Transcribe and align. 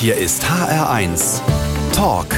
Hier 0.00 0.16
ist 0.16 0.42
HR1 0.44 1.42
Talk 1.92 2.28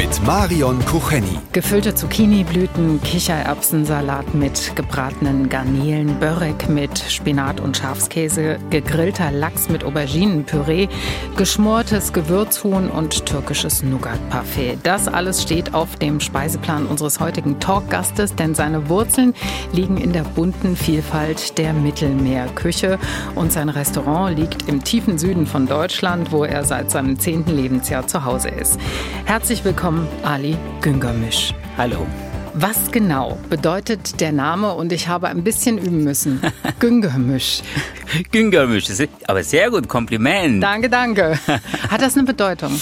mit 0.00 0.26
Marion 0.26 0.82
Kucheni. 0.86 1.38
Gefüllte 1.52 1.94
Zucchiniblüten, 1.94 3.02
Kichererbsensalat 3.02 4.32
mit 4.34 4.74
gebratenen 4.74 5.50
Garnelen, 5.50 6.18
Börek 6.18 6.70
mit 6.70 6.98
Spinat 6.98 7.60
und 7.60 7.76
Schafskäse, 7.76 8.56
gegrillter 8.70 9.30
Lachs 9.30 9.68
mit 9.68 9.84
Auberginenpüree, 9.84 10.88
geschmortes 11.36 12.14
Gewürzhuhn 12.14 12.88
und 12.88 13.26
türkisches 13.26 13.82
Nougat-Parfait. 13.82 14.78
Das 14.84 15.06
alles 15.06 15.42
steht 15.42 15.74
auf 15.74 15.96
dem 15.96 16.20
Speiseplan 16.20 16.86
unseres 16.86 17.20
heutigen 17.20 17.60
Talkgastes, 17.60 18.34
denn 18.34 18.54
seine 18.54 18.88
Wurzeln 18.88 19.34
liegen 19.74 19.98
in 19.98 20.14
der 20.14 20.24
bunten 20.24 20.76
Vielfalt 20.76 21.58
der 21.58 21.74
Mittelmeerküche 21.74 22.98
und 23.34 23.52
sein 23.52 23.68
Restaurant 23.68 24.38
liegt 24.38 24.66
im 24.66 24.82
tiefen 24.82 25.18
Süden 25.18 25.46
von 25.46 25.66
Deutschland, 25.66 26.32
wo 26.32 26.44
er 26.44 26.64
seit 26.64 26.90
seinem 26.90 27.18
zehnten 27.18 27.54
Lebensjahr 27.54 28.06
zu 28.06 28.24
Hause 28.24 28.48
ist. 28.48 28.80
Herzlich 29.26 29.62
willkommen 29.62 29.89
willkommen, 29.90 30.08
Ali 30.22 30.56
Güngermisch. 30.80 31.52
Hallo. 31.76 32.06
Was 32.54 32.90
genau 32.90 33.38
bedeutet 33.48 34.20
der 34.20 34.32
Name? 34.32 34.74
Und 34.74 34.92
ich 34.92 35.08
habe 35.08 35.28
ein 35.28 35.44
bisschen 35.44 35.78
üben 35.78 36.04
müssen. 36.04 36.40
Güngermisch. 36.80 37.62
Güngermisch, 38.30 38.86
aber 39.26 39.42
sehr 39.44 39.70
gut, 39.70 39.88
Kompliment. 39.88 40.62
Danke, 40.62 40.88
danke. 40.88 41.38
Hat 41.88 42.02
das 42.02 42.16
eine 42.16 42.24
Bedeutung? 42.24 42.72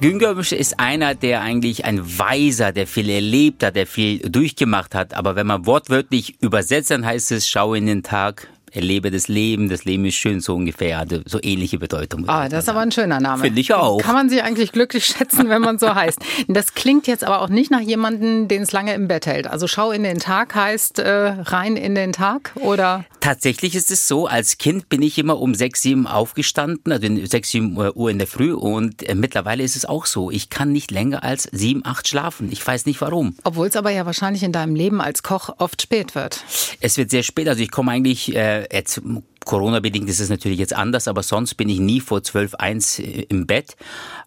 Güngermisch 0.00 0.52
ist 0.52 0.78
einer, 0.78 1.14
der 1.14 1.42
eigentlich 1.42 1.84
ein 1.84 2.00
Weiser, 2.18 2.72
der 2.72 2.86
viel 2.86 3.10
erlebt 3.10 3.64
hat, 3.64 3.76
der 3.76 3.86
viel 3.86 4.18
durchgemacht 4.20 4.94
hat. 4.94 5.14
Aber 5.14 5.36
wenn 5.36 5.46
man 5.46 5.66
wortwörtlich 5.66 6.40
übersetzt, 6.40 6.90
dann 6.90 7.04
heißt 7.04 7.32
es, 7.32 7.48
schau 7.48 7.74
in 7.74 7.86
den 7.86 8.02
Tag, 8.02 8.48
erlebe 8.78 9.10
das 9.10 9.28
Leben, 9.28 9.68
das 9.68 9.84
Leben 9.84 10.04
ist 10.06 10.14
schön, 10.14 10.40
so 10.40 10.54
ungefähr, 10.54 10.98
also 10.98 11.20
so 11.26 11.38
ähnliche 11.42 11.78
Bedeutung. 11.78 12.28
Ah, 12.28 12.48
das 12.48 12.64
ist 12.64 12.68
aber 12.68 12.80
ein 12.80 12.92
schöner 12.92 13.20
Name. 13.20 13.42
Finde 13.42 13.60
ich 13.60 13.74
auch. 13.74 13.98
Kann 13.98 14.14
man 14.14 14.28
sich 14.28 14.42
eigentlich 14.42 14.72
glücklich 14.72 15.04
schätzen, 15.04 15.48
wenn 15.48 15.62
man 15.62 15.78
so 15.78 15.94
heißt. 15.94 16.18
Das 16.48 16.74
klingt 16.74 17.06
jetzt 17.06 17.24
aber 17.24 17.42
auch 17.42 17.48
nicht 17.48 17.70
nach 17.70 17.80
jemandem, 17.80 18.48
den 18.48 18.62
es 18.62 18.72
lange 18.72 18.94
im 18.94 19.08
Bett 19.08 19.26
hält. 19.26 19.46
Also 19.46 19.66
schau 19.66 19.90
in 19.90 20.04
den 20.04 20.18
Tag 20.18 20.54
heißt 20.54 21.00
äh, 21.00 21.10
rein 21.10 21.76
in 21.76 21.94
den 21.94 22.12
Tag 22.12 22.52
oder? 22.54 23.04
Tatsächlich 23.20 23.74
ist 23.74 23.90
es 23.90 24.06
so, 24.06 24.26
als 24.26 24.58
Kind 24.58 24.88
bin 24.88 25.02
ich 25.02 25.18
immer 25.18 25.40
um 25.40 25.54
sechs, 25.54 25.82
sieben 25.82 26.06
aufgestanden, 26.06 26.92
also 26.92 27.08
sechs, 27.26 27.50
sieben 27.50 27.76
Uhr 27.76 28.10
in 28.10 28.18
der 28.18 28.26
Früh 28.26 28.52
und 28.52 29.02
äh, 29.08 29.14
mittlerweile 29.14 29.64
ist 29.64 29.76
es 29.76 29.84
auch 29.84 30.06
so. 30.06 30.30
Ich 30.30 30.50
kann 30.50 30.72
nicht 30.72 30.90
länger 30.90 31.24
als 31.24 31.48
sieben, 31.50 31.84
acht 31.84 32.06
schlafen. 32.06 32.50
Ich 32.52 32.64
weiß 32.64 32.86
nicht 32.86 33.00
warum. 33.00 33.34
Obwohl 33.44 33.66
es 33.66 33.76
aber 33.76 33.90
ja 33.90 34.06
wahrscheinlich 34.06 34.42
in 34.42 34.52
deinem 34.52 34.74
Leben 34.74 35.00
als 35.00 35.22
Koch 35.22 35.50
oft 35.58 35.82
spät 35.82 36.14
wird. 36.14 36.44
Es 36.80 36.96
wird 36.96 37.10
sehr 37.10 37.22
spät. 37.22 37.48
Also 37.48 37.62
ich 37.62 37.70
komme 37.70 37.92
eigentlich 37.92 38.34
äh, 38.34 38.67
jetzt 38.72 39.00
Corona-bedingt 39.48 40.10
ist 40.10 40.20
es 40.20 40.28
natürlich 40.28 40.58
jetzt 40.58 40.74
anders, 40.74 41.08
aber 41.08 41.22
sonst 41.22 41.54
bin 41.54 41.70
ich 41.70 41.80
nie 41.80 42.00
vor 42.00 42.22
12, 42.22 42.54
1 42.56 42.98
äh, 42.98 43.02
im 43.30 43.46
Bett. 43.46 43.76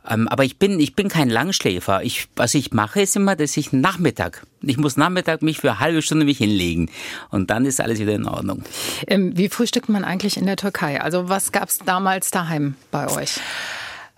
Ähm, 0.09 0.27
aber 0.27 0.43
ich 0.43 0.57
bin, 0.57 0.79
ich 0.79 0.95
bin 0.95 1.09
kein 1.09 1.29
Langschläfer. 1.29 2.01
Ich, 2.03 2.27
was 2.35 2.55
ich 2.55 2.73
mache, 2.73 3.01
ist 3.01 3.15
immer, 3.15 3.35
dass 3.35 3.55
ich 3.55 3.71
Nachmittag, 3.71 4.47
ich 4.61 4.77
muss 4.77 4.97
Nachmittag 4.97 5.43
mich 5.43 5.59
für 5.59 5.69
eine 5.69 5.79
halbe 5.79 6.01
Stunde 6.01 6.25
mich 6.25 6.39
hinlegen. 6.39 6.89
Und 7.29 7.51
dann 7.51 7.65
ist 7.65 7.79
alles 7.79 7.99
wieder 7.99 8.13
in 8.13 8.27
Ordnung. 8.27 8.63
Ähm, 9.05 9.37
wie 9.37 9.47
frühstückt 9.47 9.89
man 9.89 10.03
eigentlich 10.03 10.37
in 10.37 10.47
der 10.47 10.57
Türkei? 10.57 10.99
Also 10.99 11.29
was 11.29 11.51
gab 11.51 11.69
es 11.69 11.77
damals 11.77 12.31
daheim 12.31 12.75
bei 12.89 13.07
euch? 13.07 13.39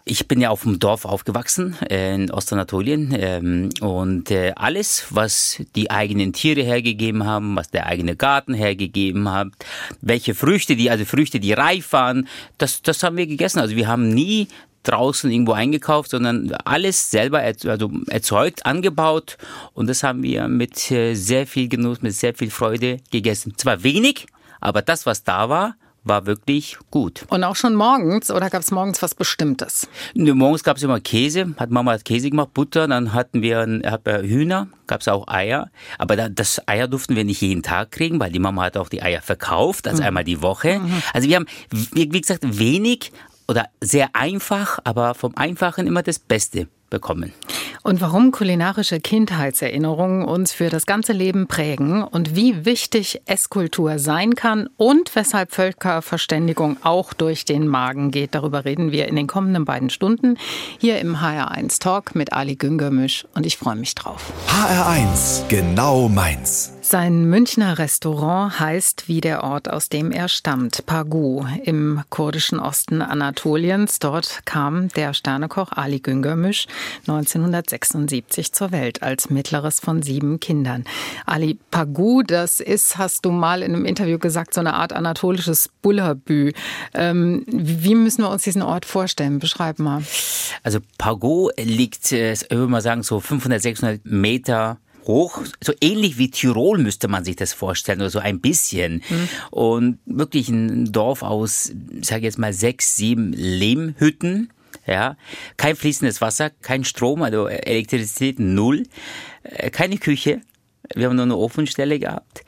Ich 0.05 0.27
bin 0.27 0.41
ja 0.41 0.49
auf 0.49 0.63
dem 0.63 0.79
Dorf 0.79 1.05
aufgewachsen 1.05 1.77
äh, 1.89 2.13
in 2.13 2.29
Ostanatolien 2.29 3.15
ähm, 3.17 3.69
und 3.79 4.31
äh, 4.31 4.51
alles, 4.55 5.05
was 5.11 5.61
die 5.75 5.91
eigenen 5.91 6.33
Tiere 6.33 6.61
hergegeben 6.61 7.25
haben, 7.25 7.55
was 7.55 7.69
der 7.69 7.85
eigene 7.85 8.17
Garten 8.17 8.53
hergegeben 8.53 9.31
hat, 9.31 9.47
welche 10.01 10.35
Früchte, 10.35 10.75
die 10.75 10.91
also 10.91 11.05
Früchte, 11.05 11.39
die 11.39 11.53
reif 11.53 11.93
waren, 11.93 12.27
das, 12.57 12.81
das 12.81 13.01
haben 13.01 13.15
wir 13.15 13.27
gegessen. 13.27 13.59
Also 13.59 13.77
wir 13.77 13.87
haben 13.87 14.09
nie 14.09 14.49
draußen 14.83 15.31
irgendwo 15.31 15.53
eingekauft, 15.53 16.09
sondern 16.09 16.51
alles 16.65 17.09
selber 17.09 17.39
also 17.39 17.89
erzeugt, 18.07 18.65
angebaut 18.65 19.37
und 19.73 19.87
das 19.87 20.03
haben 20.03 20.21
wir 20.21 20.49
mit 20.49 20.91
äh, 20.91 21.13
sehr 21.13 21.47
viel 21.47 21.69
Genuss, 21.69 22.01
mit 22.01 22.13
sehr 22.13 22.33
viel 22.33 22.51
Freude 22.51 22.97
gegessen. 23.09 23.53
Zwar 23.55 23.83
wenig, 23.83 24.27
aber 24.59 24.81
das, 24.81 25.05
was 25.05 25.23
da 25.23 25.47
war, 25.47 25.75
war 26.03 26.25
wirklich 26.25 26.77
gut. 26.91 27.25
Und 27.29 27.43
auch 27.43 27.55
schon 27.55 27.75
morgens 27.75 28.29
oder 28.31 28.49
gab 28.49 28.61
es 28.61 28.71
morgens 28.71 29.01
was 29.01 29.15
Bestimmtes? 29.15 29.87
Ne, 30.13 30.33
morgens 30.33 30.63
gab 30.63 30.77
es 30.77 30.83
immer 30.83 30.99
Käse, 30.99 31.53
hat 31.57 31.71
Mama 31.71 31.97
Käse 31.97 32.29
gemacht, 32.29 32.53
Butter, 32.53 32.87
dann 32.87 33.13
hatten 33.13 33.41
wir, 33.41 33.81
hat 33.85 34.05
wir 34.05 34.21
Hühner, 34.21 34.67
gab 34.87 35.01
es 35.01 35.07
auch 35.07 35.27
Eier. 35.27 35.71
Aber 35.97 36.15
das 36.29 36.67
Eier 36.67 36.87
durften 36.87 37.15
wir 37.15 37.23
nicht 37.23 37.41
jeden 37.41 37.63
Tag 37.63 37.91
kriegen, 37.91 38.19
weil 38.19 38.31
die 38.31 38.39
Mama 38.39 38.63
hat 38.63 38.77
auch 38.77 38.89
die 38.89 39.01
Eier 39.01 39.21
verkauft, 39.21 39.87
also 39.87 40.01
mhm. 40.01 40.07
einmal 40.07 40.23
die 40.23 40.41
Woche. 40.41 40.79
Mhm. 40.79 41.03
Also 41.13 41.27
wir 41.27 41.37
haben, 41.37 41.47
wie 41.71 42.07
gesagt, 42.07 42.43
wenig 42.59 43.11
oder 43.47 43.65
sehr 43.81 44.09
einfach, 44.13 44.79
aber 44.83 45.15
vom 45.15 45.35
Einfachen 45.35 45.87
immer 45.87 46.03
das 46.03 46.19
Beste 46.19 46.67
bekommen. 46.93 47.33
Und 47.81 47.99
warum 47.99 48.31
kulinarische 48.31 49.01
Kindheitserinnerungen 49.01 50.23
uns 50.23 50.53
für 50.53 50.69
das 50.69 50.85
ganze 50.85 51.11
Leben 51.11 51.47
prägen 51.47 52.01
und 52.03 52.35
wie 52.35 52.65
wichtig 52.65 53.21
Esskultur 53.25 53.99
sein 53.99 54.35
kann 54.35 54.69
und 54.77 55.13
weshalb 55.15 55.51
Völkerverständigung 55.51 56.77
auch 56.83 57.11
durch 57.11 57.43
den 57.43 57.67
Magen 57.67 58.11
geht, 58.11 58.35
darüber 58.35 58.63
reden 58.63 58.93
wir 58.93 59.09
in 59.09 59.17
den 59.17 59.27
kommenden 59.27 59.65
beiden 59.65 59.89
Stunden 59.89 60.37
hier 60.79 60.99
im 60.99 61.17
HR1 61.17 61.79
Talk 61.81 62.15
mit 62.15 62.31
Ali 62.31 62.55
Güngermisch 62.55 63.25
und 63.33 63.45
ich 63.45 63.57
freue 63.57 63.75
mich 63.75 63.95
drauf. 63.95 64.31
HR1, 64.47 65.47
genau 65.49 66.07
meins. 66.07 66.72
Sein 66.85 67.29
Münchner 67.29 67.79
Restaurant 67.79 68.59
heißt 68.59 69.07
wie 69.07 69.21
der 69.21 69.45
Ort, 69.45 69.69
aus 69.69 69.87
dem 69.87 70.11
er 70.11 70.27
stammt, 70.27 70.85
Pagu 70.85 71.45
im 71.63 72.01
kurdischen 72.09 72.59
Osten 72.59 73.01
Anatoliens. 73.01 73.99
Dort 73.99 74.41
kam 74.45 74.89
der 74.89 75.13
Sternekoch 75.13 75.71
Ali 75.71 76.01
Güngermisch 76.01 76.67
1976 77.07 78.51
zur 78.51 78.73
Welt 78.73 79.01
als 79.01 79.29
mittleres 79.29 79.79
von 79.79 80.03
sieben 80.03 80.41
Kindern. 80.41 80.83
Ali 81.25 81.57
Pagu, 81.71 82.21
das 82.21 82.59
ist, 82.59 82.97
hast 82.97 83.23
du 83.23 83.31
mal 83.31 83.63
in 83.63 83.73
einem 83.73 83.85
Interview 83.85 84.19
gesagt, 84.19 84.53
so 84.53 84.59
eine 84.59 84.73
Art 84.73 84.91
anatolisches 84.91 85.69
Bullabü. 85.81 86.51
Ähm, 86.93 87.45
wie 87.47 87.95
müssen 87.95 88.23
wir 88.23 88.29
uns 88.29 88.43
diesen 88.43 88.61
Ort 88.61 88.85
vorstellen? 88.85 89.39
Beschreib 89.39 89.79
mal. 89.79 90.03
Also 90.63 90.79
Pagu 90.97 91.49
liegt, 91.57 92.11
äh, 92.11 92.33
ich 92.33 92.51
würde 92.51 92.67
mal 92.67 92.81
sagen, 92.81 93.03
so 93.03 93.21
500, 93.21 93.61
600 93.61 94.01
Meter 94.05 94.79
hoch, 95.05 95.43
so 95.61 95.73
ähnlich 95.81 96.17
wie 96.17 96.31
Tirol 96.31 96.77
müsste 96.77 97.07
man 97.07 97.23
sich 97.23 97.35
das 97.35 97.53
vorstellen 97.53 98.01
oder 98.01 98.09
so 98.09 98.19
ein 98.19 98.41
bisschen. 98.41 99.03
Mhm. 99.09 99.29
Und 99.51 99.99
wirklich 100.05 100.49
ein 100.49 100.91
Dorf 100.91 101.23
aus, 101.23 101.71
ich 101.91 102.07
sage 102.07 102.23
jetzt 102.23 102.39
mal 102.39 102.53
sechs, 102.53 102.95
sieben 102.95 103.33
Lehmhütten. 103.33 104.51
Ja, 104.85 105.15
kein 105.55 105.75
fließendes 105.77 106.19
Wasser, 106.19 106.49
kein 106.49 106.83
Strom, 106.83 107.21
also 107.21 107.47
Elektrizität 107.47 108.39
null, 108.39 108.83
äh, 109.43 109.69
keine 109.69 109.97
Küche. 109.97 110.41
Wir 110.93 111.07
haben 111.07 111.15
nur 111.15 111.23
eine 111.23 111.37
Ofenstelle 111.37 111.99
gehabt. 111.99 112.43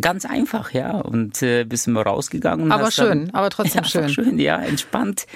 Ganz 0.00 0.24
einfach, 0.24 0.72
ja. 0.72 0.98
Und 0.98 1.42
äh, 1.42 1.64
bist 1.64 1.86
wir 1.86 2.02
rausgegangen. 2.02 2.72
aber 2.72 2.90
schön, 2.90 3.26
dann, 3.26 3.30
aber 3.30 3.50
trotzdem 3.50 3.82
ja, 3.84 3.88
schön. 3.88 4.08
Schön, 4.08 4.38
ja, 4.38 4.60
entspannt. 4.60 5.26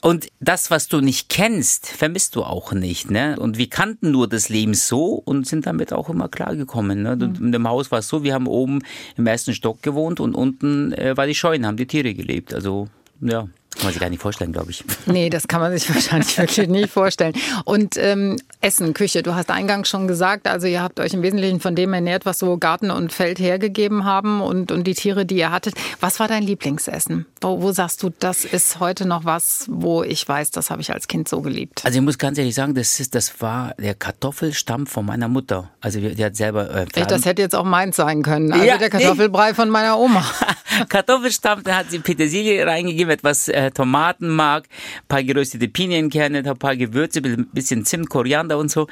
Und 0.00 0.28
das, 0.40 0.70
was 0.70 0.88
du 0.88 1.00
nicht 1.00 1.28
kennst, 1.28 1.88
vermisst 1.88 2.36
du 2.36 2.42
auch 2.42 2.72
nicht. 2.72 3.10
Ne? 3.10 3.36
Und 3.38 3.58
wir 3.58 3.68
kannten 3.68 4.10
nur 4.10 4.28
das 4.28 4.48
Leben 4.48 4.74
so 4.74 5.22
und 5.24 5.46
sind 5.46 5.66
damit 5.66 5.92
auch 5.92 6.08
immer 6.08 6.28
klargekommen. 6.28 7.02
Ne? 7.02 7.16
Mhm. 7.16 7.46
In 7.46 7.52
dem 7.52 7.68
Haus 7.68 7.90
war 7.90 8.00
es 8.00 8.08
so, 8.08 8.22
wir 8.22 8.34
haben 8.34 8.46
oben 8.46 8.80
im 9.16 9.26
ersten 9.26 9.54
Stock 9.54 9.82
gewohnt 9.82 10.20
und 10.20 10.34
unten 10.34 10.92
äh, 10.92 11.16
war 11.16 11.26
die 11.26 11.34
Scheune, 11.34 11.66
haben 11.66 11.76
die 11.76 11.86
Tiere 11.86 12.14
gelebt. 12.14 12.54
Also 12.54 12.88
ja. 13.20 13.48
Kann 13.76 13.86
man 13.86 13.92
sich 13.92 14.00
gar 14.00 14.08
nicht 14.08 14.22
vorstellen, 14.22 14.52
glaube 14.52 14.70
ich. 14.70 14.84
Nee, 15.06 15.30
das 15.30 15.46
kann 15.46 15.60
man 15.60 15.76
sich 15.76 15.92
wahrscheinlich 15.94 16.36
wirklich 16.36 16.68
nicht 16.68 16.90
vorstellen. 16.90 17.34
Und 17.64 17.96
ähm, 17.96 18.36
Essen, 18.60 18.92
Küche, 18.92 19.22
du 19.22 19.34
hast 19.34 19.50
eingangs 19.50 19.88
schon 19.88 20.08
gesagt, 20.08 20.48
also 20.48 20.66
ihr 20.66 20.82
habt 20.82 20.98
euch 20.98 21.14
im 21.14 21.22
Wesentlichen 21.22 21.60
von 21.60 21.76
dem 21.76 21.92
ernährt, 21.92 22.26
was 22.26 22.38
so 22.38 22.56
Garten 22.56 22.90
und 22.90 23.12
Feld 23.12 23.38
hergegeben 23.38 24.04
haben 24.04 24.40
und, 24.40 24.72
und 24.72 24.84
die 24.84 24.94
Tiere, 24.94 25.26
die 25.26 25.36
ihr 25.36 25.52
hattet. 25.52 25.74
Was 26.00 26.18
war 26.18 26.26
dein 26.26 26.42
Lieblingsessen? 26.42 27.26
Wo, 27.40 27.62
wo 27.62 27.72
sagst 27.72 28.02
du, 28.02 28.10
das 28.18 28.44
ist 28.44 28.80
heute 28.80 29.06
noch 29.06 29.24
was, 29.24 29.66
wo 29.68 30.02
ich 30.02 30.26
weiß, 30.26 30.50
das 30.50 30.70
habe 30.70 30.82
ich 30.82 30.92
als 30.92 31.06
Kind 31.06 31.28
so 31.28 31.40
geliebt? 31.42 31.82
Also 31.84 31.98
ich 31.98 32.04
muss 32.04 32.18
ganz 32.18 32.38
ehrlich 32.38 32.54
sagen, 32.54 32.74
das, 32.74 32.98
ist, 32.98 33.14
das 33.14 33.40
war 33.40 33.74
der 33.78 33.94
Kartoffelstamm 33.94 34.86
von 34.86 35.06
meiner 35.06 35.28
Mutter. 35.28 35.70
Also 35.80 36.00
die 36.00 36.24
hat 36.24 36.34
selber... 36.36 36.70
Äh, 36.70 36.86
Echt, 36.94 37.10
das 37.10 37.24
hätte 37.24 37.42
jetzt 37.42 37.54
auch 37.54 37.64
meins 37.64 37.96
sein 37.96 38.22
können. 38.22 38.52
Also 38.52 38.64
ja, 38.64 38.78
der 38.78 38.90
Kartoffelbrei 38.90 39.54
von 39.54 39.70
meiner 39.70 39.98
Oma. 39.98 40.24
Kartoffelstamm, 40.88 41.62
da 41.62 41.76
hat 41.76 41.90
sie 41.90 42.00
Petersilie 42.00 42.66
reingegeben, 42.66 43.12
etwas... 43.12 43.48
Äh, 43.48 43.65
Tomatenmark, 43.72 44.64
ein 44.64 45.08
paar 45.08 45.22
geröstete 45.22 45.68
Pinienkerne, 45.68 46.38
ein 46.38 46.58
paar 46.58 46.76
Gewürze, 46.76 47.20
ein 47.24 47.48
bisschen 47.52 47.84
Zimt, 47.84 48.10
Koriander 48.10 48.58
und 48.58 48.70
so. 48.70 48.86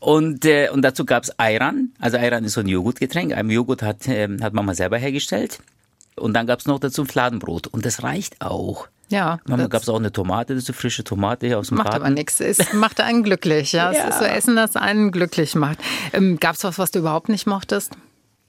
Und, 0.00 0.44
äh, 0.44 0.68
und 0.70 0.82
dazu 0.82 1.04
gab 1.04 1.24
es 1.24 1.38
Ayran. 1.38 1.90
Also 1.98 2.16
Ayran 2.16 2.44
ist 2.44 2.54
so 2.54 2.60
ein 2.60 2.68
Joghurtgetränk. 2.68 3.32
Ein 3.32 3.50
Joghurt 3.50 3.82
hat, 3.82 4.06
äh, 4.08 4.28
hat 4.40 4.52
Mama 4.52 4.74
selber 4.74 4.98
hergestellt. 4.98 5.60
Und 6.16 6.34
dann 6.34 6.46
gab 6.46 6.60
es 6.60 6.66
noch 6.66 6.78
dazu 6.78 7.04
Fladenbrot. 7.04 7.66
Und 7.66 7.84
das 7.84 8.02
reicht 8.02 8.40
auch. 8.40 8.88
Ja. 9.08 9.38
Manchmal 9.46 9.68
gab 9.68 9.82
es 9.82 9.88
auch 9.88 9.98
eine 9.98 10.12
Tomate, 10.12 10.54
das 10.54 10.64
ist 10.64 10.70
eine 10.70 10.76
frische 10.76 11.04
Tomate 11.04 11.46
hier 11.46 11.58
aus 11.58 11.68
dem 11.68 11.76
macht 11.76 11.86
Garten. 11.86 12.00
Macht 12.00 12.06
aber 12.06 12.14
nichts. 12.14 12.40
Es 12.40 12.72
macht 12.72 13.00
einen 13.00 13.22
glücklich. 13.22 13.72
Ja. 13.72 13.92
ja. 13.92 14.08
Es 14.08 14.14
ist 14.14 14.18
so 14.18 14.24
Essen, 14.24 14.56
das 14.56 14.76
einen 14.76 15.10
glücklich 15.10 15.54
macht. 15.54 15.78
Ähm, 16.12 16.38
gab 16.40 16.56
es 16.56 16.64
was, 16.64 16.78
was 16.78 16.90
du 16.90 17.00
überhaupt 17.00 17.28
nicht 17.28 17.46
mochtest? 17.46 17.96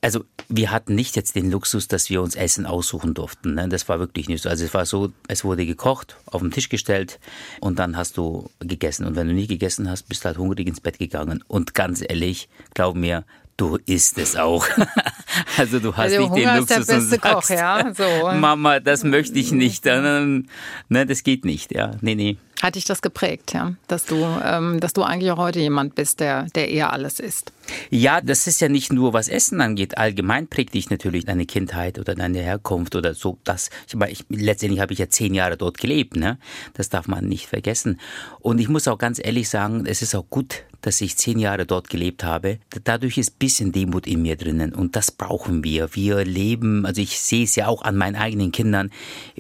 Also 0.06 0.24
wir 0.50 0.70
hatten 0.70 0.94
nicht 0.94 1.16
jetzt 1.16 1.36
den 1.36 1.50
Luxus, 1.50 1.88
dass 1.88 2.12
wir 2.12 2.22
uns 2.22 2.36
Essen 2.36 2.68
aussuchen 2.68 3.16
durften. 3.16 3.56
Ne? 3.56 3.68
Das 3.70 3.90
war 3.90 3.98
wirklich 3.98 4.30
nicht 4.30 4.44
so. 4.44 4.50
Also 4.50 4.64
es 4.64 4.72
war 4.76 4.86
so, 4.86 5.12
es 5.28 5.44
wurde 5.44 5.66
gekocht, 5.66 6.18
auf 6.28 6.42
den 6.42 6.52
Tisch 6.52 6.70
gestellt 6.70 7.20
und 7.60 7.80
dann 7.80 7.98
hast 7.98 8.16
du 8.18 8.52
gegessen. 8.60 9.08
Und 9.08 9.16
wenn 9.16 9.28
du 9.28 9.34
nie 9.34 9.48
gegessen 9.48 9.90
hast, 9.90 10.04
bist 10.04 10.24
du 10.24 10.28
halt 10.28 10.38
hungrig 10.38 10.68
ins 10.68 10.80
Bett 10.80 11.00
gegangen. 11.00 11.44
Und 11.48 11.74
ganz 11.74 12.04
ehrlich, 12.08 12.50
glaub 12.76 12.96
mir, 12.96 13.26
du 13.58 13.80
isst 13.88 14.20
es 14.20 14.36
auch. 14.36 14.68
also 15.58 15.80
du 15.80 15.98
hast 15.98 16.14
also 16.14 16.20
nicht 16.20 16.30
Hunger 16.30 16.54
den 16.54 16.60
Luxus 16.60 16.78
ist 16.78 16.88
der 16.88 16.96
beste 16.96 17.16
und 17.16 17.22
sagst, 17.24 17.48
Koch, 17.48 17.56
ja? 17.56 17.94
so. 17.96 18.38
Mama, 18.38 18.80
das 18.80 19.04
möchte 19.04 19.40
ich 19.40 19.52
nicht. 19.52 19.86
Ne, 19.86 20.46
das 20.88 21.24
geht 21.24 21.46
nicht. 21.46 21.74
Ja, 21.74 21.96
nee, 22.02 22.14
nee. 22.14 22.38
Hat 22.62 22.76
dich 22.76 22.86
das 22.86 23.02
geprägt, 23.02 23.54
ja? 23.54 23.74
Dass 23.88 24.06
du, 24.06 24.16
ähm, 24.16 24.80
dass 24.80 24.94
du 24.94 25.04
eigentlich 25.04 25.32
auch 25.32 25.38
heute 25.38 25.60
jemand 25.60 25.96
bist, 25.96 26.20
der, 26.20 26.44
der 26.56 26.70
eher 26.70 26.94
alles 26.94 27.20
isst. 27.20 27.52
Ja, 27.90 28.22
das 28.22 28.48
ist 28.48 28.62
ja 28.62 28.70
nicht 28.70 28.94
nur 28.94 29.14
was 29.14 29.28
Essen 29.28 29.60
angeht. 29.60 29.98
Allgemein 29.98 30.48
prägt 30.48 30.74
dich 30.74 30.90
natürlich 30.90 31.26
deine 31.26 31.46
Kindheit 31.46 32.00
oder 32.00 32.16
deine 32.16 32.40
Herkunft 32.40 32.96
oder 32.96 33.14
so. 33.14 33.38
Das, 33.44 33.70
ich, 33.88 33.96
ich, 34.10 34.26
letztendlich 34.30 34.80
habe 34.80 34.94
ich 34.94 35.00
ja 35.00 35.10
zehn 35.10 35.34
Jahre 35.34 35.58
dort 35.58 35.78
gelebt, 35.78 36.16
ne? 36.16 36.38
Das 36.74 36.90
darf 36.90 37.08
man 37.08 37.28
nicht 37.28 37.48
vergessen. 37.48 38.00
Und 38.40 38.60
ich 38.60 38.70
muss 38.70 38.88
auch 38.88 38.98
ganz 38.98 39.20
ehrlich 39.24 39.50
sagen, 39.50 39.86
es 39.86 40.02
ist 40.02 40.16
auch 40.16 40.30
gut, 40.30 40.64
dass 40.86 41.02
ich 41.02 41.18
zehn 41.18 41.40
Jahre 41.40 41.66
dort 41.66 41.90
gelebt 41.90 42.24
habe. 42.24 42.60
Dadurch 42.84 43.18
ist 43.18 43.34
ein 43.34 43.40
bisschen 43.40 43.72
Demut 43.72 44.06
in 44.06 44.22
mir 44.22 44.36
drinnen 44.36 44.74
und 44.74 44.96
das 44.96 45.12
brauchen 45.12 45.64
wir. 45.64 45.96
Wir 45.96 46.24
leben, 46.24 46.86
also 46.86 47.02
ich 47.02 47.20
sehe 47.20 47.44
es 47.44 47.56
ja 47.56 47.68
auch 47.68 47.82
an 47.82 47.96
meinen 47.96 48.16
eigenen 48.16 48.52
Kindern, 48.52 48.92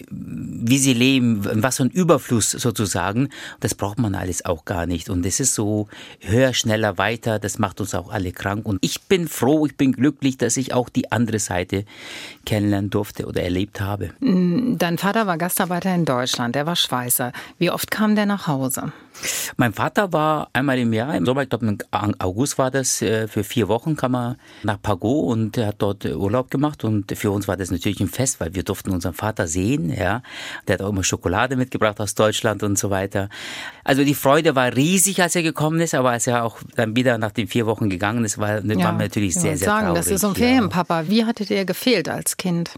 wie 0.10 0.80
sie 0.80 0.94
leben, 0.94 1.42
was 1.64 1.78
für 1.78 1.84
ein 1.84 1.92
Überfluss 1.92 2.50
sozusagen. 2.52 3.05
Das 3.60 3.76
braucht 3.76 4.00
man 4.00 4.16
alles 4.16 4.46
auch 4.46 4.66
gar 4.66 4.86
nicht. 4.86 5.10
Und 5.10 5.26
es 5.26 5.40
ist 5.40 5.56
so 5.56 5.88
höher, 6.20 6.54
schneller, 6.54 6.98
weiter. 6.98 7.40
Das 7.40 7.60
macht 7.60 7.82
uns 7.82 7.94
auch 7.94 8.12
alle 8.12 8.32
krank. 8.32 8.66
Und 8.66 8.80
ich 8.82 9.02
bin 9.04 9.28
froh, 9.28 9.66
ich 9.66 9.78
bin 9.78 9.92
glücklich, 9.92 10.38
dass 10.38 10.58
ich 10.58 10.74
auch 10.74 10.90
die 10.90 11.12
andere 11.12 11.40
Seite 11.40 11.86
kennenlernen 12.46 12.90
durfte 12.90 13.26
oder 13.26 13.44
erlebt 13.44 13.82
habe. 13.82 14.12
Dein 14.20 14.98
Vater 14.98 15.28
war 15.28 15.38
Gastarbeiter 15.38 15.94
in 15.94 16.06
Deutschland. 16.06 16.56
Er 16.56 16.66
war 16.66 16.76
Schweißer. 16.76 17.32
Wie 17.58 17.72
oft 17.72 17.92
kam 17.92 18.16
der 18.16 18.26
nach 18.26 18.48
Hause? 18.48 18.92
Mein 19.58 19.74
Vater 19.74 20.14
war 20.14 20.50
einmal 20.54 20.78
im 20.78 20.94
Jahr, 20.94 21.16
im 21.16 21.26
Sommer, 21.26 21.44
ich 21.44 21.50
glaube 21.50 21.66
im 21.66 21.78
August 22.20 22.58
war 22.58 22.72
das, 22.72 23.02
äh, 23.02 23.28
für 23.28 23.44
vier 23.44 23.68
Wochen 23.68 23.96
kam 23.96 24.16
er 24.16 24.38
nach 24.64 24.82
Pago 24.82 25.20
und 25.22 25.58
er 25.58 25.68
hat 25.68 25.76
dort 25.80 26.06
Urlaub 26.06 26.52
gemacht 26.52 26.84
und 26.84 27.12
für 27.18 27.32
uns 27.32 27.48
war 27.48 27.58
das 27.58 27.72
natürlich 27.72 28.00
ein 28.00 28.08
Fest, 28.08 28.40
weil 28.40 28.56
wir 28.56 28.64
durften 28.64 28.92
unseren 28.92 29.14
Vater 29.14 29.48
sehen, 29.48 29.90
ja. 29.90 30.22
Der 30.68 30.76
hat 30.76 30.82
auch 30.82 30.90
immer 30.90 31.04
Schokolade 31.04 31.56
mitgebracht 31.56 32.00
aus 32.02 32.16
Deutschland 32.16 32.64
und 32.64 32.78
so 32.78 32.90
weiter. 32.90 33.30
Also 33.84 34.04
die 34.04 34.16
Freude 34.16 34.56
war 34.56 34.76
riesig, 34.76 35.22
als 35.22 35.36
er 35.36 35.44
gekommen 35.44 35.80
ist, 35.80 35.94
aber 35.94 36.12
als 36.12 36.28
er 36.28 36.44
auch 36.44 36.58
dann 36.76 36.96
wieder 36.96 37.18
nach 37.18 37.32
den 37.32 37.48
vier 37.48 37.66
Wochen 37.66 37.90
gegangen 37.90 38.26
ist, 38.26 38.38
war, 38.38 38.64
ja, 38.64 38.84
war 38.84 38.94
natürlich 38.94 39.36
sehr, 39.36 39.58
sehr 39.58 39.68
sagen, 39.68 39.88
traurig. 39.88 40.04
Das 40.04 40.08
ist 40.12 40.22
so 40.22 40.30
ein 40.30 40.36
Ferienpapa. 40.36 41.06
Wie 41.08 41.26
hattet 41.26 41.50
ihr 41.52 41.66
gefehlt 41.66 42.10
als 42.10 42.38
Kind? 42.38 42.72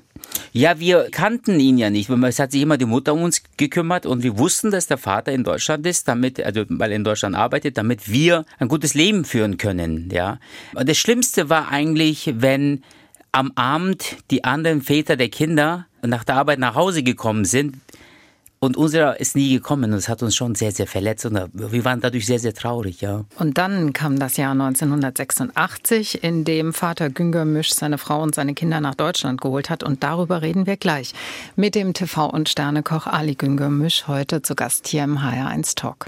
Ja, 0.51 0.79
wir 0.79 1.09
kannten 1.11 1.59
ihn 1.59 1.77
ja 1.77 1.89
nicht. 1.89 2.09
Es 2.09 2.39
hat 2.39 2.51
sich 2.51 2.61
immer 2.61 2.77
die 2.77 2.85
Mutter 2.85 3.13
um 3.13 3.23
uns 3.23 3.41
gekümmert 3.55 4.05
und 4.05 4.23
wir 4.23 4.37
wussten, 4.37 4.71
dass 4.71 4.87
der 4.87 4.97
Vater 4.97 5.31
in 5.31 5.43
Deutschland 5.43 5.85
ist, 5.85 6.07
damit, 6.07 6.26
also 6.43 6.65
weil 6.69 6.91
er 6.91 6.95
in 6.95 7.03
Deutschland 7.03 7.35
arbeitet, 7.35 7.77
damit 7.77 8.11
wir 8.11 8.45
ein 8.59 8.67
gutes 8.67 8.93
Leben 8.93 9.25
führen 9.25 9.57
können. 9.57 10.09
Ja. 10.11 10.39
Und 10.75 10.87
das 10.87 10.97
Schlimmste 10.97 11.49
war 11.49 11.69
eigentlich, 11.69 12.33
wenn 12.37 12.83
am 13.31 13.51
Abend 13.55 14.17
die 14.31 14.43
anderen 14.43 14.81
Väter 14.81 15.15
der 15.15 15.29
Kinder 15.29 15.85
nach 16.01 16.23
der 16.23 16.35
Arbeit 16.35 16.59
nach 16.59 16.75
Hause 16.75 17.03
gekommen 17.03 17.45
sind, 17.45 17.75
und 18.59 18.77
unserer 18.77 19.19
ist 19.19 19.35
nie 19.35 19.53
gekommen 19.53 19.91
und 19.91 19.97
es 19.97 20.09
hat 20.09 20.23
uns 20.23 20.35
schon 20.35 20.55
sehr, 20.55 20.71
sehr 20.71 20.87
verletzt 20.87 21.25
und 21.25 21.39
wir 21.53 21.85
waren 21.85 22.01
dadurch 22.01 22.25
sehr, 22.25 22.39
sehr 22.39 22.53
traurig, 22.53 23.01
ja. 23.01 23.25
Und 23.37 23.57
dann 23.57 23.93
kam 23.93 24.19
das 24.19 24.37
Jahr 24.37 24.51
1986, 24.51 26.23
in 26.23 26.43
dem 26.43 26.73
Vater 26.73 27.09
Günger 27.09 27.45
Misch 27.45 27.73
seine 27.73 27.97
Frau 27.97 28.21
und 28.21 28.35
seine 28.35 28.53
Kinder 28.53 28.81
nach 28.81 28.95
Deutschland 28.95 29.41
geholt 29.41 29.69
hat 29.69 29.83
und 29.83 30.03
darüber 30.03 30.41
reden 30.41 30.65
wir 30.65 30.77
gleich 30.77 31.13
mit 31.55 31.75
dem 31.75 31.93
TV- 31.93 32.31
und 32.31 32.49
Sternekoch 32.49 33.07
Ali 33.07 33.35
Günger 33.35 33.69
Misch 33.69 34.07
heute 34.07 34.41
zu 34.41 34.55
Gast 34.55 34.87
hier 34.87 35.03
im 35.03 35.19
HR1 35.19 35.75
Talk. 35.75 36.07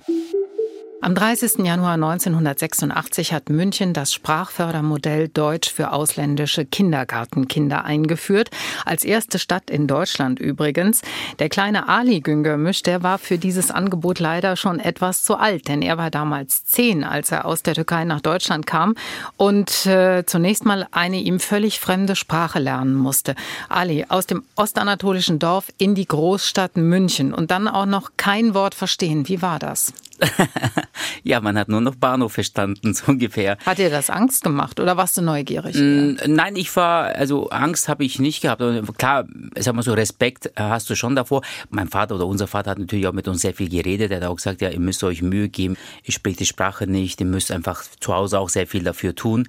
Am 1.02 1.16
30. 1.16 1.60
Januar 1.60 1.94
1986 1.94 3.32
hat 3.32 3.50
München 3.50 3.94
das 3.94 4.14
Sprachfördermodell 4.14 5.30
Deutsch 5.30 5.72
für 5.72 5.94
ausländische 5.94 6.66
Kindergartenkinder 6.66 7.86
eingeführt. 7.86 8.50
Als 8.84 9.06
erste 9.06 9.40
Stadt 9.40 9.70
in 9.70 9.88
Deutschland 9.88 10.42
übrigens. 10.42 11.02
Der 11.40 11.48
kleine 11.48 11.88
Ali 11.88 12.20
Güngermisch, 12.20 12.84
der 12.84 13.02
war 13.02 13.18
für 13.18 13.38
dieses 13.38 13.72
Angebot 13.72 14.20
leider 14.20 14.58
schon 14.58 14.82
etwas 14.82 15.24
zu 15.24 15.38
alt, 15.38 15.70
denn 15.70 15.82
er 15.82 15.98
war 15.98 16.12
damals 16.12 16.66
zehn, 16.66 17.06
als 17.06 17.32
er 17.32 17.46
aus 17.46 17.64
der 17.64 17.76
Türkei 17.76 18.04
nach 18.04 18.20
Deutschland 18.20 18.68
kam 18.68 18.96
und 19.38 19.86
äh, 19.86 20.26
zunächst 20.26 20.66
mal 20.66 20.86
eine 20.92 21.22
ihm 21.22 21.40
völlig 21.40 21.80
fremde 21.80 22.18
Sprache 22.18 22.60
lernen 22.60 22.96
musste. 22.96 23.36
Ali 23.70 24.06
aus 24.10 24.28
dem 24.28 24.44
ostanatolischen 24.58 25.40
Dorf 25.40 25.72
in 25.78 25.96
die 25.96 26.08
Großstadt 26.08 26.76
München 26.76 27.34
und 27.34 27.52
dann 27.52 27.70
auch 27.70 27.86
noch 27.86 28.12
kein 28.18 28.54
Wort 28.54 28.76
verstehen. 28.76 29.30
Wie 29.30 29.42
war 29.42 29.60
das? 29.60 29.94
ja, 31.24 31.40
man 31.42 31.58
hat 31.58 31.70
nur 31.70 31.82
noch 31.82 31.96
Bahnhof 31.96 32.34
verstanden, 32.34 32.94
so 32.94 33.12
ungefähr. 33.12 33.58
Hat 33.66 33.78
dir 33.78 33.90
das 33.90 34.10
Angst 34.10 34.44
gemacht 34.44 34.80
oder 34.80 34.98
warst 34.98 35.18
du 35.18 35.22
neugierig? 35.22 35.76
Mm, 35.76 36.16
nein, 36.28 36.56
ich 36.56 36.76
war, 36.76 37.16
also 37.16 37.50
Angst 37.50 37.88
habe 37.90 38.04
ich 38.04 38.20
nicht 38.20 38.42
gehabt. 38.42 38.62
Klar, 38.98 39.26
sag 39.58 39.76
mal 39.76 39.84
so, 39.84 39.94
Respekt 39.94 40.48
äh, 40.48 40.52
hast 40.58 40.90
du 40.90 40.96
schon 40.96 41.16
davor. 41.16 41.42
Mein 41.70 41.88
Vater 41.88 42.16
oder 42.16 42.28
unser 42.28 42.48
Vater 42.48 42.72
hat 42.72 42.80
natürlich 42.80 43.08
auch 43.08 43.14
mit 43.14 43.28
uns 43.28 43.42
sehr 43.42 43.54
viel 43.54 43.70
geredet. 43.70 44.12
Er 44.12 44.18
hat 44.18 44.28
auch 44.28 44.36
gesagt, 44.36 44.62
ja, 44.62 44.70
ihr 44.70 44.80
müsst 44.80 45.04
euch 45.04 45.22
Mühe 45.22 45.50
geben. 45.50 45.78
Ich 46.04 46.16
spreche 46.16 46.38
die 46.38 46.46
Sprache 46.46 46.88
nicht. 46.88 47.20
Ihr 47.20 47.28
müsst 47.28 47.52
einfach 47.52 47.84
zu 48.00 48.14
Hause 48.14 48.40
auch 48.40 48.50
sehr 48.50 48.68
viel 48.68 48.84
dafür 48.84 49.16
tun. 49.16 49.48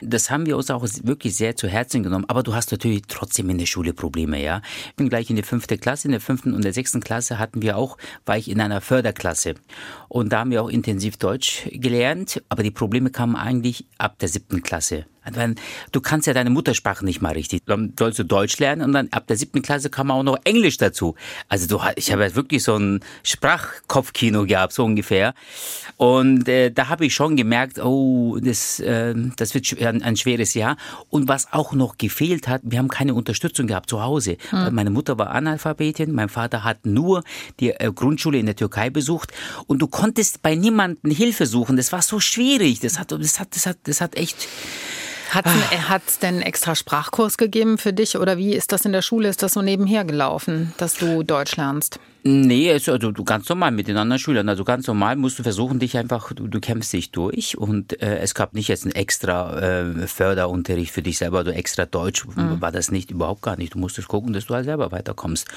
Das 0.00 0.30
haben 0.30 0.46
wir 0.46 0.56
uns 0.56 0.70
auch 0.70 0.86
wirklich 1.02 1.36
sehr 1.36 1.56
zu 1.56 1.68
Herzen 1.68 2.02
genommen. 2.02 2.24
Aber 2.28 2.42
du 2.42 2.54
hast 2.54 2.72
natürlich 2.72 3.02
trotzdem 3.08 3.50
in 3.50 3.58
der 3.58 3.66
Schule 3.66 3.92
Probleme, 3.92 4.42
ja. 4.42 4.62
Ich 4.86 4.94
bin 4.94 5.08
gleich 5.08 5.30
in 5.30 5.36
der 5.36 5.44
fünften 5.44 5.78
Klasse. 5.80 6.08
In 6.08 6.12
der 6.12 6.20
fünften 6.20 6.54
und 6.54 6.64
der 6.64 6.72
sechsten 6.72 7.00
Klasse 7.00 7.38
hatten 7.38 7.62
wir 7.62 7.76
auch, 7.76 7.98
war 8.26 8.36
ich 8.36 8.50
in 8.50 8.60
einer 8.60 8.80
Förderklasse. 8.80 9.54
Und 10.12 10.30
da 10.30 10.40
haben 10.40 10.50
wir 10.50 10.62
auch 10.62 10.68
intensiv 10.68 11.16
Deutsch 11.16 11.66
gelernt, 11.72 12.42
aber 12.50 12.62
die 12.62 12.70
Probleme 12.70 13.08
kamen 13.08 13.34
eigentlich 13.34 13.86
ab 13.96 14.18
der 14.18 14.28
siebten 14.28 14.62
Klasse. 14.62 15.06
Du 15.92 16.00
kannst 16.00 16.26
ja 16.26 16.34
deine 16.34 16.50
Muttersprache 16.50 17.04
nicht 17.04 17.22
mal 17.22 17.32
richtig. 17.32 17.62
Dann 17.66 17.92
sollst 17.98 18.18
du 18.18 18.24
Deutsch 18.24 18.58
lernen 18.58 18.82
und 18.82 18.92
dann 18.92 19.08
ab 19.12 19.26
der 19.26 19.36
siebten 19.36 19.62
Klasse 19.62 19.90
kam 19.90 20.10
auch 20.10 20.22
noch 20.22 20.38
Englisch 20.44 20.78
dazu. 20.78 21.14
Also 21.48 21.66
du, 21.66 21.80
ich 21.96 22.12
habe 22.12 22.34
wirklich 22.34 22.62
so 22.62 22.76
ein 22.76 23.00
Sprachkopfkino 23.22 24.46
gehabt, 24.46 24.72
so 24.72 24.84
ungefähr. 24.84 25.34
Und 25.96 26.48
äh, 26.48 26.70
da 26.70 26.88
habe 26.88 27.06
ich 27.06 27.14
schon 27.14 27.36
gemerkt, 27.36 27.78
oh, 27.78 28.38
das, 28.40 28.80
äh, 28.80 29.14
das 29.36 29.54
wird 29.54 29.80
ein, 29.80 30.02
ein, 30.02 30.16
schweres 30.16 30.54
Jahr. 30.54 30.76
Und 31.08 31.28
was 31.28 31.52
auch 31.52 31.72
noch 31.72 31.98
gefehlt 31.98 32.48
hat, 32.48 32.62
wir 32.64 32.78
haben 32.78 32.88
keine 32.88 33.14
Unterstützung 33.14 33.66
gehabt 33.66 33.88
zu 33.88 34.02
Hause. 34.02 34.36
Hm. 34.50 34.74
Meine 34.74 34.90
Mutter 34.90 35.18
war 35.18 35.30
Analphabetin, 35.30 36.12
mein 36.12 36.28
Vater 36.28 36.64
hat 36.64 36.86
nur 36.86 37.22
die 37.60 37.70
äh, 37.70 37.92
Grundschule 37.94 38.38
in 38.38 38.46
der 38.46 38.56
Türkei 38.56 38.90
besucht 38.90 39.32
und 39.66 39.80
du 39.80 39.86
konntest 39.86 40.42
bei 40.42 40.54
niemandem 40.54 41.10
Hilfe 41.10 41.46
suchen. 41.46 41.76
Das 41.76 41.92
war 41.92 42.02
so 42.02 42.20
schwierig. 42.20 42.80
Das 42.80 42.98
hat, 42.98 43.12
das 43.12 43.40
hat, 43.40 43.54
das 43.54 43.66
hat, 43.66 43.78
das 43.84 44.00
hat 44.00 44.16
echt 44.16 44.48
hat 45.34 46.02
es 46.06 46.18
denn 46.18 46.34
einen 46.34 46.42
extra 46.42 46.74
Sprachkurs 46.74 47.38
gegeben 47.38 47.78
für 47.78 47.92
dich 47.92 48.16
oder 48.18 48.36
wie 48.36 48.54
ist 48.54 48.72
das 48.72 48.84
in 48.84 48.92
der 48.92 49.02
Schule? 49.02 49.28
Ist 49.28 49.42
das 49.42 49.54
so 49.54 49.62
nebenher 49.62 50.04
gelaufen, 50.04 50.72
dass 50.78 50.94
du 50.94 51.22
Deutsch 51.22 51.56
lernst? 51.56 51.98
Nee, 52.24 52.70
also 52.70 52.98
du 52.98 53.24
ganz 53.24 53.48
normal 53.48 53.72
mit 53.72 53.88
den 53.88 53.96
anderen 53.96 54.20
Schülern. 54.20 54.48
Also 54.48 54.62
ganz 54.62 54.86
normal 54.86 55.16
musst 55.16 55.38
du 55.38 55.42
versuchen, 55.42 55.80
dich 55.80 55.96
einfach, 55.96 56.32
du, 56.32 56.46
du 56.46 56.60
kämpfst 56.60 56.92
dich 56.92 57.10
durch 57.10 57.58
und 57.58 58.00
äh, 58.00 58.18
es 58.18 58.34
gab 58.34 58.54
nicht 58.54 58.68
jetzt 58.68 58.84
einen 58.84 58.94
extra 58.94 59.58
äh, 59.58 60.06
Förderunterricht 60.06 60.92
für 60.92 61.02
dich 61.02 61.18
selber, 61.18 61.40
oder 61.40 61.56
extra 61.56 61.84
Deutsch 61.84 62.24
mhm. 62.24 62.60
war 62.60 62.70
das 62.70 62.92
nicht, 62.92 63.10
überhaupt 63.10 63.42
gar 63.42 63.56
nicht. 63.56 63.74
Du 63.74 63.78
musstest 63.78 64.06
gucken, 64.06 64.32
dass 64.32 64.46
du 64.46 64.54
halt 64.54 64.66
selber 64.66 64.92
weiterkommst. 64.92 65.48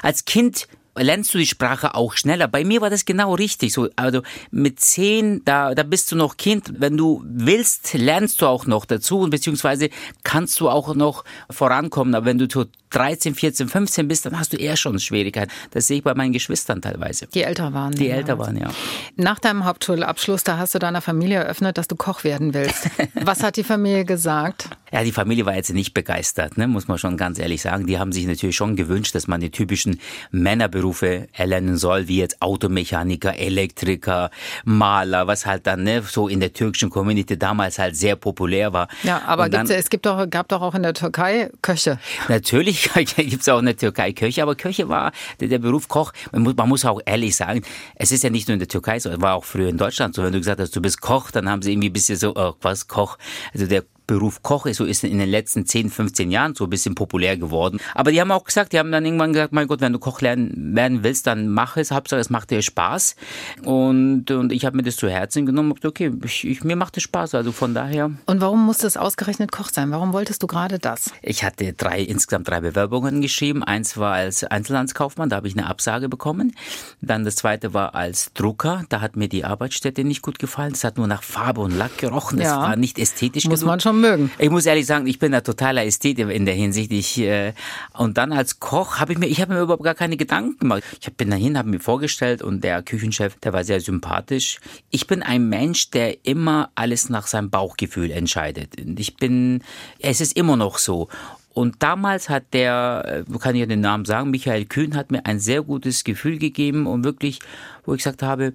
Als 0.00 0.24
Kind 0.24 0.68
lernst 0.96 1.32
du 1.34 1.38
die 1.38 1.46
Sprache 1.46 1.94
auch 1.94 2.14
schneller. 2.14 2.48
Bei 2.48 2.64
mir 2.64 2.80
war 2.80 2.90
das 2.90 3.04
genau 3.04 3.34
richtig. 3.34 3.72
So, 3.72 3.88
also 3.96 4.22
mit 4.50 4.80
zehn, 4.80 5.42
da, 5.44 5.74
da 5.74 5.82
bist 5.82 6.12
du 6.12 6.16
noch 6.16 6.36
Kind. 6.36 6.72
Wenn 6.78 6.96
du 6.96 7.22
willst, 7.26 7.94
lernst 7.94 8.40
du 8.42 8.46
auch 8.46 8.66
noch 8.66 8.84
dazu, 8.84 9.26
beziehungsweise 9.28 9.90
kannst 10.24 10.60
du 10.60 10.68
auch 10.68 10.94
noch 10.94 11.24
vorankommen. 11.50 12.14
Aber 12.14 12.26
wenn 12.26 12.38
du 12.38 12.46
13, 12.90 13.34
14, 13.34 13.68
15 13.68 14.08
bist, 14.08 14.26
dann 14.26 14.38
hast 14.38 14.52
du 14.52 14.56
eher 14.56 14.76
schon 14.76 14.98
Schwierigkeiten. 14.98 15.52
Das 15.72 15.86
sehe 15.86 15.98
ich 15.98 16.02
bei 16.04 16.14
meinen 16.14 16.32
Geschwistern 16.32 16.80
teilweise. 16.80 17.26
Die 17.26 17.42
älter 17.42 17.72
waren. 17.74 17.92
Die 17.92 18.08
älter 18.08 18.38
waren, 18.38 18.56
ja. 18.56 18.70
Nach 19.16 19.38
deinem 19.38 19.64
Hauptschulabschluss, 19.64 20.44
da 20.44 20.56
hast 20.58 20.74
du 20.74 20.78
deiner 20.78 21.02
Familie 21.02 21.38
eröffnet, 21.38 21.78
dass 21.78 21.88
du 21.88 21.96
Koch 21.96 22.24
werden 22.24 22.54
willst. 22.54 22.88
Was 23.14 23.42
hat 23.42 23.56
die 23.56 23.64
Familie 23.64 24.04
gesagt? 24.04 24.70
Ja, 24.92 25.02
die 25.02 25.12
Familie 25.12 25.44
war 25.44 25.54
jetzt 25.54 25.72
nicht 25.72 25.94
begeistert, 25.94 26.56
ne, 26.56 26.68
muss 26.68 26.86
man 26.86 26.96
schon 26.96 27.16
ganz 27.16 27.38
ehrlich 27.38 27.60
sagen. 27.60 27.86
Die 27.86 27.98
haben 27.98 28.12
sich 28.12 28.26
natürlich 28.26 28.56
schon 28.56 28.76
gewünscht, 28.76 29.14
dass 29.14 29.26
man 29.26 29.40
die 29.40 29.50
typischen 29.50 30.00
Männerberufe 30.30 30.85
erlernen 31.32 31.76
soll, 31.76 32.08
wie 32.08 32.18
jetzt 32.18 32.40
Automechaniker, 32.42 33.36
Elektriker, 33.36 34.30
Maler, 34.64 35.26
was 35.26 35.46
halt 35.46 35.66
dann 35.66 35.82
ne, 35.82 36.02
so 36.02 36.28
in 36.28 36.40
der 36.40 36.52
türkischen 36.52 36.90
Community 36.90 37.38
damals 37.38 37.78
halt 37.78 37.96
sehr 37.96 38.16
populär 38.16 38.72
war. 38.72 38.88
Ja, 39.02 39.22
aber 39.26 39.48
dann, 39.48 39.68
es 39.68 39.90
gibt 39.90 40.06
doch, 40.06 40.28
gab 40.28 40.48
doch 40.48 40.62
auch 40.62 40.74
in 40.74 40.82
der 40.82 40.94
Türkei 40.94 41.50
Köche. 41.62 41.98
Natürlich 42.28 42.90
gibt 43.16 43.42
es 43.42 43.48
auch 43.48 43.58
in 43.58 43.66
der 43.66 43.76
Türkei 43.76 44.12
Köche, 44.12 44.42
aber 44.42 44.54
Köche 44.54 44.88
war 44.88 45.12
der, 45.40 45.48
der 45.48 45.58
Beruf 45.58 45.88
Koch. 45.88 46.12
Man 46.32 46.42
muss, 46.42 46.56
man 46.56 46.68
muss 46.68 46.84
auch 46.84 47.00
ehrlich 47.04 47.36
sagen, 47.36 47.62
es 47.94 48.12
ist 48.12 48.22
ja 48.22 48.30
nicht 48.30 48.48
nur 48.48 48.54
in 48.54 48.60
der 48.60 48.68
Türkei 48.68 48.98
so, 48.98 49.10
es 49.10 49.20
war 49.20 49.34
auch 49.34 49.44
früher 49.44 49.68
in 49.68 49.78
Deutschland 49.78 50.14
so. 50.14 50.22
Wenn 50.22 50.32
du 50.32 50.38
gesagt 50.38 50.60
hast, 50.60 50.74
du 50.74 50.80
bist 50.80 51.00
Koch, 51.00 51.30
dann 51.30 51.48
haben 51.48 51.62
sie 51.62 51.72
irgendwie 51.72 51.90
ein 51.90 51.92
bisschen 51.92 52.16
so, 52.16 52.34
oh, 52.34 52.54
was 52.60 52.88
Koch? 52.88 53.18
Also 53.52 53.66
der 53.66 53.84
Beruf 54.06 54.42
Koch 54.42 54.66
ist 54.66 54.76
so 54.76 54.84
ist 54.84 55.04
in 55.04 55.18
den 55.18 55.28
letzten 55.28 55.66
10, 55.66 55.90
15 55.90 56.30
Jahren 56.30 56.54
so 56.54 56.64
ein 56.64 56.70
bisschen 56.70 56.94
populär 56.94 57.36
geworden. 57.36 57.80
Aber 57.94 58.12
die 58.12 58.20
haben 58.20 58.30
auch 58.30 58.44
gesagt, 58.44 58.72
die 58.72 58.78
haben 58.78 58.92
dann 58.92 59.04
irgendwann 59.04 59.32
gesagt, 59.32 59.52
mein 59.52 59.66
Gott, 59.66 59.80
wenn 59.80 59.92
du 59.92 59.98
Koch 59.98 60.20
lernen 60.20 60.74
werden 60.76 61.02
willst, 61.02 61.26
dann 61.26 61.48
mach 61.48 61.76
es. 61.76 61.90
Hauptsache, 61.90 62.20
es 62.20 62.30
macht 62.30 62.50
dir 62.50 62.62
Spaß. 62.62 63.16
Und, 63.62 64.30
und 64.30 64.52
ich 64.52 64.64
habe 64.64 64.76
mir 64.76 64.82
das 64.82 64.96
zu 64.96 65.08
Herzen 65.08 65.46
genommen 65.46 65.72
und 65.72 65.84
okay, 65.84 66.12
ich, 66.24 66.46
ich, 66.46 66.64
mir 66.64 66.76
macht 66.76 66.96
es 66.96 67.02
Spaß. 67.02 67.34
Also 67.34 67.52
von 67.52 67.74
daher. 67.74 68.10
Und 68.26 68.40
warum 68.40 68.64
musste 68.64 68.86
es 68.86 68.96
ausgerechnet 68.96 69.52
Koch 69.52 69.70
sein? 69.70 69.90
Warum 69.90 70.12
wolltest 70.12 70.42
du 70.42 70.46
gerade 70.46 70.78
das? 70.78 71.10
Ich 71.22 71.44
hatte 71.44 71.72
drei, 71.72 72.00
insgesamt 72.00 72.48
drei 72.48 72.60
Bewerbungen 72.60 73.20
geschrieben. 73.20 73.62
Eins 73.64 73.96
war 73.96 74.12
als 74.12 74.44
Einzelhandelskaufmann, 74.44 75.28
da 75.28 75.36
habe 75.36 75.48
ich 75.48 75.56
eine 75.56 75.66
Absage 75.66 76.08
bekommen. 76.08 76.54
Dann 77.00 77.24
das 77.24 77.36
zweite 77.36 77.74
war 77.74 77.94
als 77.94 78.32
Drucker, 78.34 78.84
da 78.88 79.00
hat 79.00 79.16
mir 79.16 79.28
die 79.28 79.44
Arbeitsstätte 79.44 80.04
nicht 80.04 80.22
gut 80.22 80.38
gefallen. 80.38 80.72
Es 80.72 80.84
hat 80.84 80.96
nur 80.96 81.06
nach 81.06 81.22
Farbe 81.22 81.60
und 81.60 81.76
Lack 81.76 81.98
gerochen. 81.98 82.38
Es 82.38 82.46
ja. 82.46 82.60
war 82.60 82.76
nicht 82.76 82.98
ästhetisch 82.98 83.44
Muss 83.46 83.60
genug. 83.60 83.72
man 83.72 83.80
schon 83.80 83.95
mögen. 84.00 84.30
Ich 84.38 84.50
muss 84.50 84.66
ehrlich 84.66 84.86
sagen, 84.86 85.06
ich 85.06 85.18
bin 85.18 85.32
da 85.32 85.40
totaler 85.40 85.84
Ästhet 85.84 86.18
in 86.18 86.46
der 86.46 86.54
Hinsicht. 86.54 86.92
Ich, 86.92 87.18
äh, 87.18 87.52
und 87.94 88.18
dann 88.18 88.32
als 88.32 88.60
Koch 88.60 88.98
habe 88.98 89.12
ich 89.12 89.18
mir, 89.18 89.26
ich 89.26 89.40
habe 89.40 89.54
mir 89.54 89.60
überhaupt 89.60 89.82
gar 89.84 89.94
keine 89.94 90.16
Gedanken 90.16 90.58
gemacht. 90.58 90.82
Ich 91.00 91.12
bin 91.14 91.30
dahin, 91.30 91.58
habe 91.58 91.68
mir 91.68 91.80
vorgestellt 91.80 92.42
und 92.42 92.62
der 92.62 92.82
Küchenchef, 92.82 93.36
der 93.40 93.52
war 93.52 93.64
sehr 93.64 93.80
sympathisch. 93.80 94.58
Ich 94.90 95.06
bin 95.06 95.22
ein 95.22 95.48
Mensch, 95.48 95.90
der 95.90 96.24
immer 96.24 96.70
alles 96.74 97.08
nach 97.08 97.26
seinem 97.26 97.50
Bauchgefühl 97.50 98.10
entscheidet. 98.10 98.74
Ich 98.98 99.16
bin, 99.16 99.62
es 99.98 100.20
ist 100.20 100.36
immer 100.36 100.56
noch 100.56 100.78
so. 100.78 101.08
Und 101.56 101.82
damals 101.82 102.28
hat 102.28 102.52
der, 102.52 103.24
äh, 103.26 103.38
kann 103.38 103.56
ich 103.56 103.66
den 103.66 103.80
Namen 103.80 104.04
sagen, 104.04 104.30
Michael 104.30 104.66
Kühn 104.66 104.94
hat 104.94 105.10
mir 105.10 105.24
ein 105.24 105.40
sehr 105.40 105.62
gutes 105.62 106.04
Gefühl 106.04 106.38
gegeben 106.38 106.86
und 106.86 107.02
wirklich, 107.02 107.38
wo 107.86 107.94
ich 107.94 108.00
gesagt 108.00 108.22
habe, 108.22 108.52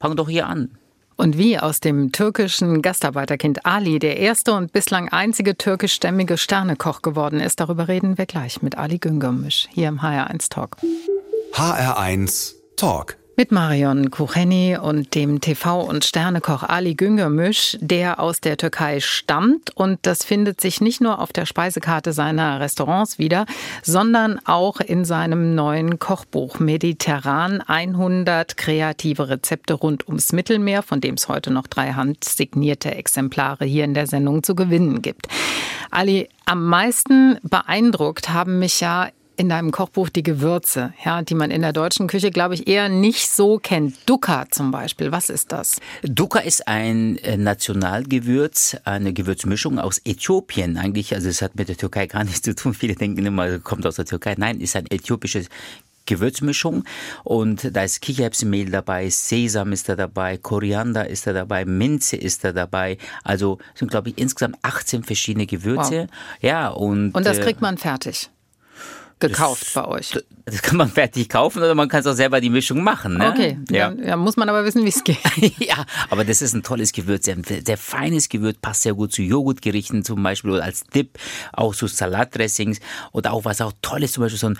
fang 0.00 0.16
doch 0.16 0.28
hier 0.30 0.46
an. 0.46 0.70
Und 1.20 1.36
wie 1.36 1.58
aus 1.58 1.80
dem 1.80 2.12
türkischen 2.12 2.80
Gastarbeiterkind 2.80 3.66
Ali 3.66 3.98
der 3.98 4.18
erste 4.18 4.54
und 4.54 4.72
bislang 4.72 5.08
einzige 5.08 5.58
türkischstämmige 5.58 6.38
Sternekoch 6.38 7.02
geworden 7.02 7.40
ist, 7.40 7.58
darüber 7.58 7.88
reden 7.88 8.18
wir 8.18 8.26
gleich 8.26 8.62
mit 8.62 8.78
Ali 8.78 8.98
Güngörmüş 8.98 9.68
hier 9.72 9.88
im 9.88 9.98
HR1 10.00 10.48
Talk. 10.48 10.76
HR1 11.54 12.54
Talk. 12.76 13.16
Mit 13.38 13.52
Marion 13.52 14.10
Kucheni 14.10 14.76
und 14.76 15.14
dem 15.14 15.40
TV- 15.40 15.88
und 15.88 16.04
Sternekoch 16.04 16.64
Ali 16.64 16.96
Güngörmüş, 16.96 17.78
der 17.80 18.18
aus 18.18 18.40
der 18.40 18.56
Türkei 18.56 18.98
stammt. 18.98 19.70
Und 19.76 20.00
das 20.02 20.24
findet 20.24 20.60
sich 20.60 20.80
nicht 20.80 21.00
nur 21.00 21.20
auf 21.20 21.32
der 21.32 21.46
Speisekarte 21.46 22.12
seiner 22.12 22.58
Restaurants 22.58 23.20
wieder, 23.20 23.46
sondern 23.84 24.40
auch 24.44 24.80
in 24.80 25.04
seinem 25.04 25.54
neuen 25.54 26.00
Kochbuch 26.00 26.58
Mediterran 26.58 27.60
100 27.60 28.56
kreative 28.56 29.28
Rezepte 29.28 29.74
rund 29.74 30.08
ums 30.08 30.32
Mittelmeer, 30.32 30.82
von 30.82 31.00
dem 31.00 31.14
es 31.14 31.28
heute 31.28 31.52
noch 31.52 31.68
drei 31.68 31.92
handsignierte 31.92 32.92
Exemplare 32.92 33.64
hier 33.64 33.84
in 33.84 33.94
der 33.94 34.08
Sendung 34.08 34.42
zu 34.42 34.56
gewinnen 34.56 35.00
gibt. 35.00 35.28
Ali, 35.92 36.28
am 36.44 36.66
meisten 36.66 37.38
beeindruckt 37.44 38.30
haben 38.30 38.58
mich 38.58 38.80
ja 38.80 39.08
in 39.38 39.48
deinem 39.48 39.70
Kochbuch 39.70 40.08
die 40.08 40.24
Gewürze, 40.24 40.92
ja, 41.04 41.22
die 41.22 41.34
man 41.34 41.52
in 41.52 41.62
der 41.62 41.72
deutschen 41.72 42.08
Küche, 42.08 42.30
glaube 42.32 42.54
ich, 42.54 42.66
eher 42.66 42.88
nicht 42.88 43.30
so 43.30 43.58
kennt. 43.58 43.94
Dukkha 44.06 44.46
zum 44.50 44.72
Beispiel, 44.72 45.12
was 45.12 45.30
ist 45.30 45.52
das? 45.52 45.80
Dukkha 46.02 46.40
ist 46.40 46.66
ein 46.66 47.16
äh, 47.18 47.36
Nationalgewürz, 47.36 48.76
eine 48.84 49.12
Gewürzmischung 49.12 49.78
aus 49.78 50.00
Äthiopien 50.04 50.76
eigentlich. 50.76 51.14
Also 51.14 51.28
es 51.28 51.40
hat 51.40 51.54
mit 51.54 51.68
der 51.68 51.76
Türkei 51.76 52.06
gar 52.06 52.24
nichts 52.24 52.42
zu 52.42 52.54
tun. 52.54 52.74
Viele 52.74 52.96
denken 52.96 53.24
immer, 53.24 53.60
kommt 53.60 53.86
aus 53.86 53.94
der 53.94 54.06
Türkei. 54.06 54.34
Nein, 54.36 54.60
ist 54.60 54.74
ein 54.74 54.86
äthiopisches 54.90 55.46
Gewürzmischung 56.06 56.84
und 57.22 57.76
da 57.76 57.84
ist 57.84 58.00
Kichererbsenmehl 58.00 58.70
dabei, 58.70 59.10
Sesam 59.10 59.72
ist 59.72 59.90
da 59.90 59.94
dabei, 59.94 60.38
Koriander 60.38 61.06
ist 61.06 61.26
da 61.26 61.34
dabei, 61.34 61.66
Minze 61.66 62.16
ist 62.16 62.44
da 62.44 62.52
dabei. 62.52 62.96
Also 63.24 63.58
sind 63.74 63.90
glaube 63.90 64.08
ich 64.08 64.18
insgesamt 64.18 64.56
18 64.62 65.04
verschiedene 65.04 65.46
Gewürze. 65.46 66.08
Wow. 66.08 66.40
Ja 66.40 66.68
und 66.70 67.14
und 67.14 67.26
das 67.26 67.38
äh, 67.38 67.42
kriegt 67.42 67.60
man 67.60 67.76
fertig 67.76 68.30
gekauft 69.20 69.62
das, 69.62 69.72
bei 69.74 69.84
euch? 69.86 70.18
Das 70.44 70.62
kann 70.62 70.76
man 70.76 70.88
fertig 70.88 71.28
kaufen 71.28 71.58
oder 71.58 71.74
man 71.74 71.88
kann 71.88 72.00
es 72.00 72.06
auch 72.06 72.14
selber 72.14 72.40
die 72.40 72.50
Mischung 72.50 72.82
machen. 72.82 73.18
Ne? 73.18 73.30
Okay, 73.30 73.58
ja. 73.70 73.90
Dann, 73.90 74.04
ja, 74.04 74.16
muss 74.16 74.36
man 74.36 74.48
aber 74.48 74.64
wissen, 74.64 74.84
wie 74.84 74.88
es 74.88 75.04
geht. 75.04 75.18
ja, 75.58 75.84
aber 76.10 76.24
das 76.24 76.42
ist 76.42 76.54
ein 76.54 76.62
tolles 76.62 76.92
Gewürz, 76.92 77.24
sehr, 77.24 77.36
sehr 77.64 77.78
feines 77.78 78.28
Gewürz, 78.28 78.58
passt 78.60 78.82
sehr 78.82 78.94
gut 78.94 79.12
zu 79.12 79.22
Joghurtgerichten 79.22 80.04
zum 80.04 80.22
Beispiel 80.22 80.50
oder 80.50 80.64
als 80.64 80.84
Dip, 80.84 81.18
auch 81.52 81.74
zu 81.74 81.86
Salatdressings 81.86 82.80
oder 83.12 83.32
auch 83.32 83.44
was 83.44 83.60
auch 83.60 83.72
toll 83.82 84.02
ist, 84.02 84.14
zum 84.14 84.22
Beispiel 84.22 84.38
so 84.38 84.48
ein 84.48 84.58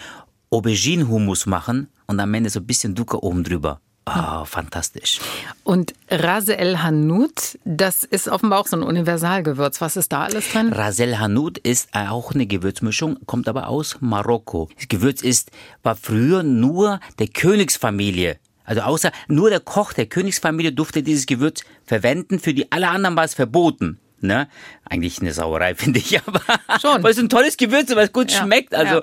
Aubergine-Hummus 0.50 1.46
machen 1.46 1.88
und 2.06 2.20
am 2.20 2.32
Ende 2.34 2.50
so 2.50 2.60
ein 2.60 2.66
bisschen 2.66 2.94
Dukkha 2.94 3.18
oben 3.18 3.44
drüber. 3.44 3.80
Oh, 4.16 4.44
fantastisch. 4.44 5.20
Und 5.64 5.94
Ras 6.10 6.48
El 6.48 6.82
Hanout, 6.82 7.58
das 7.64 8.04
ist 8.04 8.28
offenbar 8.28 8.60
auch 8.60 8.66
so 8.66 8.76
ein 8.76 8.82
Universalgewürz. 8.82 9.80
Was 9.80 9.96
ist 9.96 10.12
da 10.12 10.24
alles 10.24 10.52
drin? 10.52 10.72
Ras 10.72 10.98
El 10.98 11.18
Hanout 11.18 11.54
ist 11.62 11.88
auch 11.94 12.32
eine 12.32 12.46
Gewürzmischung, 12.46 13.18
kommt 13.26 13.48
aber 13.48 13.68
aus 13.68 13.96
Marokko. 14.00 14.68
Das 14.76 14.88
Gewürz 14.88 15.22
ist, 15.22 15.50
war 15.82 15.96
früher 15.96 16.42
nur 16.42 17.00
der 17.18 17.28
Königsfamilie 17.28 18.38
also 18.68 18.82
außer 18.82 19.12
nur 19.28 19.48
der 19.48 19.60
Koch 19.60 19.94
der 19.94 20.04
Königsfamilie 20.04 20.72
durfte 20.72 21.02
dieses 21.02 21.24
Gewürz 21.24 21.62
verwenden, 21.84 22.38
für 22.38 22.52
die 22.52 22.70
alle 22.70 22.90
anderen 22.90 23.16
war 23.16 23.24
es 23.24 23.32
verboten. 23.32 23.98
Ne? 24.20 24.48
Eigentlich 24.84 25.20
eine 25.20 25.32
Sauerei, 25.32 25.74
finde 25.76 25.98
ich, 25.98 26.20
aber 26.26 26.40
Schon. 26.80 27.02
weil 27.02 27.12
es 27.12 27.18
ein 27.18 27.28
tolles 27.28 27.56
Gewürz, 27.56 27.90
weil 27.94 28.06
es 28.06 28.12
gut 28.12 28.30
ja. 28.30 28.42
schmeckt. 28.42 28.74
Also 28.74 28.96
ja. 28.96 29.02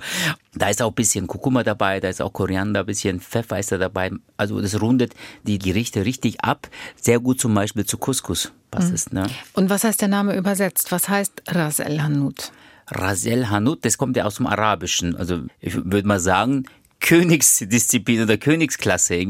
da 0.53 0.69
ist 0.69 0.81
auch 0.81 0.89
ein 0.89 0.95
bisschen 0.95 1.27
Kurkuma 1.27 1.63
dabei, 1.63 1.99
da 1.99 2.09
ist 2.09 2.21
auch 2.21 2.33
Koriander, 2.33 2.81
ein 2.81 2.85
bisschen 2.85 3.19
Pfeffer 3.19 3.59
ist 3.59 3.71
da 3.71 3.77
dabei. 3.77 4.11
Also 4.37 4.61
das 4.61 4.79
rundet 4.81 5.13
die 5.43 5.59
Gerichte 5.59 6.05
richtig 6.05 6.41
ab. 6.41 6.67
Sehr 6.99 7.19
gut 7.19 7.39
zum 7.39 7.53
Beispiel 7.53 7.85
zu 7.85 7.97
Couscous 7.97 8.51
passt 8.75 8.89
mhm. 8.89 8.95
es. 8.95 9.11
Ne? 9.11 9.27
Und 9.53 9.69
was 9.69 9.83
heißt 9.83 10.01
der 10.01 10.07
Name 10.07 10.35
übersetzt? 10.35 10.91
Was 10.91 11.09
heißt 11.09 11.43
Ras 11.47 11.79
El 11.79 12.01
Hanout? 12.01 12.51
Ras 12.87 13.25
El 13.25 13.49
Hanout, 13.49 13.79
das 13.81 13.97
kommt 13.97 14.15
ja 14.17 14.25
aus 14.25 14.35
dem 14.35 14.47
Arabischen. 14.47 15.15
Also 15.15 15.41
ich 15.59 15.75
würde 15.75 16.07
mal 16.07 16.19
sagen, 16.19 16.65
Königsdisziplin 16.99 18.23
oder 18.23 18.37
Königsklasse, 18.37 19.25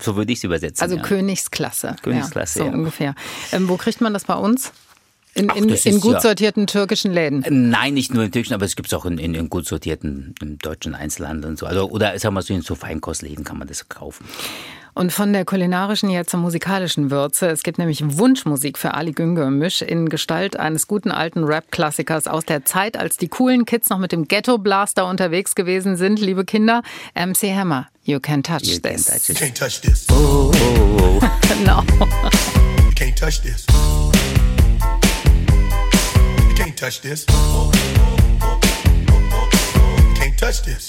so 0.00 0.16
würde 0.16 0.32
ich 0.32 0.38
es 0.38 0.44
übersetzen. 0.44 0.82
Also 0.82 0.96
ja. 0.96 1.02
Königsklasse. 1.02 1.96
Königsklasse, 2.02 2.58
ja, 2.60 2.64
so 2.64 2.70
ja. 2.70 2.76
ungefähr. 2.76 3.14
Ähm, 3.52 3.68
wo 3.68 3.76
kriegt 3.76 4.00
man 4.00 4.12
das 4.12 4.24
bei 4.24 4.34
uns? 4.34 4.72
In, 5.34 5.48
in, 5.50 5.72
Ach, 5.72 5.86
in 5.86 6.00
gut 6.00 6.14
ja, 6.14 6.20
sortierten 6.20 6.66
türkischen 6.66 7.12
Läden? 7.12 7.44
Nein, 7.48 7.94
nicht 7.94 8.12
nur 8.12 8.24
in 8.24 8.32
türkischen, 8.32 8.54
aber 8.54 8.64
es 8.64 8.74
gibt 8.74 8.88
es 8.88 8.94
auch 8.94 9.04
in, 9.04 9.18
in, 9.18 9.34
in, 9.34 9.48
gut 9.48 9.66
sortierten 9.66 10.34
deutschen 10.60 10.94
Einzelhandel 10.94 11.50
und 11.50 11.58
so. 11.58 11.66
Also, 11.66 11.88
oder 11.88 12.18
sagen 12.18 12.34
wir 12.34 12.42
so, 12.42 12.52
in 12.52 12.62
so 12.62 12.74
Feinkostläden 12.74 13.44
kann 13.44 13.58
man 13.58 13.68
das 13.68 13.88
kaufen. 13.88 14.26
Und 14.92 15.12
von 15.12 15.32
der 15.32 15.44
kulinarischen 15.44 16.10
jetzt 16.10 16.30
zur 16.30 16.40
musikalischen 16.40 17.10
Würze. 17.10 17.46
Es 17.48 17.62
gibt 17.62 17.78
nämlich 17.78 18.02
Wunschmusik 18.04 18.76
für 18.76 18.94
Ali 18.94 19.12
Güngörmüş 19.12 19.82
in 19.82 20.08
Gestalt 20.08 20.58
eines 20.58 20.88
guten 20.88 21.10
alten 21.12 21.44
Rap-Klassikers 21.44 22.26
aus 22.26 22.44
der 22.44 22.64
Zeit, 22.64 22.96
als 22.96 23.16
die 23.16 23.28
coolen 23.28 23.64
Kids 23.64 23.88
noch 23.88 23.98
mit 23.98 24.12
dem 24.12 24.26
Ghetto-Blaster 24.26 25.06
unterwegs 25.06 25.54
gewesen 25.54 25.96
sind. 25.96 26.20
Liebe 26.20 26.44
Kinder, 26.44 26.82
MC 27.14 27.54
Hammer, 27.54 27.86
you 28.04 28.18
can 28.18 28.42
touch 28.42 28.64
you 28.64 28.78
this. 28.78 29.06
Touch 29.06 29.28
you 29.28 29.34
can't 29.34 29.54
touch 29.54 29.80
this. 29.80 30.06
Oh, 30.10 30.50
oh, 30.52 31.20
oh. 31.22 31.64
no. 31.64 31.82
you 32.84 32.92
can't 32.94 33.16
touch 33.16 33.40
this. 33.42 33.66
touch 36.80 37.02
this. 37.02 37.26
Can't 40.16 40.38
touch 40.38 40.62
this. 40.62 40.88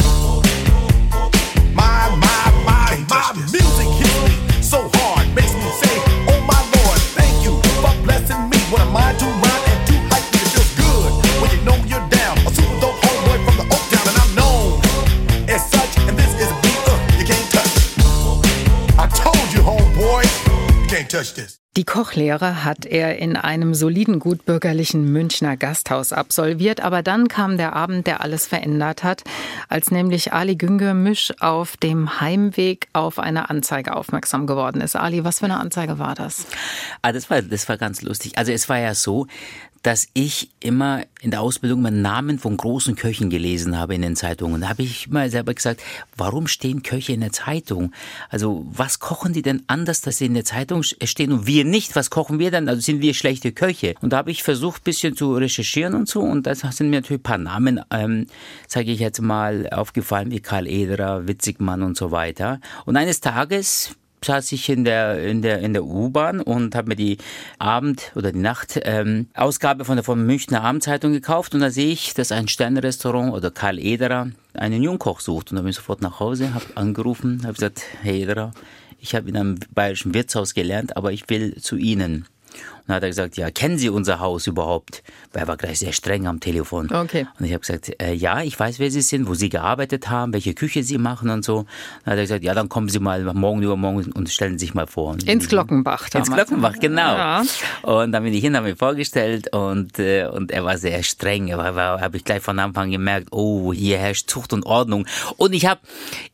My, 1.75 2.07
my, 2.15 2.63
my, 2.63 3.05
my 3.09 3.33
music 3.35 3.89
hits 3.99 4.17
me 4.23 4.61
so 4.63 4.89
hard. 4.93 5.27
Makes 5.35 5.53
me 5.53 5.69
say, 5.83 5.91
oh 6.31 6.39
my 6.47 6.61
lord, 6.79 6.99
thank 7.11 7.43
you 7.43 7.59
for 7.83 7.91
blessing 8.05 8.39
me. 8.47 8.57
What 8.71 8.79
am 8.79 8.95
I 8.95 9.11
to 9.19 9.25
rhyme 9.25 9.65
and 9.67 9.85
do 9.85 9.95
hype 10.07 10.23
me? 10.31 10.39
It 10.39 10.55
feels 10.55 10.71
good 10.79 11.11
when 11.41 11.51
you 11.51 11.59
know 11.67 11.75
you're 11.83 12.07
down. 12.07 12.37
A 12.47 12.51
super 12.55 12.79
dope 12.79 12.95
homeboy 13.03 13.43
from 13.43 13.57
the 13.59 13.67
Oak 13.67 13.83
Town, 13.91 14.07
and 14.07 14.17
I'm 14.23 14.31
known 14.33 14.79
as 15.49 15.69
such. 15.69 16.07
And 16.07 16.17
this 16.17 16.31
is 16.39 16.47
a 16.47 16.55
beat 16.63 16.87
up 16.87 17.03
uh, 17.03 17.19
you 17.19 17.25
can't 17.27 17.51
touch. 17.51 17.75
I 18.95 19.11
told 19.11 19.47
you, 19.51 19.59
homeboy, 19.59 20.23
you 20.83 20.87
can't 20.87 21.09
touch 21.09 21.33
this. 21.33 21.60
Die 21.77 21.85
Kochlehre 21.85 22.65
hat 22.65 22.85
er 22.85 23.17
in 23.17 23.37
einem 23.37 23.73
soliden, 23.73 24.19
gutbürgerlichen 24.19 25.09
Münchner 25.09 25.55
Gasthaus 25.55 26.11
absolviert, 26.11 26.81
aber 26.81 27.01
dann 27.01 27.29
kam 27.29 27.55
der 27.55 27.77
Abend, 27.77 28.07
der 28.07 28.19
alles 28.19 28.45
verändert 28.45 29.05
hat, 29.05 29.23
als 29.69 29.89
nämlich 29.89 30.33
Ali 30.33 30.57
Güngör-Misch 30.57 31.31
auf 31.39 31.77
dem 31.77 32.19
Heimweg 32.19 32.89
auf 32.91 33.19
eine 33.19 33.49
Anzeige 33.49 33.95
aufmerksam 33.95 34.47
geworden 34.47 34.81
ist. 34.81 34.97
Ali, 34.97 35.23
was 35.23 35.39
für 35.39 35.45
eine 35.45 35.61
Anzeige 35.61 35.97
war 35.97 36.13
das? 36.13 36.45
Ah, 37.03 37.13
das 37.13 37.29
war, 37.29 37.41
das 37.41 37.69
war 37.69 37.77
ganz 37.77 38.01
lustig. 38.01 38.37
Also 38.37 38.51
es 38.51 38.67
war 38.67 38.77
ja 38.77 38.93
so, 38.93 39.27
dass 39.83 40.07
ich 40.13 40.51
immer 40.59 41.03
in 41.21 41.31
der 41.31 41.41
Ausbildung 41.41 41.81
mal 41.81 41.91
Namen 41.91 42.39
von 42.39 42.57
großen 42.57 42.95
Köchen 42.95 43.29
gelesen 43.29 43.77
habe 43.77 43.95
in 43.95 44.01
den 44.01 44.15
Zeitungen. 44.15 44.61
Da 44.61 44.69
habe 44.69 44.83
ich 44.83 45.09
mal 45.09 45.29
selber 45.29 45.53
gesagt, 45.53 45.81
warum 46.15 46.47
stehen 46.47 46.83
Köche 46.83 47.13
in 47.13 47.21
der 47.21 47.31
Zeitung? 47.31 47.91
Also 48.29 48.65
was 48.71 48.99
kochen 48.99 49.33
die 49.33 49.41
denn 49.41 49.63
anders, 49.67 50.01
dass 50.01 50.17
sie 50.17 50.25
in 50.25 50.33
der 50.33 50.45
Zeitung 50.45 50.83
stehen 50.83 51.31
und 51.31 51.47
wir 51.47 51.65
nicht? 51.65 51.95
Was 51.95 52.09
kochen 52.09 52.39
wir 52.39 52.51
dann? 52.51 52.69
Also 52.69 52.81
sind 52.81 53.01
wir 53.01 53.13
schlechte 53.13 53.51
Köche? 53.51 53.95
Und 54.01 54.13
da 54.13 54.17
habe 54.17 54.31
ich 54.31 54.43
versucht, 54.43 54.83
bisschen 54.83 55.15
zu 55.15 55.35
recherchieren 55.35 55.95
und 55.95 56.07
so. 56.07 56.21
Und 56.21 56.45
da 56.45 56.55
sind 56.55 56.89
mir 56.89 57.01
natürlich 57.01 57.19
ein 57.19 57.23
paar 57.23 57.37
Namen, 57.37 57.81
ähm, 57.91 58.27
sage 58.67 58.91
ich 58.91 58.99
jetzt 58.99 59.21
mal, 59.21 59.67
aufgefallen, 59.69 60.31
wie 60.31 60.39
Karl 60.39 60.67
Ederer, 60.67 61.27
Witzigmann 61.27 61.81
und 61.81 61.97
so 61.97 62.11
weiter. 62.11 62.59
Und 62.85 62.97
eines 62.97 63.19
Tages 63.21 63.95
saß 64.23 64.51
ich 64.51 64.69
in 64.69 64.83
der, 64.83 65.23
in 65.23 65.41
der, 65.41 65.59
in 65.59 65.73
der 65.73 65.83
U-Bahn 65.83 66.41
und 66.41 66.75
habe 66.75 66.89
mir 66.89 66.95
die 66.95 67.17
Abend- 67.57 68.11
oder 68.15 68.31
die 68.31 68.39
Nacht-Ausgabe 68.39 69.81
ähm, 69.81 69.85
von 69.85 69.95
der 69.95 70.03
von 70.03 70.23
Münchner 70.23 70.63
Abendzeitung 70.63 71.11
gekauft 71.11 71.55
und 71.55 71.61
da 71.61 71.71
sehe 71.71 71.91
ich, 71.91 72.13
dass 72.13 72.31
ein 72.31 72.47
Sternrestaurant 72.47 73.33
oder 73.33 73.49
Karl 73.49 73.79
Ederer 73.79 74.29
einen 74.53 74.83
Jungkoch 74.83 75.21
sucht 75.21 75.51
und 75.51 75.55
da 75.55 75.63
bin 75.63 75.71
ich 75.71 75.77
sofort 75.77 76.01
nach 76.01 76.19
Hause, 76.19 76.53
habe 76.53 76.65
angerufen, 76.75 77.41
habe 77.43 77.53
gesagt, 77.53 77.81
Herr 78.03 78.13
Ederer, 78.13 78.51
ich 78.99 79.15
habe 79.15 79.27
in 79.27 79.35
einem 79.35 79.57
bayerischen 79.73 80.13
Wirtshaus 80.13 80.53
gelernt, 80.53 80.95
aber 80.95 81.11
ich 81.11 81.27
will 81.29 81.55
zu 81.59 81.75
Ihnen. 81.75 82.27
Dann 82.87 82.95
hat 82.97 83.03
er 83.03 83.09
gesagt, 83.09 83.37
ja, 83.37 83.51
kennen 83.51 83.77
Sie 83.77 83.89
unser 83.89 84.19
Haus 84.19 84.47
überhaupt? 84.47 85.03
Weil 85.33 85.43
er 85.43 85.47
war 85.47 85.57
gleich 85.57 85.79
sehr 85.79 85.93
streng 85.93 86.27
am 86.27 86.39
Telefon. 86.39 86.91
Okay. 86.91 87.27
Und 87.39 87.45
ich 87.45 87.53
habe 87.53 87.61
gesagt, 87.61 87.91
äh, 88.01 88.13
ja, 88.13 88.41
ich 88.41 88.59
weiß, 88.59 88.79
wer 88.79 88.91
Sie 88.91 89.01
sind, 89.01 89.27
wo 89.27 89.33
Sie 89.33 89.49
gearbeitet 89.49 90.09
haben, 90.09 90.33
welche 90.33 90.53
Küche 90.53 90.83
Sie 90.83 90.97
machen 90.97 91.29
und 91.29 91.45
so. 91.45 91.65
Dann 92.03 92.13
hat 92.13 92.19
er 92.19 92.23
gesagt, 92.23 92.43
ja, 92.43 92.53
dann 92.53 92.69
kommen 92.69 92.89
Sie 92.89 92.99
mal 92.99 93.23
morgen 93.33 93.61
übermorgen 93.61 94.11
und 94.11 94.29
stellen 94.29 94.57
Sie 94.57 94.65
sich 94.65 94.73
mal 94.73 94.87
vor. 94.87 95.11
Und 95.11 95.23
Ins 95.23 95.47
Glockenbach 95.47 96.09
damals. 96.09 96.29
Ins 96.29 96.35
Glockenbach, 96.35 96.79
genau. 96.79 97.15
Ja. 97.15 97.43
Und 97.83 98.11
dann 98.11 98.23
bin 98.23 98.33
ich 98.33 98.41
hin, 98.41 98.55
habe 98.55 98.69
mich 98.69 98.77
vorgestellt 98.77 99.53
und, 99.53 99.99
äh, 99.99 100.27
und 100.27 100.51
er 100.51 100.63
war 100.63 100.77
sehr 100.77 101.03
streng. 101.03 101.53
Aber 101.53 102.01
habe 102.01 102.17
ich 102.17 102.23
gleich 102.23 102.41
von 102.41 102.59
Anfang 102.59 102.91
gemerkt, 102.91 103.29
oh, 103.31 103.73
hier 103.73 103.97
herrscht 103.97 104.29
Zucht 104.29 104.53
und 104.53 104.65
Ordnung. 104.65 105.05
Und 105.37 105.53
ich 105.53 105.65
habe 105.65 105.81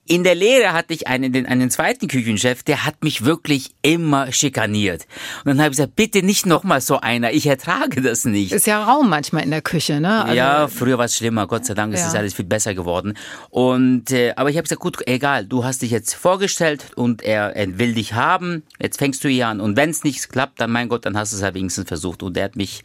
in 0.07 0.23
der 0.23 0.35
Lehre 0.35 0.73
hatte 0.73 0.93
ich 0.93 1.07
einen, 1.07 1.33
den, 1.33 1.45
einen 1.45 1.69
zweiten 1.69 2.07
Küchenchef, 2.07 2.63
der 2.63 2.85
hat 2.85 3.03
mich 3.03 3.25
wirklich 3.25 3.71
immer 3.81 4.31
schikaniert. 4.31 5.05
Und 5.43 5.47
dann 5.47 5.59
habe 5.59 5.69
ich 5.69 5.77
gesagt, 5.77 5.95
bitte 5.95 6.23
nicht 6.23 6.36
nochmal 6.45 6.81
so 6.81 6.99
einer, 6.99 7.31
ich 7.31 7.47
ertrage 7.47 8.01
das 8.01 8.25
nicht. 8.25 8.51
Ist 8.51 8.67
ja 8.67 8.83
Raum 8.83 9.09
manchmal 9.09 9.43
in 9.43 9.51
der 9.51 9.61
Küche, 9.61 9.99
ne? 9.99 10.23
Also 10.23 10.35
ja, 10.35 10.67
früher 10.67 10.97
war 10.97 11.05
es 11.05 11.15
schlimmer, 11.15 11.47
Gott 11.47 11.65
sei 11.65 11.73
Dank 11.73 11.93
ist 11.93 12.01
ja. 12.01 12.07
es 12.07 12.15
alles 12.15 12.33
viel 12.33 12.45
besser 12.45 12.73
geworden. 12.73 13.17
Und 13.49 14.11
äh, 14.11 14.33
aber 14.35 14.49
ich 14.49 14.57
habe 14.57 14.63
gesagt, 14.63 14.81
gut, 14.81 14.97
egal, 15.07 15.45
du 15.45 15.63
hast 15.63 15.81
dich 15.81 15.91
jetzt 15.91 16.13
vorgestellt 16.13 16.91
und 16.95 17.21
er, 17.23 17.55
er 17.55 17.79
will 17.79 17.93
dich 17.93 18.13
haben, 18.13 18.63
jetzt 18.79 18.97
fängst 18.97 19.23
du 19.23 19.29
hier 19.29 19.47
an. 19.47 19.59
Und 19.59 19.77
wenn 19.77 19.89
es 19.89 20.03
nicht 20.03 20.29
klappt, 20.29 20.59
dann 20.61 20.71
mein 20.71 20.89
Gott, 20.89 21.05
dann 21.05 21.17
hast 21.17 21.33
du 21.33 21.37
es 21.37 21.43
halt 21.43 21.55
wenigstens 21.55 21.87
versucht. 21.87 22.23
Und 22.23 22.37
er 22.37 22.45
hat 22.45 22.55
mich 22.55 22.83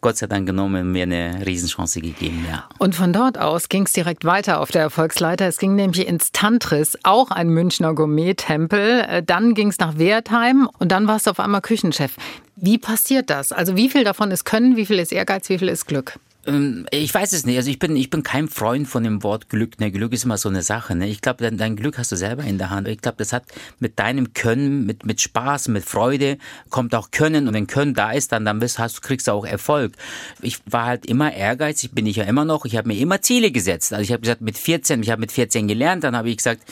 Gott 0.00 0.16
sei 0.16 0.26
Dank 0.26 0.46
genommen 0.46 0.92
mir 0.92 1.04
eine 1.04 1.44
Riesenchance 1.46 2.00
gegeben, 2.00 2.44
ja. 2.48 2.68
Und 2.78 2.94
von 2.94 3.12
dort 3.12 3.38
aus 3.38 3.68
ging 3.68 3.84
es 3.84 3.92
direkt 3.92 4.24
weiter 4.24 4.60
auf 4.60 4.70
der 4.70 4.82
Erfolgsleiter. 4.82 5.46
Es 5.46 5.58
ging 5.58 5.74
nämlich 5.74 6.06
ins 6.06 6.32
Tantris, 6.32 6.98
auch 7.02 7.30
ein 7.30 7.48
Münchner 7.48 7.94
Gourmet-Tempel. 7.94 9.00
Äh, 9.08 9.22
dann 9.22 9.54
ging 9.54 9.68
es 9.68 9.78
nach 9.78 9.98
Wertheim 9.98 10.68
und 10.78 10.92
dann 10.92 11.08
warst 11.08 11.26
du 11.26 11.30
auf 11.30 11.40
einmal 11.40 11.60
Küchenchef. 11.60 12.16
Wie 12.56 12.78
passiert 12.78 13.30
das? 13.30 13.52
Also 13.52 13.76
wie 13.76 13.88
viel 13.88 14.04
davon 14.04 14.30
ist 14.30 14.44
Können, 14.44 14.76
wie 14.76 14.86
viel 14.86 14.98
ist 14.98 15.12
Ehrgeiz, 15.12 15.48
wie 15.48 15.58
viel 15.58 15.68
ist 15.68 15.86
Glück? 15.86 16.18
Ähm, 16.46 16.86
ich 16.90 17.12
weiß 17.12 17.32
es 17.32 17.44
nicht. 17.46 17.56
Also 17.56 17.70
ich 17.70 17.78
bin, 17.78 17.96
ich 17.96 18.10
bin 18.10 18.22
kein 18.22 18.48
Freund 18.48 18.88
von 18.88 19.04
dem 19.04 19.22
Wort 19.22 19.48
Glück. 19.48 19.78
Ne, 19.80 19.90
Glück 19.90 20.12
ist 20.12 20.24
immer 20.24 20.38
so 20.38 20.48
eine 20.48 20.62
Sache. 20.62 20.94
Ne? 20.94 21.08
Ich 21.08 21.20
glaube, 21.20 21.42
dein, 21.44 21.56
dein, 21.56 21.76
Glück 21.76 21.98
hast 21.98 22.12
du 22.12 22.16
selber 22.16 22.44
in 22.44 22.58
der 22.58 22.70
Hand. 22.70 22.88
Ich 22.88 23.00
glaube, 23.00 23.18
das 23.18 23.32
hat 23.32 23.44
mit 23.78 23.98
deinem 23.98 24.32
Können, 24.32 24.86
mit, 24.86 25.04
mit 25.04 25.20
Spaß, 25.20 25.68
mit 25.68 25.84
Freude, 25.84 26.38
kommt 26.70 26.94
auch 26.94 27.10
Können. 27.10 27.48
Und 27.48 27.54
wenn 27.54 27.66
Können 27.66 27.94
da 27.94 28.12
ist, 28.12 28.32
dann, 28.32 28.44
dann 28.44 28.58
bist, 28.58 28.78
hast, 28.78 29.02
kriegst 29.02 29.28
du 29.28 29.32
auch 29.32 29.44
Erfolg. 29.44 29.92
Ich 30.40 30.58
war 30.66 30.86
halt 30.86 31.06
immer 31.06 31.32
ehrgeizig, 31.32 31.92
bin 31.92 32.06
ich 32.06 32.16
ja 32.16 32.24
immer 32.24 32.44
noch. 32.44 32.64
Ich 32.64 32.76
habe 32.76 32.88
mir 32.88 32.98
immer 32.98 33.20
Ziele 33.20 33.50
gesetzt. 33.50 33.92
Also 33.92 34.02
ich 34.02 34.12
habe 34.12 34.22
gesagt, 34.22 34.40
mit 34.40 34.56
14, 34.56 35.02
ich 35.02 35.10
habe 35.10 35.20
mit 35.20 35.32
14 35.32 35.68
gelernt, 35.68 36.04
dann 36.04 36.16
habe 36.16 36.30
ich 36.30 36.38
gesagt, 36.38 36.62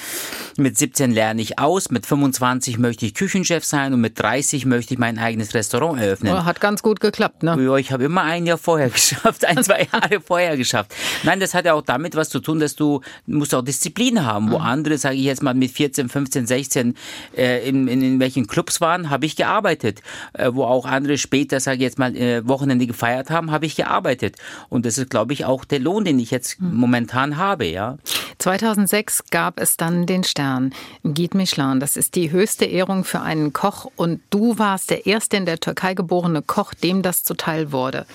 mit 0.57 0.78
17 0.78 1.11
lerne 1.11 1.43
ich 1.43 1.59
aus, 1.59 1.90
mit 1.90 2.07
25 2.07 2.78
möchte 2.78 3.07
ich 3.07 3.14
Küchenchef 3.14 3.64
sein 3.64 3.93
und 3.93 4.00
mit 4.00 4.19
30 4.21 4.66
möchte 4.66 4.95
ich 4.95 5.00
mein 5.00 5.19
eigenes 5.19 5.54
Restaurant 5.54 6.00
eröffnen. 6.00 6.33
Oh, 6.33 6.45
hat 6.45 6.61
ganz 6.61 6.83
gut 6.83 7.00
geklappt, 7.00 7.43
ne? 7.43 7.57
Ja, 7.61 7.76
ich 7.76 7.93
habe 7.93 8.04
immer 8.04 8.23
ein 8.23 8.47
Jahr 8.47 8.59
vorher 8.59 8.88
geschafft, 8.90 9.45
ein, 9.45 9.63
zwei 9.66 9.88
Jahre 9.92 10.21
vorher 10.21 10.56
geschafft. 10.56 10.94
Nein, 11.23 11.40
das 11.40 11.54
hat 11.54 11.64
ja 11.64 11.75
auch 11.75 11.83
damit 11.83 12.16
was 12.16 12.28
zu 12.28 12.40
tun, 12.40 12.61
dass 12.61 12.76
du 12.76 13.00
musst 13.26 13.54
auch 13.54 13.62
Disziplin 13.62 14.25
haben. 14.25 14.50
Wo 14.50 14.59
mhm. 14.59 14.64
andere, 14.64 14.99
sage 14.99 15.16
ich 15.16 15.25
jetzt 15.25 15.42
mal, 15.42 15.54
mit 15.54 15.71
14, 15.71 16.09
15, 16.09 16.47
16 16.47 16.97
äh, 17.37 17.68
in, 17.68 17.88
in, 17.88 18.02
in 18.02 18.21
welchen 18.21 18.47
Clubs 18.47 18.80
waren, 18.80 19.11
habe 19.11 19.26
ich 19.26 19.37
gearbeitet. 19.37 20.02
Äh, 20.33 20.50
wo 20.52 20.64
auch 20.64 20.87
andere 20.87 21.18
später, 21.18 21.61
sage 21.61 21.76
ich 21.76 21.83
jetzt 21.83 21.99
mal, 21.99 22.14
äh, 22.16 22.47
Wochenende 22.47 22.87
gefeiert 22.87 23.30
haben, 23.30 23.50
habe 23.50 23.66
ich 23.66 23.76
gearbeitet. 23.76 24.37
Und 24.68 24.87
das 24.87 24.99
ist, 24.99 25.11
glaube 25.11 25.33
ich, 25.33 25.44
auch 25.44 25.64
der 25.64 25.78
Lohn, 25.78 26.04
den 26.04 26.18
ich 26.18 26.30
jetzt 26.30 26.61
mhm. 26.61 26.75
momentan 26.75 27.37
habe, 27.37 27.66
ja. 27.66 27.99
2006 28.38 29.25
gab 29.30 29.61
es 29.61 29.76
dann 29.76 30.06
den 30.06 30.25
Stern 30.25 30.75
Guide 31.02 31.37
Michelin. 31.37 31.80
Das 31.80 31.97
ist 31.97 32.14
die 32.14 32.30
höchste 32.30 32.64
Ehrung 32.64 33.04
für 33.04 33.21
einen 33.21 33.52
Koch 33.52 33.90
und 33.97 34.21
du 34.30 34.59
warst 34.59 34.90
der 34.90 35.06
erste 35.06 35.37
in 35.37 35.47
der 35.47 35.61
Türkei 35.61 35.94
geborene 35.94 36.42
Koch, 36.42 36.75
dem 36.75 37.02
das 37.02 37.23
zuteil 37.23 37.73
wurde. 37.73 38.06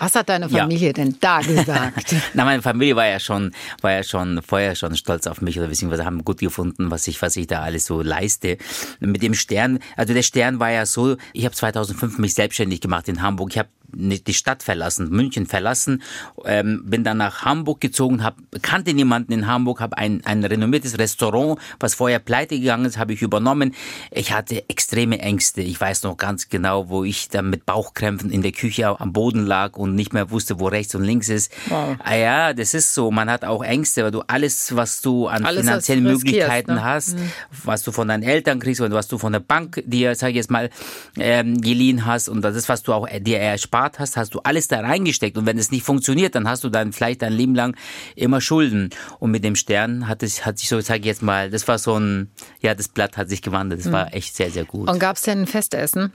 Was 0.00 0.14
hat 0.14 0.30
deine 0.30 0.48
Familie 0.48 0.88
ja. 0.88 0.92
denn 0.94 1.16
da 1.20 1.40
gesagt? 1.42 2.16
Na, 2.32 2.46
meine 2.46 2.62
Familie 2.62 2.96
war 2.96 3.06
ja 3.06 3.20
schon, 3.20 3.52
war 3.82 3.92
ja 3.92 4.02
schon 4.02 4.40
vorher 4.42 4.74
schon 4.74 4.96
stolz 4.96 5.26
auf 5.26 5.42
mich 5.42 5.58
oder 5.58 5.68
beziehungsweise 5.68 6.06
haben 6.06 6.24
gut 6.24 6.38
gefunden, 6.38 6.90
was 6.90 7.06
ich, 7.06 7.20
was 7.20 7.36
ich 7.36 7.46
da 7.46 7.60
alles 7.60 7.84
so 7.84 8.00
leiste. 8.00 8.56
Mit 8.98 9.22
dem 9.22 9.34
Stern, 9.34 9.78
also 9.96 10.14
der 10.14 10.22
Stern 10.22 10.58
war 10.58 10.70
ja 10.70 10.86
so, 10.86 11.16
ich 11.34 11.44
habe 11.44 11.54
2005 11.54 12.18
mich 12.18 12.32
selbstständig 12.32 12.80
gemacht 12.80 13.08
in 13.08 13.20
Hamburg. 13.20 13.50
Ich 13.52 13.58
habe 13.58 13.68
die 13.92 14.34
Stadt 14.34 14.62
verlassen, 14.62 15.10
München 15.10 15.46
verlassen, 15.46 16.02
ähm, 16.44 16.82
bin 16.84 17.04
dann 17.04 17.18
nach 17.18 17.44
Hamburg 17.44 17.80
gezogen, 17.80 18.22
hab, 18.22 18.36
kannte 18.62 18.94
niemanden 18.94 19.32
in 19.32 19.46
Hamburg, 19.46 19.80
habe 19.80 19.98
ein, 19.98 20.24
ein 20.24 20.44
renommiertes 20.44 20.98
Restaurant, 20.98 21.58
was 21.78 21.94
vorher 21.94 22.18
pleite 22.18 22.58
gegangen 22.58 22.84
ist, 22.84 22.98
habe 22.98 23.12
ich 23.12 23.22
übernommen. 23.22 23.74
Ich 24.10 24.32
hatte 24.32 24.68
extreme 24.68 25.18
Ängste. 25.18 25.60
Ich 25.60 25.80
weiß 25.80 26.02
noch 26.02 26.16
ganz 26.16 26.48
genau, 26.48 26.88
wo 26.88 27.04
ich 27.04 27.28
dann 27.28 27.50
mit 27.50 27.66
Bauchkrämpfen 27.66 28.30
in 28.30 28.42
der 28.42 28.52
Küche 28.52 29.00
am 29.00 29.12
Boden 29.12 29.46
lag 29.46 29.76
und 29.76 29.94
nicht 29.94 30.12
mehr 30.12 30.30
wusste, 30.30 30.60
wo 30.60 30.68
rechts 30.68 30.94
und 30.94 31.04
links 31.04 31.28
ist. 31.28 31.52
Wow. 31.68 31.96
Ah 32.02 32.14
ja, 32.14 32.52
das 32.52 32.74
ist 32.74 32.94
so. 32.94 33.10
Man 33.10 33.30
hat 33.30 33.44
auch 33.44 33.62
Ängste, 33.62 34.04
weil 34.04 34.10
du 34.10 34.22
alles, 34.26 34.74
was 34.76 35.00
du 35.00 35.26
an 35.26 35.44
alles 35.44 35.60
finanziellen 35.62 36.04
Möglichkeiten 36.04 36.74
ne? 36.74 36.84
hast, 36.84 37.16
mhm. 37.16 37.32
was 37.64 37.82
du 37.82 37.92
von 37.92 38.08
deinen 38.08 38.22
Eltern 38.22 38.60
kriegst 38.60 38.80
und 38.80 38.92
was 38.92 39.08
du 39.08 39.18
von 39.18 39.32
der 39.32 39.40
Bank 39.40 39.82
dir, 39.86 40.14
sag 40.14 40.30
ich 40.30 40.36
jetzt 40.36 40.50
mal, 40.50 40.70
ähm, 41.18 41.60
geliehen 41.60 42.06
hast 42.06 42.28
und 42.28 42.42
das 42.42 42.56
ist, 42.56 42.68
was 42.68 42.82
du 42.82 42.92
auch 42.92 43.08
dir 43.20 43.38
erspart 43.38 43.79
gespart 43.80 43.98
hast, 43.98 44.16
hast 44.16 44.34
du 44.34 44.40
alles 44.40 44.68
da 44.68 44.80
reingesteckt. 44.80 45.36
Und 45.38 45.46
wenn 45.46 45.58
es 45.58 45.70
nicht 45.70 45.84
funktioniert, 45.84 46.34
dann 46.34 46.48
hast 46.48 46.64
du 46.64 46.68
dann 46.68 46.92
vielleicht 46.92 47.22
dein 47.22 47.32
Leben 47.32 47.54
lang 47.54 47.76
immer 48.14 48.40
Schulden. 48.40 48.90
Und 49.18 49.30
mit 49.30 49.44
dem 49.44 49.56
Stern 49.56 50.08
hat 50.08 50.22
es, 50.22 50.44
hat 50.44 50.58
sich 50.58 50.68
so, 50.68 50.80
sage 50.80 51.00
ich 51.00 51.06
jetzt 51.06 51.22
mal, 51.22 51.50
das 51.50 51.66
war 51.68 51.78
so 51.78 51.98
ein, 51.98 52.30
ja, 52.60 52.74
das 52.74 52.88
Blatt 52.88 53.16
hat 53.16 53.28
sich 53.28 53.42
gewandelt. 53.42 53.80
Das 53.80 53.88
mhm. 53.88 53.92
war 53.92 54.14
echt 54.14 54.36
sehr, 54.36 54.50
sehr 54.50 54.64
gut. 54.64 54.88
Und 54.88 54.98
gab 54.98 55.16
es 55.16 55.22
denn 55.22 55.42
ein 55.42 55.46
Festessen? 55.46 56.12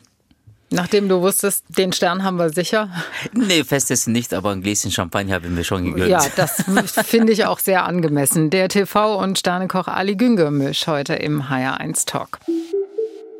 Nachdem 0.72 1.08
du 1.08 1.22
wusstest, 1.22 1.64
den 1.78 1.94
Stern 1.94 2.24
haben 2.24 2.38
wir 2.38 2.50
sicher? 2.50 2.90
Nee, 3.34 3.64
Festessen 3.64 4.14
nicht, 4.14 4.34
aber 4.34 4.52
ein 4.52 4.62
Gläschen 4.62 4.92
Champagner 4.92 5.36
habe 5.36 5.48
ich 5.48 5.54
mir 5.54 5.64
schon 5.64 5.86
gegönnt. 5.86 6.10
Ja, 6.10 6.26
das 6.36 6.64
finde 7.06 7.34
ich 7.34 7.46
auch 7.46 7.60
sehr 7.60 7.86
angemessen. 7.86 8.50
Der 8.50 8.68
TV- 8.68 9.16
und 9.16 9.38
Sternekoch 9.38 9.88
Ali 9.88 10.16
Güngermisch 10.16 10.88
heute 10.88 11.14
im 11.16 11.44
HR1 11.44 12.08
Talk. 12.08 12.40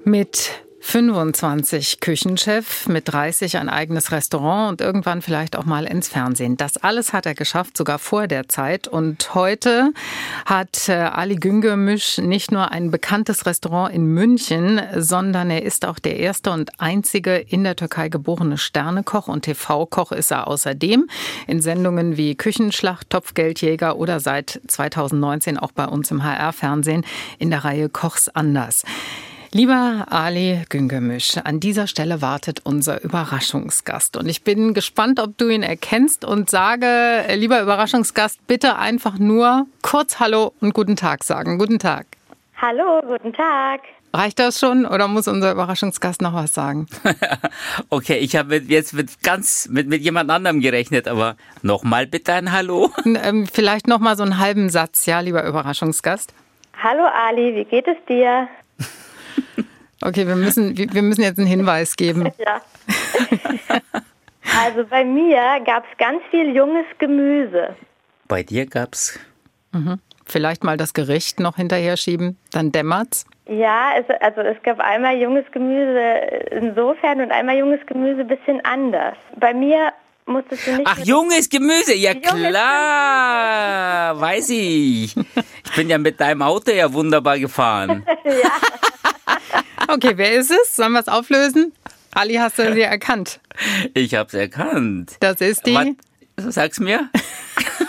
Mit 0.04 0.52
25 0.88 2.00
Küchenchef, 2.00 2.88
mit 2.88 3.12
30 3.12 3.58
ein 3.58 3.70
eigenes 3.70 4.12
Restaurant 4.12 4.70
und 4.70 4.82
irgendwann 4.82 5.24
vielleicht 5.24 5.56
auch 5.56 5.66
mal 5.66 5.86
ins 5.86 6.08
Fernsehen. 6.08 6.58
Das 6.58 6.78
alles 6.78 7.12
hat 7.12 7.26
er 7.26 7.34
geschafft, 7.34 7.76
sogar 7.76 7.98
vor 7.98 8.28
der 8.28 8.48
Zeit. 8.48 8.88
Und 8.88 9.34
heute 9.34 9.92
hat 10.46 10.88
äh, 10.88 10.94
Ali 10.94 11.38
Güngörmüş 11.38 12.20
nicht 12.20 12.52
nur 12.52 12.72
ein 12.72 12.92
bekanntes 12.92 13.48
Restaurant 13.48 13.96
in 13.96 14.06
München, 14.06 14.80
sondern 14.96 15.50
er 15.50 15.64
ist 15.64 15.86
auch 15.86 15.98
der 15.98 16.18
erste 16.18 16.52
und 16.52 16.80
einzige 16.80 17.36
in 17.36 17.64
der 17.64 17.76
Türkei 17.76 18.10
geborene 18.10 18.60
Sternekoch 18.60 19.28
und 19.28 19.42
TV-Koch 19.42 20.12
ist 20.12 20.32
er 20.32 20.48
außerdem 20.48 21.08
in 21.48 21.62
Sendungen 21.62 22.16
wie 22.16 22.36
Küchenschlacht, 22.36 23.10
Topfgeldjäger 23.10 23.98
oder 23.98 24.20
seit 24.20 24.62
2019 24.68 25.58
auch 25.58 25.72
bei 25.72 25.88
uns 25.88 26.12
im 26.12 26.24
HR-Fernsehen 26.24 27.04
in 27.40 27.50
der 27.50 27.66
Reihe 27.66 27.90
Kochs 27.90 28.30
anders. 28.30 28.84
Lieber 29.56 30.08
Ali 30.10 30.66
Güngemisch, 30.68 31.38
an 31.38 31.62
dieser 31.62 31.88
Stelle 31.88 32.22
wartet 32.22 32.60
unser 32.66 33.02
Überraschungsgast. 33.02 34.18
Und 34.18 34.28
ich 34.28 34.44
bin 34.44 34.74
gespannt, 34.74 35.18
ob 35.18 35.38
du 35.38 35.48
ihn 35.48 35.64
erkennst 35.64 36.26
und 36.26 36.50
sage, 36.50 37.24
lieber 37.36 37.62
Überraschungsgast, 37.62 38.46
bitte 38.48 38.76
einfach 38.76 39.18
nur 39.18 39.66
kurz 39.82 40.20
Hallo 40.20 40.52
und 40.60 40.74
guten 40.74 40.98
Tag 40.98 41.24
sagen. 41.24 41.58
Guten 41.58 41.80
Tag. 41.80 42.06
Hallo, 42.62 43.00
guten 43.08 43.32
Tag. 43.32 43.80
Reicht 44.14 44.40
das 44.40 44.60
schon 44.60 44.86
oder 44.86 45.08
muss 45.08 45.30
unser 45.30 45.54
Überraschungsgast 45.54 46.22
noch 46.22 46.34
was 46.34 46.54
sagen? 46.54 46.88
okay, 47.90 48.18
ich 48.18 48.36
habe 48.36 48.58
jetzt 48.58 48.94
mit 48.94 49.24
ganz 49.24 49.70
mit, 49.70 49.88
mit 49.88 50.02
jemand 50.02 50.30
anderem 50.32 50.60
gerechnet, 50.60 51.08
aber 51.08 51.38
nochmal 51.62 52.08
bitte 52.08 52.34
ein 52.34 52.52
Hallo. 52.52 52.92
Ähm, 53.06 53.48
vielleicht 53.48 53.88
nochmal 53.88 54.18
so 54.18 54.24
einen 54.24 54.38
halben 54.38 54.68
Satz, 54.68 55.06
ja, 55.06 55.22
lieber 55.22 55.46
Überraschungsgast. 55.46 56.34
Hallo 56.84 57.06
Ali, 57.06 57.56
wie 57.56 57.64
geht 57.64 57.88
es 57.88 57.96
dir? 58.10 58.50
Okay, 60.02 60.28
wir 60.28 60.36
müssen, 60.36 60.78
wir 60.78 61.02
müssen 61.02 61.22
jetzt 61.22 61.40
einen 61.40 61.48
Hinweis 61.48 61.96
geben. 61.96 62.32
Ja. 62.40 62.62
Also 64.58 64.86
bei 64.86 65.04
mir 65.04 65.60
gab 65.66 65.84
es 65.92 65.98
ganz 65.98 66.22
viel 66.30 66.56
junges 66.56 66.86
Gemüse. 67.00 67.76
Bei 68.28 68.44
dir 68.44 68.66
gab 68.68 68.94
es. 68.94 69.20
Mhm. 69.72 70.00
Vielleicht 70.26 70.64
mal 70.64 70.78
das 70.78 70.94
Gericht 70.94 71.40
noch 71.40 71.56
hinterher 71.56 71.98
schieben, 71.98 72.38
dann 72.52 72.72
dämmert's. 72.72 73.26
Ja, 73.48 73.92
es, 73.98 74.06
also 74.22 74.42
es 74.42 74.62
gab 74.64 74.80
einmal 74.80 75.18
junges 75.18 75.46
Gemüse 75.52 76.00
insofern 76.52 77.22
und 77.22 77.32
einmal 77.32 77.58
junges 77.58 77.86
Gemüse 77.86 78.22
ein 78.22 78.28
bisschen 78.28 78.64
anders. 78.66 79.16
Bei 79.38 79.54
mir 79.54 79.92
musstest 80.26 80.66
du 80.66 80.72
nicht. 80.78 80.88
Ach, 80.88 80.98
junges 81.00 81.50
Gemüse, 81.50 81.94
ja 81.94 82.12
junges 82.14 82.50
klar, 82.50 84.10
Gemüse. 84.14 84.26
weiß 84.26 84.50
ich. 84.50 85.16
Ich 85.18 85.76
bin 85.76 85.90
ja 85.90 85.98
mit 85.98 86.20
deinem 86.20 86.42
Auto 86.42 86.72
ja 86.72 86.92
wunderbar 86.92 87.38
gefahren. 87.38 88.06
ja. 88.24 89.05
Okay, 89.88 90.14
wer 90.16 90.34
ist 90.34 90.52
es? 90.52 90.76
Sollen 90.76 90.94
wir 90.94 91.00
es 91.00 91.08
auflösen? 91.08 91.74
Ali, 92.12 92.36
hast 92.36 92.58
du 92.58 92.74
sie 92.74 92.82
erkannt? 92.82 93.40
Ich 93.94 94.16
habe 94.16 94.28
es 94.28 94.34
erkannt. 94.34 95.18
Das 95.20 95.42
ist 95.42 95.66
die. 95.66 95.96
Was, 96.38 96.56
sag's 96.56 96.80
mir. 96.80 97.10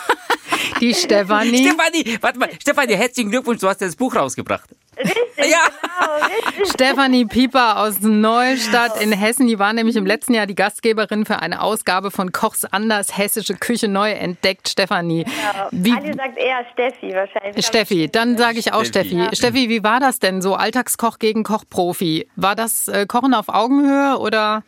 die 0.81 0.95
Stefanie. 0.95 1.59
Stefanie, 1.59 2.19
warte 2.21 2.39
mal. 2.39 2.51
Stefanie, 2.61 2.95
herzlichen 2.95 3.31
Glückwunsch, 3.31 3.61
du 3.61 3.69
hast 3.69 3.81
das 3.81 3.97
Buch 3.97 4.15
rausgebracht. 4.15 4.69
Richtig, 4.99 5.51
ja. 5.51 5.59
genau, 5.83 6.27
richtig. 6.27 6.73
Stefanie 6.73 7.27
Pieper 7.27 7.81
aus 7.81 8.01
Neustadt 8.01 9.01
in 9.01 9.13
Hessen, 9.13 9.47
die 9.47 9.59
war 9.59 9.73
nämlich 9.73 9.97
im 9.97 10.07
letzten 10.07 10.35
Jahr 10.35 10.47
die 10.47 10.55
Gastgeberin 10.55 11.27
für 11.27 11.41
eine 11.41 11.61
Ausgabe 11.61 12.11
von 12.11 12.33
Kochs 12.33 12.65
Anders 12.65 13.17
Hessische 13.17 13.55
Küche 13.55 13.89
neu 13.89 14.11
entdeckt. 14.11 14.69
Stefanie. 14.69 15.25
Genau. 15.25 15.69
Wie, 15.71 15.93
Ali 15.93 16.15
sagt 16.15 16.39
eher 16.39 16.65
Steffi 16.73 17.15
wahrscheinlich. 17.15 17.67
Steffi, 17.67 18.09
dann 18.11 18.37
sage 18.37 18.59
ich 18.59 18.73
auch 18.73 18.85
Steffi. 18.85 19.11
Steffi. 19.11 19.25
Ja. 19.25 19.35
Steffi, 19.35 19.69
wie 19.69 19.85
war 19.85 20.01
das 20.01 20.19
denn 20.19 20.43
so? 20.43 20.55
Alltagskoch 20.55 21.19
gegen 21.19 21.45
Kochprofi. 21.45 22.29
War 22.37 22.55
das 22.55 22.89
äh, 22.89 23.07
Kochen 23.07 23.35
auf 23.35 23.49
Augenhöhe 23.49 24.19
oder? 24.19 24.63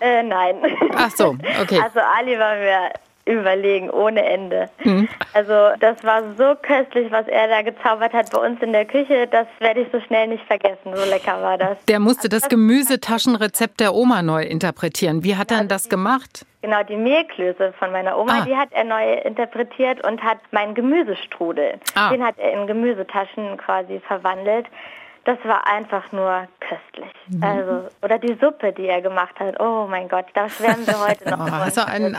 Äh, 0.00 0.22
nein. 0.22 0.56
Ach 0.96 1.10
so, 1.10 1.36
okay. 1.60 1.80
Also 1.84 2.00
Ali 2.00 2.38
war 2.38 2.56
mir 2.56 2.90
überlegen 3.24 3.90
ohne 3.90 4.24
Ende. 4.24 4.68
Mhm. 4.84 5.08
Also 5.34 5.52
das 5.78 6.02
war 6.04 6.22
so 6.36 6.54
köstlich, 6.60 7.10
was 7.12 7.26
er 7.28 7.48
da 7.48 7.62
gezaubert 7.62 8.12
hat 8.12 8.30
bei 8.30 8.38
uns 8.38 8.60
in 8.62 8.72
der 8.72 8.84
Küche. 8.84 9.26
Das 9.30 9.46
werde 9.58 9.80
ich 9.80 9.88
so 9.92 10.00
schnell 10.00 10.28
nicht 10.28 10.44
vergessen. 10.46 10.94
So 10.94 11.08
lecker 11.08 11.40
war 11.42 11.58
das. 11.58 11.84
Der 11.86 12.00
musste 12.00 12.28
das, 12.28 12.42
das 12.42 12.50
Gemüsetaschenrezept 12.50 13.80
der 13.80 13.94
Oma 13.94 14.22
neu 14.22 14.42
interpretieren. 14.42 15.22
Wie 15.24 15.36
hat 15.36 15.50
er 15.50 15.58
denn 15.58 15.68
das 15.68 15.88
gemacht? 15.88 16.46
Genau, 16.62 16.82
die 16.82 16.96
Mehlklöße 16.96 17.72
von 17.78 17.90
meiner 17.90 18.18
Oma, 18.18 18.40
ah. 18.40 18.44
die 18.44 18.54
hat 18.54 18.68
er 18.72 18.84
neu 18.84 19.14
interpretiert 19.14 20.04
und 20.04 20.22
hat 20.22 20.38
meinen 20.50 20.74
Gemüsestrudel, 20.74 21.80
ah. 21.94 22.10
den 22.10 22.22
hat 22.22 22.38
er 22.38 22.52
in 22.52 22.66
Gemüsetaschen 22.66 23.56
quasi 23.56 24.00
verwandelt. 24.06 24.66
Das 25.30 25.38
war 25.44 25.64
einfach 25.64 26.10
nur 26.10 26.48
köstlich. 26.58 27.14
Mhm. 27.28 27.44
Also, 27.44 27.88
oder 28.02 28.18
die 28.18 28.36
Suppe, 28.40 28.72
die 28.72 28.86
er 28.86 29.00
gemacht 29.00 29.38
hat. 29.38 29.60
Oh 29.60 29.86
mein 29.88 30.08
Gott, 30.08 30.24
da 30.34 30.48
schwärmen 30.48 30.84
wir 30.84 30.98
heute 30.98 31.30
noch. 31.30 31.38
Oh, 31.38 31.50
hast, 31.52 31.76
du 31.76 31.86
einen, 31.86 32.16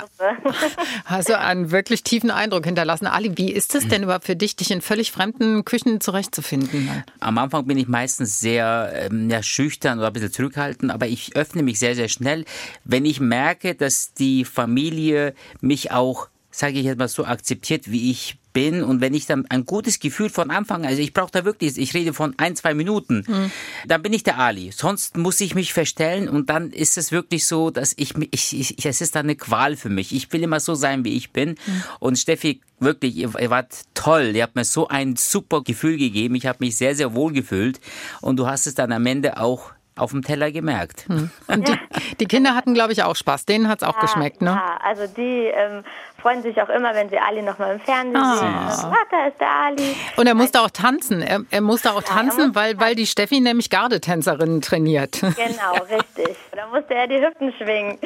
hast 1.06 1.28
du 1.28 1.38
einen 1.38 1.72
wirklich 1.72 2.04
tiefen 2.04 2.32
Eindruck 2.32 2.64
hinterlassen. 2.64 3.08
Ali, 3.08 3.38
wie 3.38 3.52
ist 3.52 3.76
es 3.76 3.86
denn 3.90 4.04
überhaupt 4.04 4.24
für 4.24 4.38
dich, 4.38 4.56
dich 4.56 4.72
in 4.72 4.80
völlig 4.80 5.12
fremden 5.12 5.66
Küchen 5.66 6.00
zurechtzufinden? 6.00 7.04
Am 7.20 7.38
Anfang 7.38 7.68
bin 7.68 7.78
ich 7.78 7.90
meistens 7.90 8.40
sehr 8.40 8.94
ähm, 8.96 9.30
ja, 9.30 9.44
schüchtern 9.44 10.00
oder 10.00 10.08
ein 10.08 10.14
bisschen 10.14 10.32
zurückhaltend, 10.32 10.90
aber 10.90 11.08
ich 11.08 11.36
öffne 11.36 11.64
mich 11.64 11.80
sehr, 11.80 11.96
sehr 11.96 12.08
schnell, 12.08 12.46
wenn 12.86 13.04
ich 13.04 13.20
merke, 13.20 13.76
dass 13.76 14.14
die 14.14 14.46
Familie 14.46 15.34
mich 15.60 15.92
auch 15.92 16.30
sage 16.52 16.80
ich 16.80 16.86
jetzt 16.86 17.00
mal 17.00 17.08
so, 17.08 17.26
akzeptiert, 17.26 17.90
wie 17.90 18.12
ich 18.12 18.38
bin 18.54 18.84
und 18.84 19.02
wenn 19.02 19.14
ich 19.14 19.26
dann 19.26 19.46
ein 19.48 19.66
gutes 19.66 20.00
Gefühl 20.00 20.30
von 20.30 20.52
Anfang, 20.52 20.86
also 20.86 21.02
ich 21.02 21.14
brauche 21.14 21.32
da 21.32 21.46
wirklich, 21.46 21.78
ich 21.78 21.94
rede 21.94 22.14
von 22.14 22.34
ein, 22.38 22.56
zwei 22.56 22.74
Minuten, 22.74 23.24
mhm. 23.28 23.52
dann 23.88 24.02
bin 24.02 24.14
ich 24.14 24.24
der 24.24 24.38
Ali. 24.38 24.72
Sonst 24.72 25.18
muss 25.18 25.40
ich 25.42 25.56
mich 25.56 25.74
verstellen 25.74 26.30
und 26.30 26.50
dann 26.50 26.72
ist 26.72 26.98
es 26.98 27.12
wirklich 27.12 27.46
so, 27.46 27.72
dass 27.72 27.94
ich, 27.98 28.14
ich, 28.32 28.60
ich 28.60 28.86
es 28.86 29.02
ist 29.02 29.16
dann 29.16 29.26
eine 29.26 29.36
Qual 29.36 29.76
für 29.76 29.90
mich. 29.90 30.14
Ich 30.14 30.32
will 30.34 30.44
immer 30.44 30.60
so 30.60 30.76
sein, 30.76 31.04
wie 31.06 31.16
ich 31.16 31.32
bin. 31.32 31.52
Mhm. 31.52 31.84
Und 32.00 32.20
Steffi, 32.20 32.62
wirklich, 32.80 33.16
ihr, 33.16 33.32
ihr 33.40 33.50
wart 33.50 33.82
toll. 33.94 34.32
Ihr 34.36 34.44
habt 34.44 34.56
mir 34.56 34.66
so 34.66 34.88
ein 34.88 35.16
super 35.16 35.62
Gefühl 35.64 35.98
gegeben. 35.98 36.36
Ich 36.36 36.46
habe 36.46 36.58
mich 36.62 36.76
sehr, 36.76 36.96
sehr 36.96 37.14
wohl 37.14 37.34
gefühlt 37.34 37.80
und 38.22 38.38
du 38.38 38.48
hast 38.48 38.68
es 38.68 38.76
dann 38.76 38.92
am 38.92 39.06
Ende 39.06 39.40
auch 39.40 39.72
auf 39.96 40.12
dem 40.12 40.24
Teller 40.24 40.52
gemerkt. 40.52 41.06
Hm. 41.08 41.30
Und 41.48 41.68
die, 41.68 41.78
die, 42.20 42.26
Kinder 42.26 42.56
hatten, 42.56 42.74
glaube 42.74 42.94
ich, 42.94 43.04
auch 43.04 43.16
Spaß. 43.16 43.46
Denen 43.46 43.68
hat 43.68 43.82
es 43.82 43.88
auch 43.88 43.96
ja, 43.96 44.02
geschmeckt, 44.02 44.42
ne? 44.42 44.52
Ja, 44.52 44.80
also 44.84 45.06
die 45.06 45.48
ähm, 45.48 45.84
freuen 46.22 46.42
sich 46.42 46.62
auch 46.62 46.70
immer, 46.70 46.94
wenn 46.94 47.10
sie 47.10 47.20
Ali 47.20 47.42
noch 47.42 47.60
mal 47.60 47.74
im 47.74 47.80
Fernsehen 47.80 48.16
oh. 48.16 48.36
sehen. 48.38 48.54
Ah, 48.54 48.96
da 49.10 49.26
ist 49.28 49.40
der 49.40 49.50
Ali. 49.50 49.96
Und 50.16 50.28
er 50.28 50.36
musste 50.36 50.62
auch 50.62 50.70
tanzen. 50.70 51.22
Er, 51.22 51.42
er 51.50 51.62
musste 51.62 51.92
auch 51.92 52.04
tanzen, 52.04 52.48
musste 52.48 52.56
weil, 52.56 52.80
weil 52.80 52.96
die 52.96 53.06
Steffi 53.06 53.42
nämlich 53.42 53.70
Gardetänzerinnen 53.70 54.62
trainiert. 54.62 55.20
Genau, 55.22 55.34
richtig. 55.90 56.38
Da 56.56 56.68
musste 56.68 56.94
er 56.94 57.08
die 57.08 57.20
Hüften 57.20 57.54
schwingen. 57.58 58.00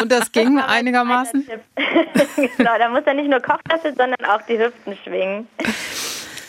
Und 0.00 0.10
das 0.10 0.32
ging 0.32 0.58
einigermaßen? 0.58 1.46
genau, 2.56 2.78
da 2.78 2.88
muss 2.88 3.02
er 3.04 3.14
nicht 3.14 3.28
nur 3.28 3.40
Kochlöffel, 3.40 3.94
sondern 3.96 4.24
auch 4.24 4.42
die 4.42 4.58
Hüften 4.58 4.96
schwingen. 5.04 5.48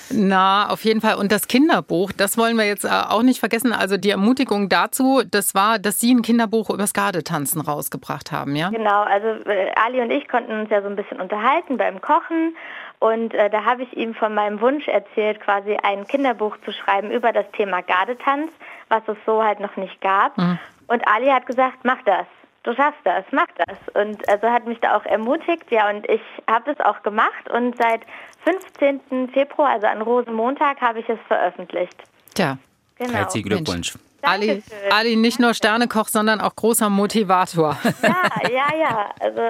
Na, 0.10 0.70
auf 0.70 0.84
jeden 0.86 1.02
Fall. 1.02 1.16
Und 1.16 1.32
das 1.32 1.48
Kinderbuch, 1.48 2.12
das 2.12 2.38
wollen 2.38 2.58
wir 2.58 2.66
jetzt 2.66 2.86
äh, 2.86 2.90
auch 2.90 3.24
nicht 3.24 3.40
vergessen. 3.40 3.74
Also 3.74 3.98
die 3.98 4.10
Ermutigung 4.10 4.70
dazu, 4.70 5.22
das 5.30 5.56
war, 5.56 5.80
dass 5.80 6.00
Sie 6.00 6.14
ein 6.14 6.22
Kinderbuch 6.22 6.70
übers 6.70 6.94
Gardetanzen 6.94 7.62
rausgebracht 7.62 8.32
haben, 8.32 8.56
ja? 8.56 8.70
Genau, 8.70 9.04
also 9.04 9.28
äh, 9.50 9.72
Ali 9.76 10.02
und 10.02 10.12
ich 10.12 10.28
konnten 10.28 10.52
uns 10.52 10.70
ja 10.70 10.82
so 10.82 10.88
ein 10.88 10.96
bisschen 10.96 11.20
unterhalten 11.20 11.78
beim 11.78 12.02
Kochen. 12.02 12.56
Und 13.00 13.34
äh, 13.34 13.50
da 13.50 13.64
habe 13.64 13.84
ich 13.84 13.96
ihm 13.96 14.16
von 14.16 14.34
meinem 14.34 14.60
Wunsch 14.60 14.88
erzählt, 14.88 15.40
quasi 15.40 15.78
ein 15.84 16.08
Kinderbuch 16.08 16.58
zu 16.66 16.72
schreiben 16.72 17.12
über 17.12 17.32
das 17.32 17.46
Thema 17.52 17.82
Gardetanz, 17.82 18.52
was 18.90 19.04
es 19.08 19.18
so 19.26 19.44
halt 19.44 19.60
noch 19.60 19.76
nicht 19.78 20.02
gab. 20.02 20.38
Mhm. 20.38 20.58
Und 20.88 21.08
Ali 21.08 21.28
hat 21.28 21.46
gesagt, 21.46 21.80
mach 21.84 22.02
das 22.06 22.26
du 22.68 22.76
schaffst 22.76 23.00
das, 23.06 23.24
mach 23.32 23.48
das. 23.66 23.78
Und 23.94 24.28
also 24.30 24.50
hat 24.50 24.68
mich 24.68 24.80
da 24.80 24.98
auch 24.98 25.06
ermutigt, 25.06 25.72
ja, 25.72 25.90
und 25.90 26.08
ich 26.10 26.22
habe 26.50 26.74
das 26.74 26.86
auch 26.86 27.02
gemacht 27.02 27.50
und 27.50 27.78
seit 27.78 28.02
15. 28.44 29.30
Februar, 29.34 29.70
also 29.70 29.88
an 29.88 30.02
Rosenmontag, 30.02 30.82
habe 30.82 31.00
ich 31.00 31.10
es 31.10 31.20
veröffentlicht. 31.28 31.96
Tja. 32.36 32.58
Genau. 32.98 33.14
Herzlichen 33.14 33.48
Glückwunsch. 33.48 33.94
Ali, 34.22 34.62
Ali, 34.92 35.16
nicht 35.16 35.40
nur 35.40 35.54
Sternekoch, 35.54 36.08
sondern 36.08 36.42
auch 36.42 36.56
großer 36.56 36.90
Motivator. 36.90 37.78
Ja, 38.02 38.50
ja, 38.50 38.78
ja. 38.78 39.10
Also 39.20 39.42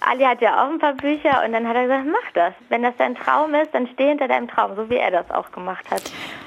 Ali 0.00 0.24
hat 0.24 0.40
ja 0.40 0.64
auch 0.64 0.70
ein 0.70 0.78
paar 0.78 0.94
Bücher 0.94 1.42
und 1.44 1.52
dann 1.52 1.68
hat 1.68 1.76
er 1.76 1.82
gesagt, 1.82 2.06
mach 2.06 2.32
das. 2.32 2.54
Wenn 2.70 2.82
das 2.82 2.94
dein 2.96 3.14
Traum 3.14 3.54
ist, 3.54 3.72
dann 3.74 3.86
steh 3.88 4.08
hinter 4.08 4.26
deinem 4.26 4.48
Traum, 4.48 4.74
so 4.74 4.88
wie 4.90 4.96
er 4.96 5.10
das 5.10 5.30
auch 5.30 5.52
gemacht 5.52 5.84
hat. 5.90 6.02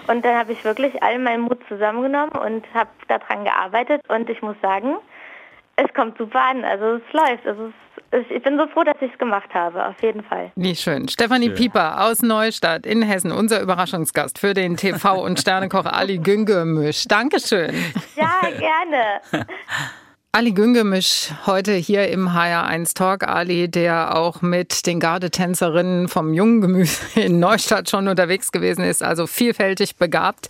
Und 0.07 0.25
dann 0.25 0.35
habe 0.35 0.51
ich 0.51 0.65
wirklich 0.65 1.01
all 1.03 1.19
meinen 1.19 1.43
Mut 1.43 1.59
zusammengenommen 1.67 2.31
und 2.31 2.65
habe 2.73 2.89
daran 3.07 3.45
gearbeitet 3.45 4.01
und 4.09 4.29
ich 4.29 4.41
muss 4.41 4.55
sagen, 4.61 4.95
es 5.83 5.93
kommt 5.93 6.17
super 6.17 6.41
an. 6.41 6.63
Also 6.63 6.95
es 6.95 7.13
läuft. 7.13 7.45
Also 7.45 7.71
es, 8.11 8.25
ich 8.29 8.43
bin 8.43 8.57
so 8.57 8.67
froh, 8.67 8.83
dass 8.83 8.97
ich 9.01 9.11
es 9.11 9.17
gemacht 9.17 9.53
habe, 9.53 9.85
auf 9.85 10.01
jeden 10.01 10.23
Fall. 10.23 10.51
Wie 10.55 10.75
schön. 10.75 11.07
Stefanie 11.07 11.47
schön. 11.47 11.55
Pieper 11.55 12.05
aus 12.05 12.21
Neustadt 12.21 12.85
in 12.85 13.01
Hessen, 13.01 13.31
unser 13.31 13.61
Überraschungsgast 13.61 14.39
für 14.39 14.53
den 14.53 14.75
TV- 14.75 15.23
und 15.23 15.39
Sternekoch 15.39 15.85
Ali 15.85 16.17
Güngemisch. 16.17 17.05
Dankeschön. 17.07 17.73
Ja, 18.15 18.41
gerne. 18.57 19.45
Ali 20.33 20.53
Güngemisch 20.53 21.33
heute 21.45 21.73
hier 21.73 22.07
im 22.07 22.29
HR1 22.29 22.95
Talk. 22.95 23.27
Ali, 23.27 23.67
der 23.67 24.15
auch 24.15 24.41
mit 24.41 24.85
den 24.85 25.01
Gardetänzerinnen 25.01 26.07
vom 26.07 26.33
Jungen 26.33 26.61
Gemüse 26.61 27.01
in 27.15 27.41
Neustadt 27.41 27.89
schon 27.89 28.07
unterwegs 28.07 28.53
gewesen 28.53 28.85
ist, 28.85 29.03
also 29.03 29.27
vielfältig 29.27 29.97
begabt. 29.97 30.47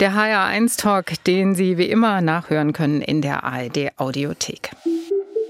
Der 0.00 0.12
HR1 0.12 0.78
Talk, 0.78 1.24
den 1.24 1.54
Sie 1.54 1.78
wie 1.78 1.86
immer 1.86 2.20
nachhören 2.20 2.74
können 2.74 3.00
in 3.00 3.22
der 3.22 3.42
ARD 3.42 3.98
Audiothek. 3.98 4.70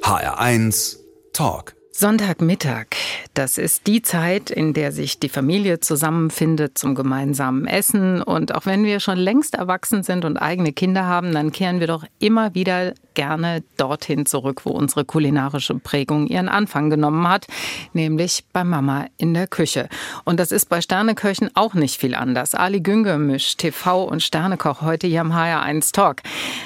HR1 0.03 0.99
Talk. 1.33 1.75
Sonntagmittag, 1.95 2.87
das 3.35 3.59
ist 3.59 3.87
die 3.87 4.01
Zeit, 4.01 4.51
in 4.51 4.73
der 4.73 4.93
sich 4.93 5.21
die 5.21 5.29
Familie 5.29 5.79
zusammenfindet 5.79 6.79
zum 6.79 6.95
gemeinsamen 6.95 7.67
Essen. 7.67 8.23
Und 8.23 8.55
auch 8.55 8.65
wenn 8.65 8.85
wir 8.85 8.99
schon 8.99 9.19
längst 9.19 9.57
erwachsen 9.57 10.03
sind 10.03 10.25
und 10.25 10.39
eigene 10.39 10.73
Kinder 10.73 11.05
haben, 11.05 11.33
dann 11.33 11.53
kehren 11.53 11.81
wir 11.81 11.87
doch 11.87 12.05
immer 12.19 12.55
wieder 12.55 12.95
gerne 13.13 13.63
dorthin 13.77 14.25
zurück, 14.25 14.63
wo 14.65 14.71
unsere 14.71 15.05
kulinarische 15.05 15.75
Prägung 15.75 16.29
ihren 16.29 16.49
Anfang 16.49 16.89
genommen 16.89 17.29
hat, 17.29 17.47
nämlich 17.93 18.43
bei 18.55 18.65
Mama 18.65 19.05
in 19.19 19.35
der 19.35 19.47
Küche. 19.47 19.91
Und 20.25 20.41
das 20.41 20.51
ist 20.51 20.71
bei 20.71 20.81
Sterneköchen 20.81 21.51
auch 21.55 21.75
nicht 21.75 22.01
viel 22.01 22.15
anders. 22.15 22.55
Ali 22.55 22.81
Güngemisch, 22.81 23.59
TV 23.59 24.05
und 24.05 24.23
Sternekoch, 24.23 24.81
heute 24.81 25.09
hier 25.09 25.21
am 25.21 25.33
HR1 25.33 25.93
Talk. 25.93 26.23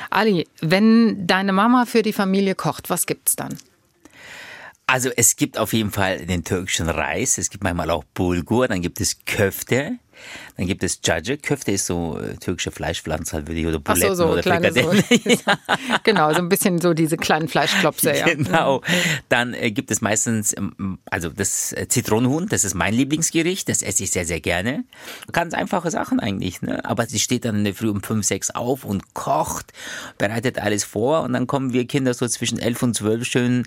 Ali, 0.08 0.46
wenn 0.60 1.26
deine 1.26 1.52
Mama 1.52 1.84
für 1.84 2.02
die 2.02 2.12
Familie 2.12 2.54
kocht, 2.54 2.90
was 2.90 3.06
gibt's 3.06 3.34
dann? 3.34 3.58
Also 4.88 5.11
es 5.16 5.35
gibt 5.35 5.59
auf 5.59 5.72
jeden 5.72 5.90
Fall 5.90 6.27
den 6.27 6.44
türkischen 6.44 6.88
Reis, 6.88 7.38
es 7.38 7.51
gibt 7.51 7.64
manchmal 7.64 7.90
auch 7.90 8.05
Bulgur, 8.14 8.68
dann 8.68 8.83
gibt 8.83 9.01
es 9.01 9.25
Köfte, 9.25 9.99
dann 10.57 10.66
gibt 10.66 10.83
es 10.83 11.00
Judge. 11.05 11.38
Köfte 11.38 11.72
ist 11.72 11.87
so 11.87 12.18
äh, 12.18 12.37
türkische 12.37 12.70
Fleischpflanze, 12.70 13.35
halt 13.35 13.48
würde 13.48 13.61
ich, 13.61 13.66
oder 13.66 13.79
Buletten 13.79 14.16
so, 14.16 14.26
so, 14.26 14.33
oder 14.33 14.42
kleine, 14.42 14.72
so, 14.72 14.92
ja. 15.24 15.59
Genau, 16.05 16.33
so 16.33 16.38
ein 16.38 16.48
bisschen 16.48 16.81
so 16.81 16.94
diese 16.94 17.16
kleinen 17.16 17.48
Fleischklopse. 17.48 18.16
Ja. 18.16 18.26
Genau. 18.26 18.83
Dann 19.29 19.55
äh, 19.55 19.70
gibt 19.70 19.90
es 19.90 20.00
meistens, 20.00 20.57
ähm, 20.57 20.98
also 21.11 21.29
das 21.29 21.72
äh, 21.72 21.88
Zitronenhuhn, 21.88 22.48
das 22.48 22.64
ist 22.64 22.74
mein 22.74 22.94
Lieblingsgericht, 22.94 23.68
das 23.68 23.83
esse 23.83 24.05
ich 24.05 24.11
sehr, 24.11 24.24
sehr 24.24 24.40
gerne. 24.40 24.85
Ganz 25.33 25.55
einfache 25.55 25.90
Sachen 25.90 26.20
eigentlich, 26.20 26.62
ne? 26.62 26.85
aber 26.85 27.07
sie 27.07 27.18
steht 27.18 27.44
dann 27.44 27.57
in 27.57 27.64
der 27.64 27.74
Früh 27.74 27.88
um 27.88 28.02
fünf, 28.02 28.26
sechs 28.26 28.50
auf 28.50 28.85
und 28.85 29.14
kocht, 29.14 29.72
bereitet 30.18 30.59
alles 30.59 30.85
vor 30.85 31.22
und 31.22 31.33
dann 31.33 31.46
kommen 31.46 31.72
wir 31.72 31.87
Kinder 31.87 32.14
so 32.14 32.26
zwischen 32.29 32.59
elf 32.59 32.83
und 32.83 32.94
zwölf 32.94 33.24
schön 33.24 33.64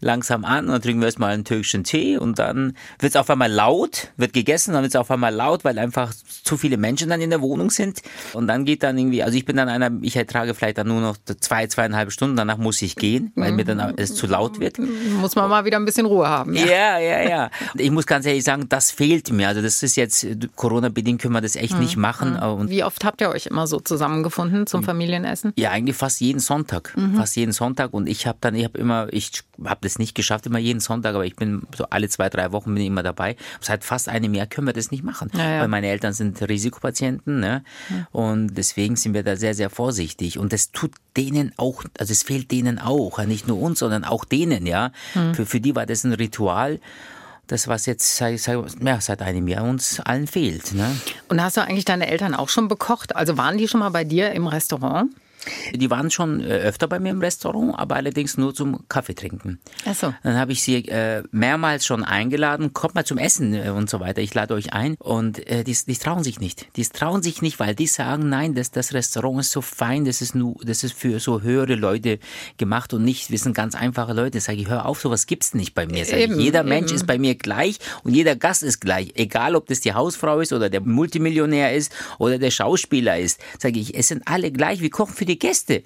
langsam 0.00 0.44
an 0.44 0.66
und 0.66 0.72
dann 0.72 0.82
trinken 0.82 1.00
wir 1.00 1.06
erstmal 1.06 1.32
einen 1.32 1.44
türkischen 1.44 1.84
Tee 1.84 2.16
und 2.16 2.38
dann 2.38 2.76
wird 2.98 3.12
es 3.12 3.16
auf 3.16 3.30
einmal 3.30 3.50
laut, 3.50 4.12
wird 4.16 4.32
gegessen, 4.32 4.72
dann 4.72 4.82
wird 4.82 4.94
es 4.94 5.00
auf 5.00 5.10
einmal 5.10 5.34
laut, 5.34 5.64
weil 5.64 5.78
einfach 5.88 6.12
zu 6.44 6.56
viele 6.56 6.76
Menschen 6.76 7.08
dann 7.08 7.20
in 7.20 7.30
der 7.30 7.40
Wohnung 7.40 7.70
sind. 7.70 8.02
Und 8.34 8.46
dann 8.46 8.64
geht 8.64 8.82
dann 8.82 8.98
irgendwie, 8.98 9.22
also 9.22 9.36
ich 9.36 9.44
bin 9.44 9.56
dann 9.56 9.68
einer, 9.68 9.90
ich 10.02 10.16
ertrage 10.16 10.54
vielleicht 10.54 10.78
dann 10.78 10.88
nur 10.88 11.00
noch 11.00 11.16
zwei, 11.40 11.66
zweieinhalb 11.66 12.12
Stunden, 12.12 12.36
danach 12.36 12.58
muss 12.58 12.82
ich 12.82 12.94
gehen, 12.94 13.32
weil 13.36 13.52
mir 13.52 13.64
dann 13.64 13.94
es 13.96 14.14
zu 14.14 14.26
laut 14.26 14.60
wird. 14.60 14.78
Muss 14.78 15.34
man 15.34 15.48
mal 15.48 15.64
wieder 15.64 15.78
ein 15.78 15.84
bisschen 15.84 16.06
Ruhe 16.06 16.28
haben. 16.28 16.54
Ja, 16.54 16.98
ja, 16.98 16.98
ja. 16.98 17.28
ja. 17.28 17.50
Ich 17.74 17.90
muss 17.90 18.06
ganz 18.06 18.26
ehrlich 18.26 18.44
sagen, 18.44 18.68
das 18.68 18.90
fehlt 18.90 19.32
mir. 19.32 19.48
Also 19.48 19.62
das 19.62 19.82
ist 19.82 19.96
jetzt, 19.96 20.26
Corona-bedingt 20.56 21.22
können 21.22 21.34
wir 21.34 21.40
das 21.40 21.56
echt 21.56 21.78
nicht 21.78 21.96
machen. 21.96 22.36
Und 22.36 22.70
Wie 22.70 22.84
oft 22.84 23.04
habt 23.04 23.20
ihr 23.20 23.30
euch 23.30 23.46
immer 23.46 23.66
so 23.66 23.80
zusammengefunden 23.80 24.66
zum 24.66 24.82
Familienessen? 24.82 25.52
ja, 25.56 25.70
eigentlich 25.70 25.96
fast 25.96 26.20
jeden 26.20 26.40
Sonntag. 26.40 26.94
Fast 27.16 27.36
jeden 27.36 27.52
Sonntag. 27.52 27.94
Und 27.94 28.08
ich 28.08 28.26
habe 28.26 28.38
dann, 28.40 28.54
ich 28.54 28.64
habe 28.64 28.78
immer, 28.78 29.08
ich 29.10 29.42
habe 29.64 29.80
das 29.82 29.98
nicht 29.98 30.14
geschafft, 30.14 30.46
immer 30.46 30.58
jeden 30.58 30.80
Sonntag, 30.80 31.14
aber 31.14 31.24
ich 31.24 31.36
bin 31.36 31.62
so 31.76 31.86
alle 31.90 32.08
zwei, 32.08 32.28
drei 32.28 32.52
Wochen 32.52 32.74
bin 32.74 32.82
ich 32.82 32.88
immer 32.88 33.02
dabei. 33.02 33.36
Seit 33.60 33.84
fast 33.84 34.08
einem 34.08 34.34
Jahr 34.34 34.46
können 34.46 34.66
wir 34.66 34.74
das 34.74 34.90
nicht 34.90 35.04
machen. 35.04 35.30
Ja, 35.34 35.50
ja. 35.50 35.64
Meine 35.78 35.92
Eltern 35.92 36.12
sind 36.12 36.42
Risikopatienten. 36.42 37.38
Ne? 37.38 37.62
Und 38.10 38.56
deswegen 38.56 38.96
sind 38.96 39.14
wir 39.14 39.22
da 39.22 39.36
sehr, 39.36 39.54
sehr 39.54 39.70
vorsichtig. 39.70 40.36
Und 40.36 40.52
das 40.52 40.72
tut 40.72 40.90
denen 41.16 41.52
auch, 41.56 41.84
also 41.98 42.10
es 42.10 42.24
fehlt 42.24 42.50
denen 42.50 42.80
auch. 42.80 43.24
Nicht 43.24 43.46
nur 43.46 43.60
uns, 43.60 43.78
sondern 43.78 44.04
auch 44.04 44.24
denen, 44.24 44.66
ja. 44.66 44.90
Für, 45.34 45.46
für 45.46 45.60
die 45.60 45.76
war 45.76 45.86
das 45.86 46.02
ein 46.02 46.12
Ritual. 46.12 46.80
Das, 47.46 47.68
was 47.68 47.86
jetzt 47.86 48.16
seit, 48.16 48.40
seit, 48.40 48.58
ja, 48.82 49.00
seit 49.00 49.22
einem 49.22 49.46
Jahr 49.46 49.64
uns 49.64 50.00
allen 50.00 50.26
fehlt. 50.26 50.74
Ne? 50.74 50.96
Und 51.28 51.40
hast 51.40 51.56
du 51.56 51.62
eigentlich 51.62 51.84
deine 51.84 52.08
Eltern 52.08 52.34
auch 52.34 52.48
schon 52.48 52.66
bekocht? 52.66 53.14
Also 53.14 53.38
waren 53.38 53.56
die 53.56 53.68
schon 53.68 53.80
mal 53.80 53.90
bei 53.90 54.02
dir 54.02 54.32
im 54.32 54.48
Restaurant? 54.48 55.10
Die 55.74 55.90
waren 55.90 56.10
schon 56.10 56.40
äh, 56.40 56.44
öfter 56.44 56.88
bei 56.88 56.98
mir 56.98 57.10
im 57.10 57.20
Restaurant, 57.20 57.78
aber 57.78 57.96
allerdings 57.96 58.36
nur 58.36 58.54
zum 58.54 58.88
Kaffee 58.88 59.14
trinken. 59.14 59.58
Ach 59.86 59.94
so. 59.94 60.14
Dann 60.22 60.36
habe 60.36 60.52
ich 60.52 60.62
sie 60.62 60.88
äh, 60.88 61.22
mehrmals 61.30 61.86
schon 61.86 62.04
eingeladen, 62.04 62.72
kommt 62.72 62.94
mal 62.94 63.04
zum 63.04 63.18
Essen 63.18 63.54
äh, 63.54 63.70
und 63.70 63.88
so 63.88 64.00
weiter. 64.00 64.20
Ich 64.20 64.34
lade 64.34 64.54
euch 64.54 64.72
ein 64.72 64.96
und 64.98 65.46
äh, 65.48 65.64
die, 65.64 65.76
die 65.86 65.96
trauen 65.96 66.24
sich 66.24 66.40
nicht. 66.40 66.66
Die 66.76 66.84
trauen 66.84 67.22
sich 67.22 67.42
nicht, 67.42 67.60
weil 67.60 67.74
die 67.74 67.86
sagen, 67.86 68.28
nein, 68.28 68.54
das, 68.54 68.70
das 68.70 68.92
Restaurant 68.92 69.40
ist 69.40 69.52
so 69.52 69.60
fein, 69.60 70.04
das 70.04 70.20
ist 70.22 70.34
nur, 70.34 70.56
das 70.62 70.84
ist 70.84 70.94
für 70.94 71.20
so 71.20 71.42
höhere 71.42 71.74
Leute 71.74 72.18
gemacht 72.56 72.92
und 72.92 73.04
nicht, 73.04 73.30
wir 73.30 73.38
sind 73.38 73.54
ganz 73.54 73.74
einfache 73.74 74.12
Leute. 74.12 74.40
Sag 74.40 74.56
ich, 74.56 74.68
hör 74.68 74.86
auf, 74.86 75.00
sowas 75.00 75.26
gibt's 75.26 75.54
nicht 75.54 75.74
bei 75.74 75.86
mir. 75.86 76.04
Sag 76.04 76.18
ich, 76.18 76.24
Eben, 76.24 76.40
jeder 76.40 76.62
Mensch 76.62 76.90
eben. 76.90 76.96
ist 76.96 77.06
bei 77.06 77.18
mir 77.18 77.34
gleich 77.34 77.78
und 78.02 78.14
jeder 78.14 78.36
Gast 78.36 78.62
ist 78.62 78.80
gleich, 78.80 79.12
egal 79.14 79.54
ob 79.54 79.66
das 79.66 79.80
die 79.80 79.94
Hausfrau 79.94 80.40
ist 80.40 80.52
oder 80.52 80.68
der 80.70 80.80
Multimillionär 80.80 81.74
ist 81.74 81.92
oder 82.18 82.38
der 82.38 82.50
Schauspieler 82.50 83.18
ist. 83.18 83.40
Sage 83.58 83.78
ich, 83.78 83.94
es 83.94 84.08
sind 84.08 84.26
alle 84.26 84.50
gleich, 84.50 84.80
wir 84.80 84.90
kochen 84.90 85.14
für 85.14 85.24
die 85.28 85.38
Gäste. 85.38 85.82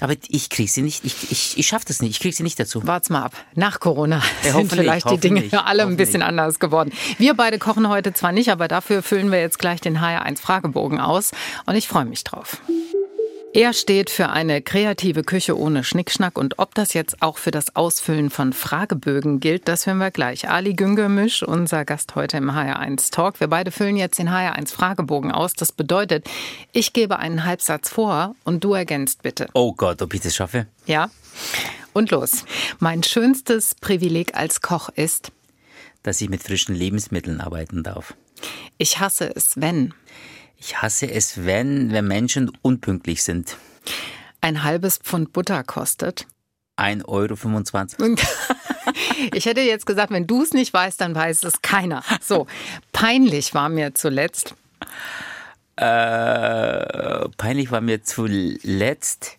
Aber 0.00 0.14
ich 0.28 0.50
kriege 0.50 0.68
sie 0.68 0.82
nicht, 0.82 1.04
ich, 1.04 1.30
ich, 1.30 1.58
ich 1.58 1.66
schaffe 1.66 1.84
das 1.86 2.02
nicht, 2.02 2.10
ich 2.10 2.18
kriege 2.18 2.34
sie 2.34 2.42
nicht 2.42 2.58
dazu. 2.58 2.84
Wart's 2.88 3.08
mal 3.08 3.22
ab. 3.22 3.36
Nach 3.54 3.78
Corona 3.78 4.20
Ja, 4.44 4.54
sind 4.54 4.72
vielleicht 4.72 5.08
die 5.08 5.18
Dinge 5.18 5.44
alle 5.64 5.84
ein 5.84 5.96
bisschen 5.96 6.22
anders 6.22 6.58
geworden. 6.58 6.90
Wir 7.18 7.34
beide 7.34 7.58
kochen 7.58 7.88
heute 7.88 8.12
zwar 8.12 8.32
nicht, 8.32 8.50
aber 8.50 8.66
dafür 8.66 9.02
füllen 9.02 9.30
wir 9.30 9.40
jetzt 9.40 9.60
gleich 9.60 9.80
den 9.80 9.98
HR1 9.98 10.40
Fragebogen 10.40 10.98
aus 10.98 11.30
und 11.66 11.76
ich 11.76 11.86
freue 11.86 12.04
mich 12.04 12.24
drauf. 12.24 12.60
Er 13.54 13.74
steht 13.74 14.08
für 14.08 14.30
eine 14.30 14.62
kreative 14.62 15.22
Küche 15.24 15.58
ohne 15.58 15.84
Schnickschnack 15.84 16.38
und 16.38 16.58
ob 16.58 16.74
das 16.74 16.94
jetzt 16.94 17.20
auch 17.20 17.36
für 17.36 17.50
das 17.50 17.76
Ausfüllen 17.76 18.30
von 18.30 18.54
Fragebögen 18.54 19.40
gilt, 19.40 19.68
das 19.68 19.86
hören 19.86 19.98
wir 19.98 20.10
gleich. 20.10 20.48
Ali 20.48 20.72
Güngermisch, 20.72 21.42
unser 21.42 21.84
Gast 21.84 22.14
heute 22.14 22.38
im 22.38 22.50
HR1 22.50 23.10
Talk. 23.12 23.40
Wir 23.40 23.48
beide 23.48 23.70
füllen 23.70 23.96
jetzt 23.96 24.18
den 24.18 24.30
HR1 24.30 24.72
Fragebogen 24.72 25.30
aus. 25.32 25.52
Das 25.52 25.70
bedeutet, 25.70 26.26
ich 26.72 26.94
gebe 26.94 27.18
einen 27.18 27.44
Halbsatz 27.44 27.90
vor 27.90 28.34
und 28.44 28.64
du 28.64 28.72
ergänzt 28.72 29.20
bitte. 29.22 29.48
Oh 29.52 29.74
Gott, 29.74 30.00
ob 30.00 30.14
ich 30.14 30.22
das 30.22 30.34
schaffe? 30.34 30.66
Ja? 30.86 31.10
Und 31.92 32.10
los. 32.10 32.46
Mein 32.78 33.02
schönstes 33.02 33.74
Privileg 33.74 34.34
als 34.34 34.62
Koch 34.62 34.88
ist, 34.88 35.30
Dass 36.02 36.22
ich 36.22 36.30
mit 36.30 36.42
frischen 36.42 36.74
Lebensmitteln 36.74 37.42
arbeiten 37.42 37.82
darf. 37.82 38.14
ich 38.78 38.98
hasse 38.98 39.30
es, 39.36 39.60
wenn 39.60 39.92
Ich 40.64 40.80
hasse 40.80 41.10
es, 41.10 41.44
wenn, 41.44 41.90
wenn 41.90 42.06
Menschen 42.06 42.52
unpünktlich 42.62 43.24
sind. 43.24 43.56
ein 44.40 44.62
halbes 44.62 44.98
Pfund 44.98 45.32
Butter 45.32 45.64
kostet. 45.64 46.26
1,25 46.78 48.00
Euro. 48.00 48.16
Ich 49.32 49.46
hätte 49.46 49.60
jetzt 49.60 49.86
gesagt, 49.86 50.10
wenn 50.12 50.26
du 50.26 50.42
es 50.42 50.52
nicht 50.52 50.72
weißt, 50.74 51.00
dann 51.00 51.14
weiß 51.14 51.44
es 51.44 51.62
keiner. 51.62 52.02
So, 52.20 52.48
peinlich 52.92 53.54
war 53.54 53.68
mir 53.68 53.94
zuletzt. 53.94 54.54
Äh, 55.76 57.28
peinlich 57.36 57.70
war 57.70 57.80
mir 57.80 58.02
zuletzt. 58.02 59.38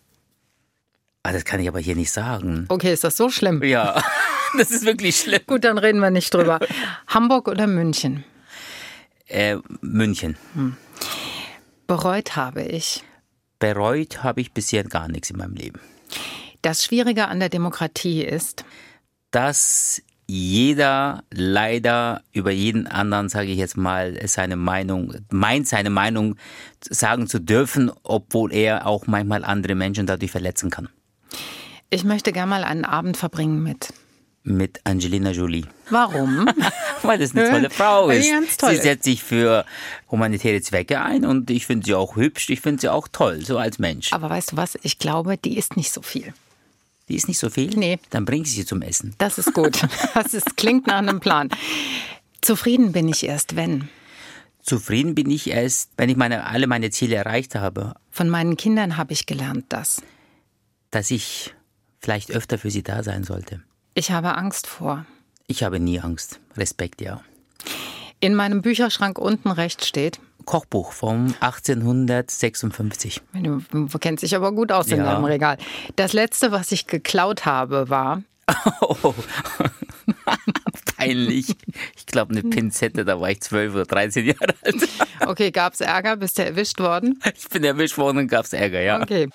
Ah, 1.22 1.32
das 1.32 1.44
kann 1.44 1.60
ich 1.60 1.68
aber 1.68 1.78
hier 1.78 1.94
nicht 1.94 2.10
sagen. 2.10 2.64
Okay, 2.68 2.92
ist 2.92 3.04
das 3.04 3.18
so 3.18 3.28
schlimm? 3.28 3.62
Ja, 3.62 4.02
das 4.58 4.70
ist 4.70 4.86
wirklich 4.86 5.16
schlimm. 5.16 5.42
Gut, 5.46 5.64
dann 5.64 5.76
reden 5.78 6.00
wir 6.00 6.10
nicht 6.10 6.32
drüber. 6.32 6.58
Hamburg 7.06 7.48
oder 7.48 7.66
München? 7.66 8.24
Äh, 9.26 9.56
München. 9.82 10.36
Bereut 11.86 12.36
habe 12.36 12.62
ich. 12.62 13.02
Bereut 13.58 14.22
habe 14.22 14.40
ich 14.40 14.52
bisher 14.52 14.84
gar 14.84 15.08
nichts 15.08 15.30
in 15.30 15.36
meinem 15.36 15.54
Leben. 15.54 15.80
Das 16.62 16.84
Schwierige 16.84 17.28
an 17.28 17.40
der 17.40 17.48
Demokratie 17.48 18.22
ist, 18.22 18.64
Dass 19.30 20.00
jeder 20.26 21.22
leider 21.30 22.22
über 22.32 22.50
jeden 22.50 22.86
anderen, 22.86 23.28
sage 23.28 23.48
ich 23.48 23.58
jetzt 23.58 23.76
mal, 23.76 24.18
seine 24.26 24.56
Meinung, 24.56 25.14
meint 25.30 25.68
seine 25.68 25.90
Meinung 25.90 26.36
sagen 26.80 27.26
zu 27.26 27.40
dürfen, 27.40 27.90
obwohl 28.04 28.52
er 28.52 28.86
auch 28.86 29.06
manchmal 29.06 29.44
andere 29.44 29.74
Menschen 29.74 30.06
dadurch 30.06 30.30
verletzen 30.30 30.70
kann. 30.70 30.88
ich 31.90 32.04
möchte 32.04 32.32
gerne 32.32 32.48
mal 32.50 32.64
einen 32.64 32.84
Abend 32.86 33.16
verbringen 33.16 33.62
mit. 33.62 33.92
Mit 34.46 34.82
Angelina 34.84 35.30
Jolie. 35.30 35.64
Warum? 35.88 36.46
Weil 37.02 37.18
das 37.18 37.34
eine 37.34 37.48
tolle 37.48 37.70
Frau 37.70 38.08
Weil 38.08 38.18
ist. 38.20 38.60
toll 38.60 38.74
sie 38.76 38.82
setzt 38.82 39.04
sich 39.04 39.22
für 39.22 39.64
humanitäre 40.10 40.60
Zwecke 40.60 41.00
ein 41.00 41.24
und 41.24 41.50
ich 41.50 41.64
finde 41.64 41.86
sie 41.86 41.94
auch 41.94 42.16
hübsch, 42.16 42.50
ich 42.50 42.60
finde 42.60 42.82
sie 42.82 42.88
auch 42.90 43.08
toll, 43.08 43.42
so 43.42 43.56
als 43.56 43.78
Mensch. 43.78 44.12
Aber 44.12 44.28
weißt 44.28 44.52
du 44.52 44.56
was? 44.58 44.78
Ich 44.82 44.98
glaube, 44.98 45.38
die 45.38 45.56
ist 45.56 45.78
nicht 45.78 45.90
so 45.90 46.02
viel. 46.02 46.34
Die 47.08 47.16
ist 47.16 47.26
nicht 47.26 47.38
so 47.38 47.48
viel? 47.48 47.70
Nee. 47.70 47.98
Dann 48.10 48.26
bring 48.26 48.44
sie 48.44 48.66
zum 48.66 48.82
Essen. 48.82 49.14
Das 49.18 49.38
ist 49.38 49.54
gut. 49.54 49.80
Das 50.14 50.34
ist, 50.34 50.56
klingt 50.58 50.86
nach 50.86 50.98
einem 50.98 51.20
Plan. 51.20 51.48
Zufrieden 52.42 52.92
bin 52.92 53.08
ich 53.08 53.24
erst, 53.24 53.56
wenn. 53.56 53.88
Zufrieden 54.62 55.14
bin 55.14 55.30
ich 55.30 55.48
erst, 55.48 55.90
wenn 55.96 56.10
ich 56.10 56.16
meine, 56.16 56.46
alle 56.46 56.66
meine 56.66 56.90
Ziele 56.90 57.16
erreicht 57.16 57.54
habe, 57.54 57.94
Von 58.10 58.28
meinen 58.28 58.56
Kindern 58.58 58.98
habe 58.98 59.12
ich 59.14 59.24
gelernt, 59.26 59.66
dass 59.70 60.02
dass 60.90 61.10
ich 61.10 61.54
vielleicht 61.98 62.30
öfter 62.30 62.58
für 62.58 62.70
sie 62.70 62.82
da 62.82 63.02
sein 63.02 63.24
sollte. 63.24 63.62
Ich 63.94 64.10
habe 64.10 64.36
Angst 64.36 64.66
vor. 64.66 65.04
Ich 65.46 65.62
habe 65.62 65.78
nie 65.80 66.00
Angst. 66.00 66.40
Respekt, 66.56 67.00
ja. 67.00 67.20
In 68.20 68.34
meinem 68.34 68.62
Bücherschrank 68.62 69.18
unten 69.18 69.50
rechts 69.50 69.86
steht, 69.86 70.18
Kochbuch 70.46 70.92
vom 70.92 71.34
1856. 71.40 73.22
du, 73.32 73.62
kennst 73.98 74.22
dich 74.22 74.36
aber 74.36 74.52
gut 74.52 74.72
aus 74.72 74.88
in 74.88 74.98
Ja. 74.98 75.04
deinem 75.04 75.24
Regal. 75.24 75.56
Das 75.96 76.12
letzte, 76.12 76.52
was 76.52 76.70
ich 76.72 76.86
geklaut 76.86 77.44
habe, 77.46 77.88
war, 77.88 78.22
Oh, 78.80 79.14
peinlich. 80.98 81.54
Ich 81.96 82.04
glaube, 82.06 82.32
eine 82.32 82.42
Pinzette, 82.42 83.04
da 83.06 83.18
war 83.20 83.30
ich 83.30 83.40
12 83.40 83.72
oder 83.74 83.84
13 83.86 84.26
Jahre 84.26 84.54
alt. 84.62 84.76
okay, 85.26 85.50
gab's 85.50 85.80
Ärger, 85.80 86.16
bist 86.16 86.36
du 86.38 86.44
erwischt 86.44 86.78
worden? 86.78 87.18
Ich 87.36 87.48
bin 87.48 87.64
erwischt 87.64 87.96
worden 87.96 88.18
und 88.18 88.28
gab's 88.28 88.52
Ärger, 88.52 88.80
ja. 88.82 89.00
Okay. 89.02 89.28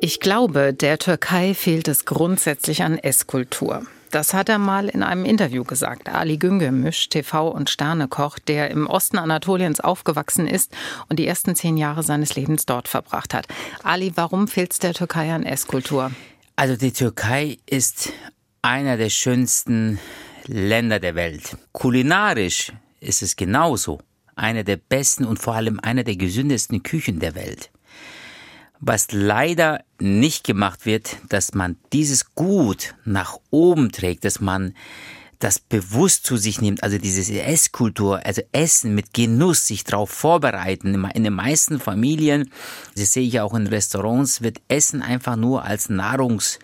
Ich 0.00 0.20
glaube, 0.20 0.74
der 0.74 0.98
Türkei 0.98 1.54
fehlt 1.54 1.88
es 1.88 2.04
grundsätzlich 2.04 2.82
an 2.82 2.98
Esskultur. 2.98 3.86
Das 4.10 4.34
hat 4.34 4.50
er 4.50 4.58
mal 4.58 4.88
in 4.88 5.02
einem 5.02 5.24
Interview 5.24 5.64
gesagt. 5.64 6.10
Ali 6.10 6.36
Güngörmüş, 6.36 7.08
TV- 7.08 7.48
und 7.48 7.70
Sternekoch, 7.70 8.38
der 8.38 8.70
im 8.70 8.86
Osten 8.86 9.16
Anatoliens 9.16 9.80
aufgewachsen 9.80 10.46
ist 10.46 10.72
und 11.08 11.18
die 11.18 11.26
ersten 11.26 11.56
zehn 11.56 11.78
Jahre 11.78 12.02
seines 12.02 12.36
Lebens 12.36 12.66
dort 12.66 12.88
verbracht 12.88 13.32
hat. 13.32 13.46
Ali, 13.82 14.12
warum 14.14 14.48
fehlt 14.48 14.72
es 14.72 14.78
der 14.78 14.92
Türkei 14.92 15.32
an 15.32 15.44
Esskultur? 15.44 16.10
Also 16.56 16.76
die 16.76 16.92
Türkei 16.92 17.56
ist 17.64 18.12
einer 18.60 18.98
der 18.98 19.10
schönsten 19.10 19.98
Länder 20.46 21.00
der 21.00 21.14
Welt. 21.14 21.56
Kulinarisch 21.72 22.72
ist 23.00 23.22
es 23.22 23.34
genauso. 23.34 24.00
Einer 24.34 24.62
der 24.62 24.76
besten 24.76 25.24
und 25.24 25.38
vor 25.38 25.54
allem 25.54 25.80
einer 25.80 26.04
der 26.04 26.16
gesündesten 26.16 26.82
Küchen 26.82 27.18
der 27.18 27.34
Welt. 27.34 27.70
Was 28.80 29.10
leider 29.10 29.82
nicht 29.98 30.44
gemacht 30.44 30.84
wird, 30.84 31.16
dass 31.28 31.54
man 31.54 31.76
dieses 31.92 32.34
Gut 32.34 32.94
nach 33.04 33.38
oben 33.50 33.90
trägt, 33.90 34.24
dass 34.24 34.40
man 34.40 34.74
das 35.38 35.58
bewusst 35.58 36.24
zu 36.24 36.36
sich 36.36 36.60
nimmt, 36.60 36.82
also 36.82 36.98
diese 36.98 37.42
Esskultur, 37.42 38.24
also 38.24 38.42
Essen 38.52 38.94
mit 38.94 39.12
Genuss, 39.12 39.66
sich 39.66 39.84
darauf 39.84 40.10
vorbereiten. 40.10 40.94
In 41.14 41.24
den 41.24 41.34
meisten 41.34 41.78
Familien, 41.78 42.50
das 42.96 43.12
sehe 43.12 43.26
ich 43.26 43.40
auch 43.40 43.54
in 43.54 43.66
Restaurants, 43.66 44.42
wird 44.42 44.58
Essen 44.68 45.02
einfach 45.02 45.36
nur 45.36 45.64
als 45.64 45.88
Nahrungs 45.88 46.58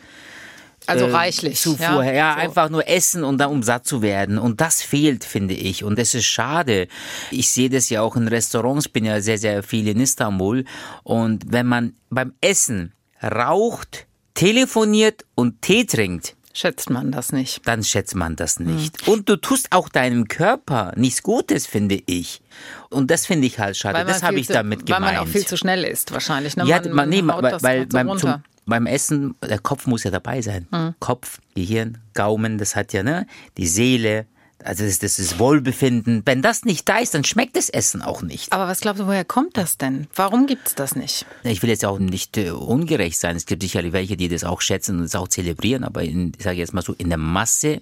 Also 0.87 1.07
äh, 1.07 1.13
reichlich. 1.13 1.61
Zufuhr, 1.61 2.05
ja, 2.05 2.35
So. 2.35 2.41
einfach 2.41 2.69
nur 2.69 2.89
essen 2.89 3.25
und 3.25 3.39
dann 3.39 3.51
um 3.51 3.63
satt 3.63 3.87
zu 3.87 4.03
werden. 4.03 4.39
Und 4.39 4.61
das 4.61 4.83
fehlt, 4.83 5.25
finde 5.25 5.55
ich. 5.55 5.85
Und 5.85 5.99
das 5.99 6.15
ist 6.15 6.27
schade. 6.27 6.89
Ich 7.31 7.51
sehe 7.51 7.71
das 7.71 7.89
ja 7.91 8.03
auch 8.03 8.17
in 8.17 8.29
Restaurants, 8.29 8.89
bin 8.89 9.05
ja 9.05 9.21
sehr, 9.21 9.39
sehr 9.39 9.63
viel 9.63 9.89
in 9.89 10.01
Istanbul. 10.01 10.65
Und 11.03 11.45
wenn 11.53 11.67
man 11.67 11.95
beim 12.11 12.35
Essen 12.41 12.93
raucht, 13.23 14.07
telefoniert 14.35 15.25
und 15.35 15.63
Tee 15.63 15.85
trinkt, 15.85 16.37
schätzt 16.53 16.91
man 16.91 17.13
das 17.13 17.33
nicht. 17.33 17.67
Dann 17.67 17.83
schätzt 17.83 18.15
man 18.15 18.37
das 18.37 18.59
nicht. 18.59 19.07
Mhm. 19.07 19.13
Und 19.13 19.29
du 19.29 19.37
tust 19.37 19.69
auch 19.71 19.89
deinem 19.89 20.29
Körper 20.29 20.93
nichts 20.97 21.23
Gutes, 21.23 21.67
finde 21.67 22.03
ich. 22.07 22.43
Und 22.91 23.11
das 23.11 23.27
finde 23.27 23.47
ich 23.47 23.59
halt 23.59 23.77
schade. 23.77 24.05
Das 24.05 24.23
habe 24.23 24.39
ich 24.39 24.49
zu, 24.49 24.53
damit 24.53 24.87
gemeint. 24.87 25.05
Weil 25.05 25.15
man 25.15 25.23
auch 25.23 25.29
viel 25.29 25.47
zu 25.47 25.57
schnell 25.57 25.85
isst, 25.85 26.13
wahrscheinlich. 26.13 26.57
Ne? 26.57 26.65
Ja, 26.67 26.81
man, 26.89 27.09
nee, 27.09 27.23
weil, 27.25 27.63
weil 27.63 27.83
so 27.83 27.89
beim, 27.89 28.19
zum, 28.19 28.43
beim 28.67 28.87
Essen, 28.87 29.35
der 29.43 29.59
Kopf 29.59 29.87
muss 29.87 30.05
ja 30.05 30.11
dabei 30.11 30.43
sein. 30.43 30.67
Mhm. 30.71 30.95
Kopf, 31.01 31.41
Gehirn, 31.55 31.99
Gaumen, 32.15 32.59
das 32.59 32.77
hat 32.77 32.93
ja 32.93 33.03
ne, 33.03 33.27
die 33.57 33.67
Seele, 33.67 34.27
also 34.65 34.85
das, 34.85 34.99
das 34.99 35.19
ist 35.19 35.39
Wohlbefinden. 35.39 36.23
Wenn 36.25 36.43
das 36.43 36.65
nicht 36.65 36.89
da 36.89 36.99
ist, 36.99 37.15
dann 37.15 37.25
schmeckt 37.25 37.57
das 37.57 37.69
Essen 37.69 38.03
auch 38.03 38.23
nicht. 38.23 38.53
Aber 38.53 38.69
was 38.69 38.81
glaubst 38.81 39.01
du, 39.01 39.07
woher 39.07 39.25
kommt 39.25 39.57
das 39.57 39.79
denn? 39.79 40.07
Warum 40.15 40.47
gibt 40.47 40.69
es 40.69 40.75
das 40.75 40.97
nicht? 40.97 41.27
Ich 41.43 41.63
will 41.63 41.71
jetzt 41.71 41.85
auch 41.85 41.99
nicht 41.99 42.37
äh, 42.37 42.51
ungerecht 42.51 43.19
sein. 43.19 43.37
Es 43.37 43.47
gibt 43.47 43.63
sicherlich 43.63 43.93
welche, 43.93 44.17
die 44.17 44.29
das 44.29 44.45
auch 44.45 44.61
schätzen 44.61 44.99
und 44.99 45.05
es 45.05 45.15
auch 45.15 45.29
zelebrieren, 45.29 45.85
aber 45.85 46.03
in, 46.03 46.33
ich 46.37 46.45
sage 46.45 46.59
jetzt 46.59 46.75
mal 46.75 46.83
so, 46.83 46.95
in 46.95 47.09
der 47.09 47.19
Masse 47.19 47.81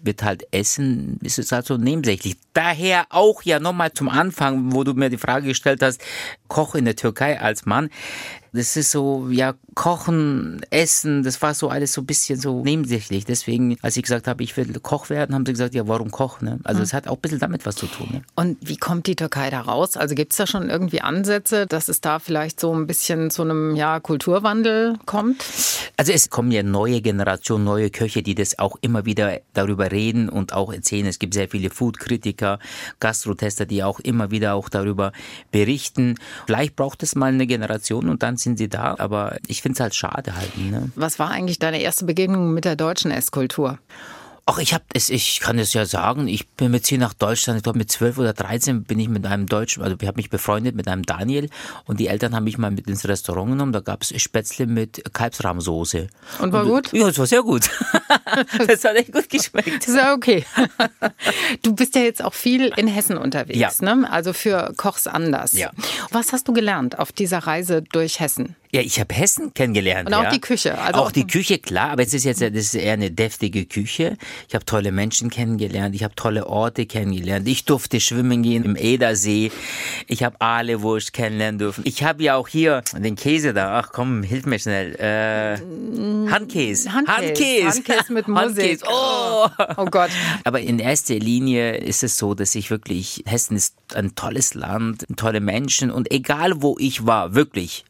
wird 0.00 0.22
halt 0.22 0.46
Essen, 0.52 1.18
ist 1.22 1.38
es 1.38 1.50
halt 1.50 1.66
so 1.66 1.78
nebensächlich. 1.78 2.36
Daher 2.52 3.06
auch 3.08 3.42
ja 3.42 3.58
nochmal 3.58 3.92
zum 3.92 4.08
Anfang, 4.08 4.74
wo 4.74 4.84
du 4.84 4.92
mir 4.92 5.08
die 5.08 5.16
Frage 5.16 5.48
gestellt 5.48 5.82
hast, 5.82 6.00
Koch 6.46 6.74
in 6.74 6.84
der 6.84 6.96
Türkei 6.96 7.40
als 7.40 7.64
Mann. 7.64 7.88
Das 8.54 8.76
ist 8.76 8.92
so, 8.92 9.28
ja, 9.30 9.54
Kochen, 9.74 10.64
Essen, 10.70 11.24
das 11.24 11.42
war 11.42 11.54
so 11.54 11.70
alles 11.70 11.92
so 11.92 12.02
ein 12.02 12.06
bisschen 12.06 12.38
so 12.38 12.62
nebensächlich. 12.62 13.24
Deswegen, 13.24 13.76
als 13.82 13.96
ich 13.96 14.04
gesagt 14.04 14.28
habe, 14.28 14.44
ich 14.44 14.56
will 14.56 14.72
Koch 14.80 15.10
werden, 15.10 15.34
haben 15.34 15.44
sie 15.44 15.52
gesagt, 15.52 15.74
ja, 15.74 15.88
warum 15.88 16.12
Koch? 16.12 16.40
Ne? 16.40 16.60
Also 16.62 16.80
es 16.80 16.92
mhm. 16.92 16.96
hat 16.96 17.08
auch 17.08 17.16
ein 17.16 17.20
bisschen 17.20 17.40
damit 17.40 17.66
was 17.66 17.74
zu 17.74 17.86
tun. 17.86 18.08
Ne? 18.12 18.22
Und 18.36 18.56
wie 18.60 18.76
kommt 18.76 19.08
die 19.08 19.16
Türkei 19.16 19.50
da 19.50 19.62
raus? 19.62 19.96
Also 19.96 20.14
gibt 20.14 20.32
es 20.32 20.38
da 20.38 20.46
schon 20.46 20.70
irgendwie 20.70 21.00
Ansätze, 21.00 21.66
dass 21.66 21.88
es 21.88 22.00
da 22.00 22.20
vielleicht 22.20 22.60
so 22.60 22.72
ein 22.72 22.86
bisschen 22.86 23.32
zu 23.32 23.42
einem 23.42 23.74
ja, 23.74 23.98
Kulturwandel 23.98 24.98
kommt? 25.04 25.44
Also 25.96 26.12
es 26.12 26.30
kommen 26.30 26.52
ja 26.52 26.62
neue 26.62 27.00
Generationen, 27.00 27.64
neue 27.64 27.90
Köche, 27.90 28.22
die 28.22 28.36
das 28.36 28.60
auch 28.60 28.76
immer 28.82 29.04
wieder 29.04 29.40
darüber 29.52 29.90
reden 29.90 30.28
und 30.28 30.52
auch 30.52 30.72
erzählen. 30.72 31.06
Es 31.06 31.18
gibt 31.18 31.34
sehr 31.34 31.48
viele 31.48 31.70
Food-Kritiker, 31.70 32.60
Gastrotester, 33.00 33.66
die 33.66 33.82
auch 33.82 33.98
immer 33.98 34.30
wieder 34.30 34.54
auch 34.54 34.68
darüber 34.68 35.10
berichten. 35.50 36.14
Vielleicht 36.46 36.76
braucht 36.76 37.02
es 37.02 37.16
mal 37.16 37.32
eine 37.32 37.48
Generation 37.48 38.08
und 38.08 38.22
dann 38.22 38.36
sind 38.44 38.58
sie 38.58 38.68
da. 38.68 38.94
Aber 38.98 39.38
ich 39.48 39.62
finde 39.62 39.74
es 39.74 39.80
halt 39.80 39.94
schade 39.94 40.36
halt. 40.36 40.56
Ne? 40.56 40.90
Was 40.94 41.18
war 41.18 41.30
eigentlich 41.30 41.58
deine 41.58 41.80
erste 41.80 42.04
Begegnung 42.04 42.54
mit 42.54 42.64
der 42.64 42.76
deutschen 42.76 43.10
Esskultur? 43.10 43.78
Ach, 44.46 44.58
ich 44.58 44.74
habe 44.74 44.84
es, 44.92 45.08
ich 45.08 45.40
kann 45.40 45.58
es 45.58 45.72
ja 45.72 45.86
sagen, 45.86 46.28
ich 46.28 46.46
bin 46.48 46.70
mit 46.70 46.86
hier 46.86 46.98
nach 46.98 47.14
Deutschland, 47.14 47.56
ich 47.56 47.62
glaube 47.62 47.78
mit 47.78 47.90
12 47.90 48.18
oder 48.18 48.34
13 48.34 48.84
bin 48.84 48.98
ich 48.98 49.08
mit 49.08 49.24
einem 49.24 49.46
Deutschen, 49.46 49.82
also 49.82 49.96
ich 49.98 50.06
habe 50.06 50.16
mich 50.16 50.28
befreundet 50.28 50.76
mit 50.76 50.86
einem 50.86 51.02
Daniel 51.02 51.48
und 51.86 51.98
die 51.98 52.08
Eltern 52.08 52.34
haben 52.34 52.44
mich 52.44 52.58
mal 52.58 52.70
mit 52.70 52.86
ins 52.86 53.08
Restaurant 53.08 53.52
genommen, 53.52 53.72
da 53.72 53.80
gab 53.80 54.02
es 54.02 54.20
Spätzle 54.20 54.66
mit 54.66 55.02
Kalbsrahmsoße. 55.14 56.08
Und 56.40 56.52
war 56.52 56.64
und, 56.64 56.68
gut? 56.68 56.92
Ja, 56.92 57.08
es 57.08 57.18
war 57.18 57.26
sehr 57.26 57.42
gut. 57.42 57.70
das 58.68 58.84
hat 58.84 58.96
echt 58.96 59.12
gut 59.12 59.30
geschmeckt. 59.30 59.88
Das 59.88 59.96
war 59.96 60.14
okay. 60.14 60.44
Du 61.62 61.74
bist 61.74 61.94
ja 61.94 62.02
jetzt 62.02 62.22
auch 62.22 62.34
viel 62.34 62.66
in 62.76 62.86
Hessen 62.86 63.16
unterwegs, 63.16 63.58
ja. 63.80 63.94
ne? 63.94 64.10
also 64.10 64.34
für 64.34 64.74
Kochs 64.76 65.06
anders. 65.06 65.54
Ja. 65.54 65.70
Was 66.10 66.34
hast 66.34 66.48
du 66.48 66.52
gelernt 66.52 66.98
auf 66.98 67.12
dieser 67.12 67.38
Reise 67.38 67.80
durch 67.80 68.20
Hessen? 68.20 68.56
Ja, 68.74 68.80
ich 68.80 68.98
habe 68.98 69.14
Hessen 69.14 69.54
kennengelernt. 69.54 70.08
Und 70.08 70.14
auch 70.14 70.24
ja. 70.24 70.30
die 70.30 70.40
Küche. 70.40 70.76
Also 70.76 71.00
auch, 71.00 71.12
die 71.12 71.28
Küche, 71.28 71.60
klar, 71.60 71.90
aber 71.90 72.02
es 72.02 72.12
ist 72.12 72.24
jetzt 72.24 72.42
das 72.42 72.50
ist 72.50 72.74
eher 72.74 72.94
eine 72.94 73.12
deftige 73.12 73.66
Küche. 73.66 74.16
Ich 74.48 74.56
habe 74.56 74.64
tolle 74.64 74.90
Menschen 74.90 75.30
kennengelernt, 75.30 75.94
ich 75.94 76.02
habe 76.02 76.16
tolle 76.16 76.48
Orte 76.48 76.84
kennengelernt. 76.84 77.46
Ich 77.46 77.66
durfte 77.66 78.00
schwimmen 78.00 78.42
gehen 78.42 78.64
im 78.64 78.74
Edersee. 78.74 79.52
Ich 80.08 80.24
habe 80.24 80.40
Ahlewurst 80.40 81.12
kennenlernen 81.12 81.60
dürfen. 81.60 81.84
Ich 81.86 82.02
habe 82.02 82.24
ja 82.24 82.34
auch 82.34 82.48
hier 82.48 82.82
den 82.98 83.14
Käse 83.14 83.54
da. 83.54 83.78
Ach 83.78 83.90
komm, 83.92 84.24
hilf 84.24 84.44
mir 84.44 84.58
schnell. 84.58 84.96
Äh, 84.96 85.56
Handkäse. 86.28 86.92
Handkäse. 86.92 87.16
Handkäse. 87.16 87.68
Handkäse 87.68 88.12
mit 88.12 88.26
Musik. 88.26 88.42
Handkäse. 88.48 88.84
Oh. 88.90 89.46
oh 89.76 89.84
Gott. 89.84 90.10
Aber 90.42 90.60
in 90.60 90.80
erster 90.80 91.14
Linie 91.14 91.76
ist 91.76 92.02
es 92.02 92.18
so, 92.18 92.34
dass 92.34 92.56
ich 92.56 92.72
wirklich, 92.72 93.22
Hessen 93.24 93.56
ist 93.56 93.76
ein 93.94 94.16
tolles 94.16 94.54
Land, 94.54 95.06
tolle 95.14 95.38
Menschen 95.38 95.92
und 95.92 96.10
egal 96.10 96.60
wo 96.60 96.74
ich 96.80 97.06
war, 97.06 97.36
wirklich, 97.36 97.84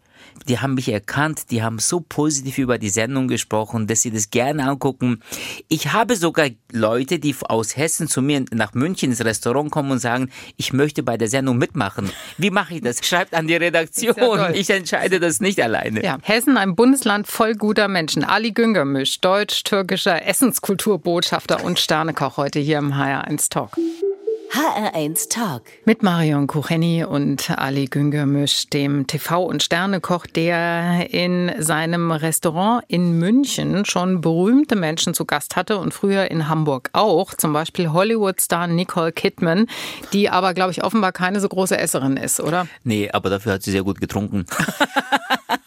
die 0.49 0.59
haben 0.59 0.75
mich 0.75 0.88
erkannt, 0.88 1.51
die 1.51 1.62
haben 1.62 1.79
so 1.79 2.01
positiv 2.01 2.59
über 2.59 2.79
die 2.79 2.90
Sendung 2.90 3.29
gesprochen, 3.29 3.87
dass 3.87 4.03
sie 4.03 4.11
das 4.11 4.31
gerne 4.31 4.68
angucken. 4.68 5.20
Ich 5.68 5.92
habe 5.92 6.16
sogar 6.16 6.49
Leute, 6.73 7.18
die 7.18 7.35
aus 7.49 7.77
Hessen 7.77 8.09
zu 8.09 8.23
mir 8.23 8.44
nach 8.53 8.75
München 8.75 9.11
ins 9.11 9.25
Restaurant 9.25 9.70
kommen 9.70 9.90
und 9.90 9.99
sagen, 9.99 10.31
ich 10.57 10.73
möchte 10.73 11.03
bei 11.03 11.16
der 11.16 11.29
Sendung 11.29 11.59
mitmachen. 11.59 12.11
Wie 12.38 12.51
mache 12.51 12.75
ich 12.75 12.81
das? 12.83 13.05
Schreibt 13.05 13.35
an 13.35 13.47
die 13.47 13.57
Redaktion. 13.57 14.14
Ja 14.16 14.51
ich 14.51 14.70
entscheide 14.70 15.20
das 15.20 15.40
nicht 15.40 15.61
alleine. 15.62 16.03
Ja, 16.03 16.18
Hessen, 16.23 16.57
ein 16.57 16.75
Bundesland 16.75 17.27
voll 17.27 17.55
guter 17.55 17.88
Menschen. 17.88 18.25
Ali 18.25 18.53
Güngermisch, 18.53 19.20
deutsch-türkischer 19.20 20.27
Essenskulturbotschafter 20.27 21.64
und 21.64 21.79
Sternekoch 21.79 22.37
heute 22.37 22.61
hier 22.61 22.79
im 22.79 22.92
HR1 22.92 23.51
Talk. 23.51 23.77
HR1 24.50 25.28
Talk. 25.30 25.62
Mit 25.85 26.02
Marion 26.02 26.46
Kucheni 26.46 27.04
und 27.04 27.50
Ali 27.50 27.87
Güngermisch, 27.87 28.68
dem 28.68 29.07
TV- 29.07 29.44
und 29.44 29.62
Sternekoch, 29.62 30.26
der 30.26 31.12
in 31.12 31.52
seinem 31.59 32.11
Restaurant 32.12 32.85
in 32.88 33.18
München 33.18 33.85
schon 33.85 34.20
berühmte 34.20 34.76
Menschen 34.76 35.14
zu 35.14 35.24
Gast 35.24 35.57
hatte 35.57 35.78
und 35.78 35.92
früher 35.92 36.30
in 36.30 36.48
Hamburg 36.48 36.90
auch. 36.92 37.35
Zum 37.35 37.52
Beispiel 37.52 37.92
Hollywood-Star 37.92 38.66
Nicole 38.66 39.12
Kidman, 39.12 39.66
die 40.12 40.30
aber, 40.30 40.54
glaube 40.54 40.72
ich, 40.72 40.85
offenbar 40.85 41.12
keine 41.12 41.40
so 41.40 41.48
große 41.48 41.78
Esserin 41.78 42.16
ist, 42.16 42.40
oder? 42.40 42.66
Nee, 42.85 43.11
aber 43.11 43.30
dafür 43.30 43.52
hat 43.54 43.62
sie 43.62 43.70
sehr 43.70 43.83
gut 43.83 44.00
getrunken. 44.00 44.46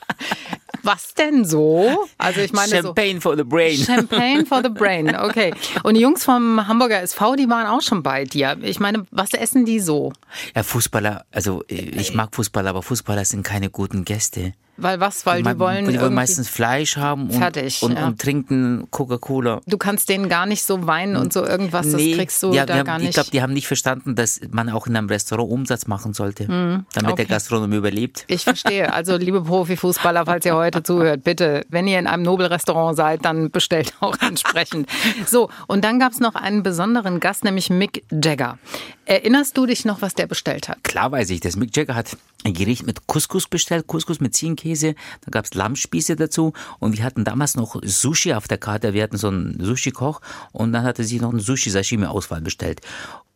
Was 0.87 1.13
denn 1.15 1.43
so? 1.43 2.07
Also 2.17 2.39
ich 2.39 2.53
meine 2.53 2.69
Champagne 2.69 3.15
so, 3.15 3.19
for 3.19 3.35
the 3.35 3.43
brain. 3.43 3.75
Champagne 3.77 4.45
for 4.45 4.63
the 4.63 4.69
brain, 4.69 5.13
okay. 5.17 5.53
Und 5.83 5.95
die 5.95 5.99
Jungs 5.99 6.23
vom 6.23 6.65
Hamburger 6.65 7.01
SV, 7.01 7.35
die 7.35 7.49
waren 7.49 7.67
auch 7.67 7.81
schon 7.81 8.03
bei 8.03 8.23
dir. 8.23 8.57
Ich 8.61 8.79
meine, 8.79 9.05
was 9.11 9.33
essen 9.33 9.65
die 9.65 9.81
so? 9.81 10.13
Ja, 10.55 10.63
Fußballer, 10.63 11.25
also 11.29 11.65
ich 11.67 12.13
mag 12.13 12.33
Fußballer, 12.33 12.69
aber 12.69 12.83
Fußballer 12.83 13.25
sind 13.25 13.43
keine 13.43 13.69
guten 13.69 14.05
Gäste. 14.05 14.53
Weil 14.77 14.99
was? 14.99 15.25
Weil 15.25 15.43
die 15.43 15.59
wollen. 15.59 15.87
Die 15.89 15.99
wollen 15.99 16.13
meistens 16.13 16.47
Fleisch 16.47 16.97
haben 16.97 17.29
und, 17.29 17.37
fertig, 17.37 17.81
und, 17.81 17.93
ja. 17.93 18.07
und 18.07 18.21
trinken 18.21 18.87
Coca-Cola. 18.91 19.61
Du 19.65 19.77
kannst 19.77 20.09
denen 20.09 20.29
gar 20.29 20.45
nicht 20.45 20.63
so 20.63 20.85
weinen 20.85 21.15
und 21.15 21.33
so 21.33 21.43
irgendwas, 21.43 21.87
nee, 21.87 22.09
das 22.09 22.17
kriegst 22.17 22.43
du 22.43 22.53
ja, 22.53 22.65
da 22.65 22.75
haben, 22.75 22.85
gar 22.85 22.99
nicht. 22.99 23.09
Ich 23.09 23.13
glaube, 23.15 23.31
die 23.31 23.41
haben 23.41 23.53
nicht 23.53 23.67
verstanden, 23.67 24.15
dass 24.15 24.39
man 24.51 24.69
auch 24.69 24.87
in 24.87 24.95
einem 24.95 25.07
Restaurant 25.07 25.49
Umsatz 25.49 25.87
machen 25.87 26.13
sollte, 26.13 26.43
mhm, 26.43 26.85
damit 26.93 27.11
okay. 27.11 27.25
der 27.25 27.25
Gastronom 27.25 27.73
überlebt. 27.73 28.25
Ich 28.27 28.43
verstehe. 28.43 28.93
Also, 28.93 29.17
liebe 29.17 29.41
Profifußballer, 29.41 30.25
falls 30.25 30.45
ihr 30.45 30.55
heute 30.55 30.83
zuhört, 30.83 31.23
bitte, 31.23 31.65
wenn 31.69 31.87
ihr 31.87 31.97
in 31.97 32.07
einem 32.07 32.23
Nobelrestaurant 32.23 32.95
seid, 32.95 33.25
dann 33.25 33.49
bestellt 33.49 33.93
auch 33.99 34.17
entsprechend. 34.21 34.87
So, 35.25 35.49
und 35.67 35.83
dann 35.83 35.99
gab 35.99 36.11
es 36.11 36.19
noch 36.19 36.35
einen 36.35 36.61
besonderen 36.63 37.19
Gast, 37.19 37.43
nämlich 37.43 37.69
Mick 37.69 38.03
Jagger. 38.11 38.59
Erinnerst 39.05 39.57
du 39.57 39.65
dich 39.65 39.85
noch, 39.85 40.01
was 40.01 40.15
der 40.15 40.27
bestellt 40.27 40.67
hat? 40.67 40.83
Klar 40.83 41.11
weiß 41.11 41.29
ich 41.29 41.39
das. 41.39 41.55
Mick 41.55 41.75
Jagger 41.75 41.95
hat 41.95 42.17
ein 42.43 42.53
Gericht 42.53 42.85
mit 42.85 43.07
Couscous 43.07 43.47
bestellt, 43.47 43.87
Couscous 43.87 44.19
mit 44.19 44.35
Ziegenkäse, 44.35 44.66
dann 44.75 45.31
gab 45.31 45.45
es 45.45 45.53
Lammspieße 45.53 46.15
dazu 46.15 46.53
und 46.79 46.97
wir 46.97 47.03
hatten 47.03 47.23
damals 47.23 47.55
noch 47.55 47.79
Sushi 47.83 48.33
auf 48.33 48.47
der 48.47 48.57
Karte, 48.57 48.93
wir 48.93 49.03
hatten 49.03 49.17
so 49.17 49.27
einen 49.27 49.63
Sushi-Koch 49.63 50.21
und 50.51 50.73
dann 50.73 50.83
hatte 50.83 51.03
sie 51.03 51.19
noch 51.19 51.31
eine 51.31 51.41
Sushi-Sashimi-Auswahl 51.41 52.41
bestellt. 52.41 52.81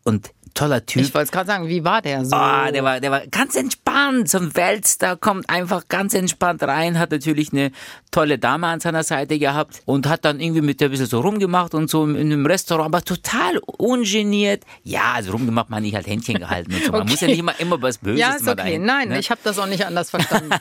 Und 0.03 0.31
toller 0.53 0.85
Typ. 0.85 1.01
Ich 1.01 1.13
wollte 1.13 1.31
gerade 1.31 1.47
sagen, 1.47 1.67
wie 1.67 1.83
war 1.83 2.01
der 2.01 2.25
so? 2.25 2.35
Ah, 2.35 2.71
der 2.71 2.83
war, 2.83 2.99
der 2.99 3.11
war 3.11 3.27
ganz 3.27 3.55
entspannt. 3.55 4.29
So 4.29 4.37
ein 4.37 4.55
Weltstar 4.55 5.15
kommt 5.15 5.49
einfach 5.49 5.87
ganz 5.87 6.13
entspannt 6.13 6.63
rein, 6.63 6.99
hat 6.99 7.11
natürlich 7.11 7.51
eine 7.51 7.71
tolle 8.11 8.37
Dame 8.37 8.67
an 8.67 8.79
seiner 8.79 9.03
Seite 9.03 9.39
gehabt 9.39 9.81
und 9.85 10.07
hat 10.07 10.25
dann 10.25 10.39
irgendwie 10.39 10.61
mit 10.61 10.81
der 10.81 10.89
ein 10.89 10.91
bisschen 10.91 11.07
so 11.07 11.21
rumgemacht 11.21 11.73
und 11.73 11.89
so 11.89 12.05
in 12.05 12.17
einem 12.17 12.45
Restaurant, 12.45 12.87
aber 12.87 13.03
total 13.03 13.57
ungeniert. 13.65 14.63
Ja, 14.83 15.13
also 15.15 15.31
rumgemacht, 15.31 15.69
man 15.69 15.83
nicht 15.83 15.95
halt 15.95 16.07
Händchen 16.07 16.39
gehalten 16.39 16.73
und 16.73 16.83
so. 16.83 16.91
Man 16.91 17.01
okay. 17.01 17.11
muss 17.11 17.21
ja 17.21 17.27
nicht 17.27 17.39
immer, 17.39 17.59
immer 17.59 17.81
was 17.81 17.97
Böses 17.97 18.19
Ja, 18.19 18.33
ist 18.33 18.47
okay. 18.47 18.55
Dahin, 18.55 18.85
Nein, 18.85 19.09
ne? 19.09 19.19
ich 19.19 19.31
habe 19.31 19.41
das 19.43 19.57
auch 19.57 19.67
nicht 19.67 19.85
anders 19.85 20.09
verstanden. 20.09 20.51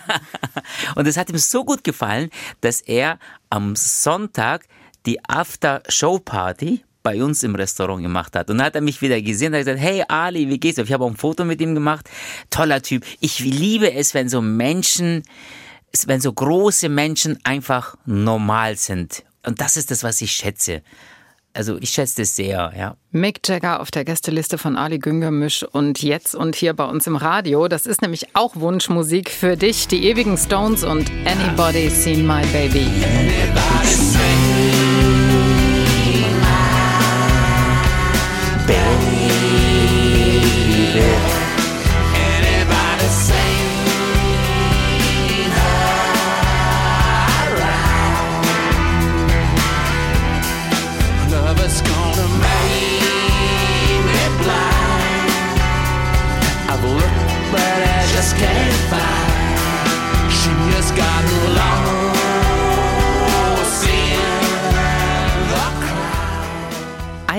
und 0.94 1.06
es 1.06 1.16
hat 1.16 1.30
ihm 1.30 1.38
so 1.38 1.64
gut 1.64 1.84
gefallen, 1.84 2.30
dass 2.60 2.80
er 2.80 3.18
am 3.50 3.74
Sonntag 3.74 4.66
die 5.06 5.18
After-Show-Party 5.26 6.84
bei 7.02 7.22
uns 7.22 7.42
im 7.42 7.54
Restaurant 7.54 8.02
gemacht 8.02 8.36
hat. 8.36 8.50
Und 8.50 8.58
dann 8.58 8.66
hat 8.66 8.74
er 8.74 8.80
mich 8.80 9.00
wieder 9.00 9.20
gesehen 9.20 9.52
und 9.52 9.58
hat 9.58 9.66
gesagt, 9.66 9.80
hey 9.80 10.04
Ali, 10.08 10.48
wie 10.48 10.58
geht's? 10.58 10.78
Ich 10.78 10.92
habe 10.92 11.04
auch 11.04 11.10
ein 11.10 11.16
Foto 11.16 11.44
mit 11.44 11.60
ihm 11.60 11.74
gemacht. 11.74 12.08
Toller 12.50 12.82
Typ. 12.82 13.04
Ich 13.20 13.40
liebe 13.40 13.92
es, 13.92 14.14
wenn 14.14 14.28
so 14.28 14.40
Menschen, 14.42 15.22
wenn 16.06 16.20
so 16.20 16.32
große 16.32 16.88
Menschen 16.88 17.38
einfach 17.44 17.96
normal 18.06 18.76
sind. 18.76 19.24
Und 19.46 19.60
das 19.60 19.76
ist 19.76 19.90
das, 19.90 20.02
was 20.02 20.20
ich 20.20 20.32
schätze. 20.32 20.82
Also 21.52 21.78
ich 21.78 21.90
schätze 21.90 22.22
es 22.22 22.36
sehr, 22.36 22.72
ja. 22.78 22.96
Mick 23.10 23.40
Jagger 23.48 23.80
auf 23.80 23.90
der 23.90 24.04
Gästeliste 24.04 24.56
von 24.56 24.76
Ali 24.76 25.00
Güngermisch 25.00 25.64
und 25.64 26.00
jetzt 26.00 26.36
und 26.36 26.54
hier 26.54 26.74
bei 26.74 26.84
uns 26.84 27.08
im 27.08 27.16
Radio. 27.16 27.66
Das 27.66 27.86
ist 27.86 28.02
nämlich 28.02 28.36
auch 28.36 28.54
Wunschmusik 28.54 29.30
für 29.30 29.56
dich. 29.56 29.88
Die 29.88 30.04
ewigen 30.04 30.38
Stones 30.38 30.84
und 30.84 31.10
Anybody 31.24 31.90
Seen 31.90 32.24
My 32.24 32.46
Baby. 32.52 32.86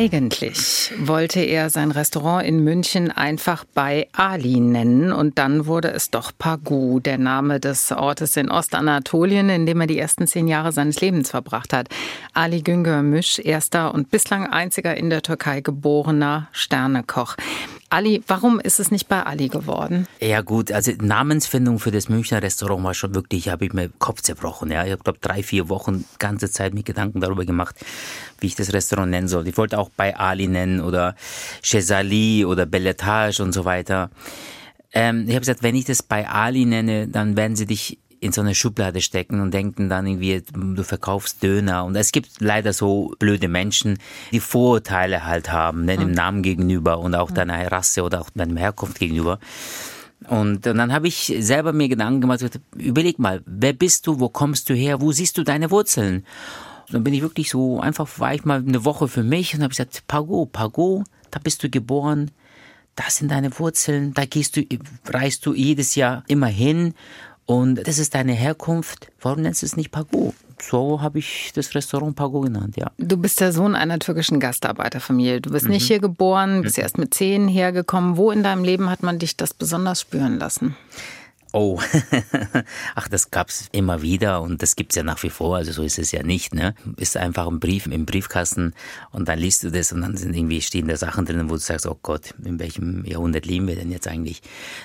Eigentlich 0.02 0.92
wollte 0.98 1.42
er 1.42 1.70
sein 1.70 1.92
Restaurant 1.92 2.44
in 2.44 2.64
München 2.64 3.12
einfach 3.12 3.66
bei 3.76 4.08
Ali 4.14 4.60
nennen 4.60 5.14
und 5.14 5.38
dann 5.38 5.68
wurde 5.68 5.92
es 5.92 6.10
doch 6.10 6.32
Pagu, 6.36 7.00
der 7.00 7.20
Name 7.20 7.60
des 7.60 7.92
Ortes 7.92 8.36
in 8.36 8.50
Ostanatolien, 8.50 9.50
in 9.50 9.68
dem 9.68 9.80
er 9.80 9.86
die 9.86 10.00
ersten 10.00 10.26
zehn 10.26 10.48
Jahre 10.48 10.72
seines 10.72 11.02
Lebens 11.02 11.30
verbracht 11.30 11.72
hat. 11.72 11.88
Ali 12.34 12.64
Güngör 12.64 13.04
Misch, 13.04 13.38
erster 13.38 13.94
und 13.94 14.10
bislang 14.10 14.48
einziger 14.48 14.98
in 14.98 15.12
der 15.12 15.22
Türkei 15.22 15.62
geborener 15.62 16.48
Sternekoch. 16.52 17.36
Ali, 17.92 18.24
warum 18.26 18.62
ist 18.62 18.80
es 18.80 18.90
nicht 18.90 19.10
bei 19.10 19.22
Ali 19.22 19.50
geworden? 19.50 20.08
Ja 20.22 20.40
gut, 20.40 20.72
also 20.72 20.94
Namensfindung 21.02 21.78
für 21.78 21.92
das 21.92 22.08
Münchner 22.08 22.42
Restaurant 22.42 22.86
war 22.86 22.94
schon 22.94 23.14
wirklich, 23.14 23.50
habe 23.50 23.66
ich 23.66 23.74
mir 23.74 23.90
Kopf 24.00 24.22
zerbrochen. 24.22 24.72
Ja. 24.72 24.86
Ich 24.86 24.92
habe, 24.92 25.04
glaube 25.04 25.20
drei, 25.20 25.44
vier 25.44 25.68
Wochen 25.68 26.06
ganze 26.18 26.50
Zeit 26.50 26.74
mir 26.74 26.84
Gedanken 26.84 27.20
darüber 27.20 27.44
gemacht, 27.44 27.76
wie 28.40 28.48
ich 28.48 28.56
das 28.56 28.72
Restaurant 28.72 29.12
nennen 29.12 29.28
soll. 29.28 29.46
Ich 29.50 29.58
wollte 29.58 29.78
auch 29.78 29.90
bei 29.90 30.16
Ali 30.16 30.48
nennen 30.48 30.80
oder 30.80 31.16
Chesali 31.62 32.46
oder 32.46 32.66
Belletage 32.66 33.44
und 33.44 33.52
so 33.52 33.66
weiter. 33.66 34.10
Ähm, 34.94 35.24
ich 35.24 35.32
habe 35.32 35.42
gesagt, 35.42 35.62
wenn 35.62 35.76
ich 35.76 35.84
das 35.84 36.02
bei 36.02 36.30
Ali 36.30 36.66
nenne, 36.66 37.10
dann 37.10 37.36
werden 37.36 37.58
sie 37.58 37.66
dich 37.66 37.98
in 38.22 38.32
so 38.32 38.42
eine 38.42 38.54
Schublade 38.54 39.02
stecken 39.02 39.42
und 39.42 39.52
denken 39.52 39.90
dann 39.90 40.06
irgendwie, 40.06 40.44
du 40.54 40.84
verkaufst 40.84 41.42
Döner. 41.42 41.84
Und 41.86 41.96
es 41.96 42.12
gibt 42.12 42.40
leider 42.40 42.72
so 42.72 43.16
blöde 43.18 43.48
Menschen, 43.48 43.98
die 44.32 44.40
Vorurteile 44.40 45.26
halt 45.26 45.52
haben, 45.52 45.86
ne, 45.86 45.98
dem 45.98 46.10
mhm. 46.10 46.14
Namen 46.14 46.44
gegenüber 46.44 47.00
und 47.00 47.16
auch 47.16 47.32
deiner 47.32 47.72
Rasse 47.72 48.04
oder 48.04 48.22
auch 48.22 48.30
deiner 48.30 48.60
Herkunft 48.60 49.00
gegenüber. 49.00 49.40
Und 50.28 50.68
dann 50.68 50.94
habe 50.94 51.08
ich 51.08 51.36
selber 51.40 51.74
mir 51.74 51.90
Gedanken 51.90 52.22
gemacht, 52.22 52.48
überleg 52.76 53.18
mal, 53.18 53.42
wer 53.48 53.74
bist 53.74 54.06
du, 54.06 54.20
wo 54.20 54.30
kommst 54.30 54.70
du 54.70 54.76
her, 54.76 55.02
wo 55.02 55.12
siehst 55.12 55.40
du 55.40 55.44
deine 55.44 55.72
Wurzeln? 55.72 56.18
Und 56.88 56.94
dann 56.94 57.04
bin 57.04 57.16
ich 57.16 57.24
wirklich 57.24 57.50
so, 57.50 57.80
einfach 57.80 58.08
war 58.20 58.36
ich 58.36 58.46
mal 58.46 58.60
eine 58.60 58.86
Woche 58.86 59.08
für 59.08 59.24
mich 59.24 59.56
und 59.56 59.62
habe 59.62 59.70
gesagt, 59.70 60.04
Pago, 60.08 60.46
Pago, 60.46 61.04
da 61.32 61.40
bist 61.40 61.64
du 61.64 61.72
geboren, 61.72 62.30
das 62.94 63.18
sind 63.18 63.32
deine 63.32 63.58
Wurzeln, 63.58 64.14
da 64.14 64.26
gehst 64.26 64.58
du, 64.58 64.64
reist 65.08 65.44
du 65.48 65.56
jedes 65.56 65.96
Jahr 65.96 66.24
immer 66.28 66.48
hin 66.48 66.94
und 67.52 67.86
das 67.86 68.00
ist 68.00 68.16
deine 68.16 68.32
Herkunft. 68.32 69.12
Warum 69.20 69.42
nennst 69.42 69.62
du 69.62 69.66
es 69.66 69.76
nicht 69.76 69.92
Pago? 69.92 70.34
So 70.62 71.02
habe 71.02 71.20
ich 71.20 71.52
das 71.54 71.76
Restaurant 71.76 72.16
Pago 72.16 72.40
genannt, 72.42 72.78
ja. 72.78 72.92
Du 72.98 73.18
bist 73.18 73.42
der 73.42 73.52
Sohn 73.52 73.76
einer 73.76 74.00
türkischen 74.00 74.40
Gastarbeiterfamilie. 74.40 75.42
Du 75.42 75.52
bist 75.52 75.66
mhm. 75.66 75.72
nicht 75.72 75.88
hier 75.88 76.00
geboren, 76.00 76.62
bist 76.62 76.78
mhm. 76.78 76.84
erst 76.84 76.98
mit 76.98 77.14
zehn 77.14 77.50
hergekommen. 77.50 78.16
Wo 78.16 78.32
in 78.32 78.42
deinem 78.42 78.64
Leben 78.64 78.90
hat 78.90 79.04
man 79.04 79.20
dich 79.20 79.36
das 79.36 79.54
besonders 79.54 80.00
spüren 80.00 80.40
lassen? 80.40 80.76
Oh, 81.54 81.80
ach, 82.96 83.08
das 83.10 83.30
gab's 83.30 83.68
immer 83.72 84.02
wieder 84.02 84.42
und 84.42 84.62
das 84.62 84.76
gibt's 84.76 84.96
ja 84.96 85.04
nach 85.04 85.22
wie 85.24 85.30
vor, 85.30 85.58
also 85.58 85.74
so 85.74 85.84
ist 85.84 86.00
es 86.00 86.12
ja 86.12 86.24
nicht, 86.24 86.54
ne? 86.54 86.76
Ist 86.96 87.18
einfach 87.18 87.48
ein 87.48 87.60
Brief 87.60 87.88
im 87.88 88.06
Briefkasten 88.06 88.74
und 89.12 89.28
dann 89.28 89.38
liest 89.38 89.64
du 89.64 89.70
das 89.70 89.92
und 89.92 90.02
dann 90.02 90.16
sind 90.16 90.34
irgendwie 90.34 90.62
stehen 90.62 90.88
da 90.88 90.96
Sachen 90.96 91.26
drin, 91.26 91.50
wo 91.50 91.56
du 91.56 91.60
sagst, 91.60 91.86
oh 91.88 91.98
Gott, 92.02 92.34
in 92.44 92.58
welchem 92.60 93.04
Jahrhundert 93.06 93.46
leben 93.46 93.68
wir 93.68 93.76
denn 93.76 93.92
jetzt 93.92 94.08
eigentlich? 94.08 94.42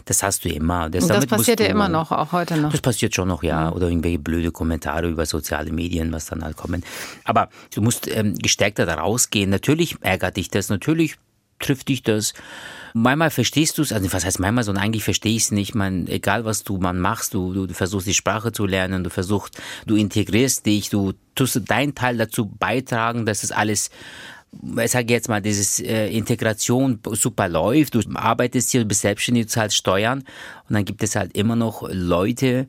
Das 0.06 0.24
hast 0.24 0.44
du 0.44 0.48
immer. 0.48 0.90
Das, 0.90 1.04
und 1.04 1.10
das 1.10 1.26
passiert 1.26 1.60
ja 1.60 1.66
immer 1.66 1.88
noch, 1.88 2.10
auch 2.10 2.32
heute 2.32 2.56
noch. 2.56 2.72
Das 2.72 2.80
passiert 2.80 3.14
schon 3.14 3.28
noch, 3.28 3.42
ja. 3.42 3.70
Oder 3.70 3.88
irgendwelche 3.88 4.18
blöde 4.18 4.50
Kommentare 4.50 5.08
über 5.08 5.24
soziale 5.24 5.70
Medien, 5.72 6.12
was 6.12 6.26
dann 6.26 6.42
halt 6.42 6.56
kommen. 6.56 6.84
Aber 7.24 7.48
du 7.74 7.80
musst 7.80 8.08
ähm, 8.08 8.34
gestärkter 8.34 8.86
da 8.86 8.94
rausgehen. 8.94 9.50
Natürlich 9.50 9.96
ärgert 10.00 10.36
dich 10.36 10.50
das, 10.50 10.68
natürlich 10.68 11.16
trifft 11.58 11.88
dich 11.88 12.02
das. 12.02 12.34
Manchmal 12.98 13.28
verstehst 13.28 13.76
du 13.76 13.82
es, 13.82 13.92
also 13.92 14.10
was 14.10 14.24
heißt 14.24 14.40
manchmal, 14.40 14.64
sondern 14.64 14.82
eigentlich 14.82 15.04
verstehe 15.04 15.36
ich 15.36 15.42
es 15.42 15.50
nicht. 15.50 15.74
Man, 15.74 16.06
egal 16.06 16.46
was 16.46 16.64
du 16.64 16.78
man 16.78 16.98
machst, 16.98 17.34
du, 17.34 17.66
du 17.66 17.74
versuchst 17.74 18.06
die 18.06 18.14
Sprache 18.14 18.52
zu 18.52 18.64
lernen, 18.64 19.04
du 19.04 19.10
versuchst, 19.10 19.60
du 19.84 19.96
integrierst 19.96 20.64
dich, 20.64 20.88
du 20.88 21.12
tust 21.34 21.60
deinen 21.66 21.94
Teil 21.94 22.16
dazu 22.16 22.46
beitragen, 22.46 23.26
dass 23.26 23.42
es 23.42 23.52
alles 23.52 23.90
ich 24.82 24.90
sage 24.90 25.12
jetzt 25.12 25.28
mal, 25.28 25.42
diese 25.42 25.84
äh, 25.84 26.16
Integration 26.16 27.00
super 27.12 27.50
läuft, 27.50 27.96
du 27.96 28.00
arbeitest 28.14 28.70
hier, 28.70 28.80
du 28.80 28.86
bist 28.86 29.02
selbstständig, 29.02 29.44
du 29.46 29.50
zahlst 29.50 29.76
Steuern 29.76 30.20
und 30.66 30.74
dann 30.74 30.86
gibt 30.86 31.02
es 31.02 31.16
halt 31.16 31.36
immer 31.36 31.56
noch 31.56 31.86
Leute, 31.90 32.66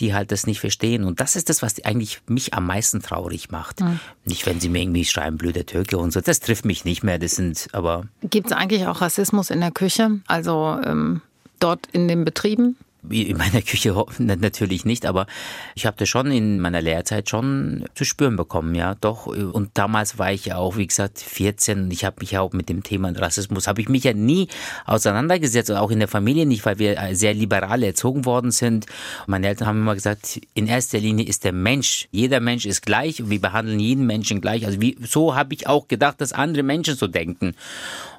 die 0.00 0.14
halt 0.14 0.32
das 0.32 0.46
nicht 0.46 0.60
verstehen. 0.60 1.04
Und 1.04 1.20
das 1.20 1.36
ist 1.36 1.48
das, 1.48 1.62
was 1.62 1.84
eigentlich 1.84 2.20
mich 2.26 2.54
am 2.54 2.66
meisten 2.66 3.00
traurig 3.00 3.50
macht. 3.50 3.80
Mhm. 3.80 4.00
Nicht, 4.24 4.46
wenn 4.46 4.60
sie 4.60 4.68
mir 4.68 4.82
irgendwie 4.82 5.04
schreiben, 5.04 5.36
blöder 5.36 5.66
Türke 5.66 5.98
und 5.98 6.12
so. 6.12 6.20
Das 6.20 6.40
trifft 6.40 6.64
mich 6.64 6.84
nicht 6.84 7.02
mehr. 7.02 7.18
Das 7.18 7.32
sind 7.32 7.68
aber. 7.72 8.04
Gibt 8.22 8.48
es 8.48 8.52
eigentlich 8.52 8.86
auch 8.86 9.00
Rassismus 9.00 9.50
in 9.50 9.60
der 9.60 9.70
Küche? 9.70 10.20
Also 10.26 10.78
ähm, 10.84 11.20
dort 11.60 11.86
in 11.92 12.08
den 12.08 12.24
Betrieben? 12.24 12.76
In 13.08 13.36
meiner 13.36 13.62
Küche 13.70 13.94
natürlich 14.18 14.84
nicht, 14.84 15.06
aber 15.06 15.26
ich 15.74 15.86
habe 15.86 15.96
das 15.98 16.08
schon 16.08 16.30
in 16.30 16.60
meiner 16.60 16.82
Lehrzeit 16.82 17.28
schon 17.28 17.84
zu 17.94 18.04
spüren 18.04 18.36
bekommen, 18.36 18.74
ja, 18.74 18.94
doch. 18.94 19.26
Und 19.26 19.70
damals 19.74 20.18
war 20.18 20.32
ich 20.32 20.46
ja 20.46 20.56
auch, 20.56 20.76
wie 20.76 20.86
gesagt, 20.86 21.18
14 21.20 21.84
und 21.84 21.92
ich 21.92 22.04
habe 22.04 22.16
mich 22.20 22.32
ja 22.32 22.40
auch 22.40 22.52
mit 22.52 22.68
dem 22.68 22.82
Thema 22.82 23.10
Rassismus, 23.16 23.66
habe 23.66 23.80
ich 23.80 23.88
mich 23.88 24.04
ja 24.04 24.12
nie 24.12 24.48
auseinandergesetzt, 24.86 25.70
auch 25.70 25.90
in 25.90 25.98
der 25.98 26.08
Familie 26.08 26.46
nicht, 26.46 26.64
weil 26.66 26.78
wir 26.78 26.96
sehr 27.12 27.34
liberal 27.34 27.82
erzogen 27.82 28.24
worden 28.24 28.50
sind. 28.50 28.86
Meine 29.26 29.48
Eltern 29.48 29.68
haben 29.68 29.80
immer 29.80 29.94
gesagt, 29.94 30.40
in 30.54 30.66
erster 30.66 30.98
Linie 30.98 31.26
ist 31.26 31.44
der 31.44 31.52
Mensch, 31.52 32.08
jeder 32.10 32.40
Mensch 32.40 32.66
ist 32.66 32.82
gleich 32.82 33.22
und 33.22 33.30
wir 33.30 33.40
behandeln 33.40 33.80
jeden 33.80 34.06
Menschen 34.06 34.40
gleich. 34.40 34.66
Also 34.66 34.80
wie, 34.80 34.96
so 35.02 35.34
habe 35.34 35.54
ich 35.54 35.66
auch 35.66 35.88
gedacht, 35.88 36.20
dass 36.20 36.32
andere 36.32 36.62
Menschen 36.62 36.96
so 36.96 37.06
denken. 37.06 37.54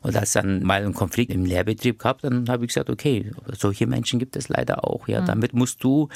Und 0.02 0.16
als 0.16 0.34
dann 0.34 0.64
mal 0.64 0.84
ein 0.84 0.94
Konflikt 0.94 1.32
im 1.32 1.46
Lehrbetrieb 1.46 2.00
gab, 2.00 2.22
dann 2.22 2.50
habe 2.50 2.66
ich 2.66 2.70
gesagt, 2.70 2.90
okay, 2.90 3.32
solche 3.58 3.88
Menschen 3.88 4.20
gibt 4.20 4.36
es 4.36 4.50
leider 4.50 4.84
auch. 4.84 5.08
Ja, 5.08 5.22
mhm. 5.22 5.26
damit 5.26 5.54
musst 5.54 5.84
du 5.84 6.10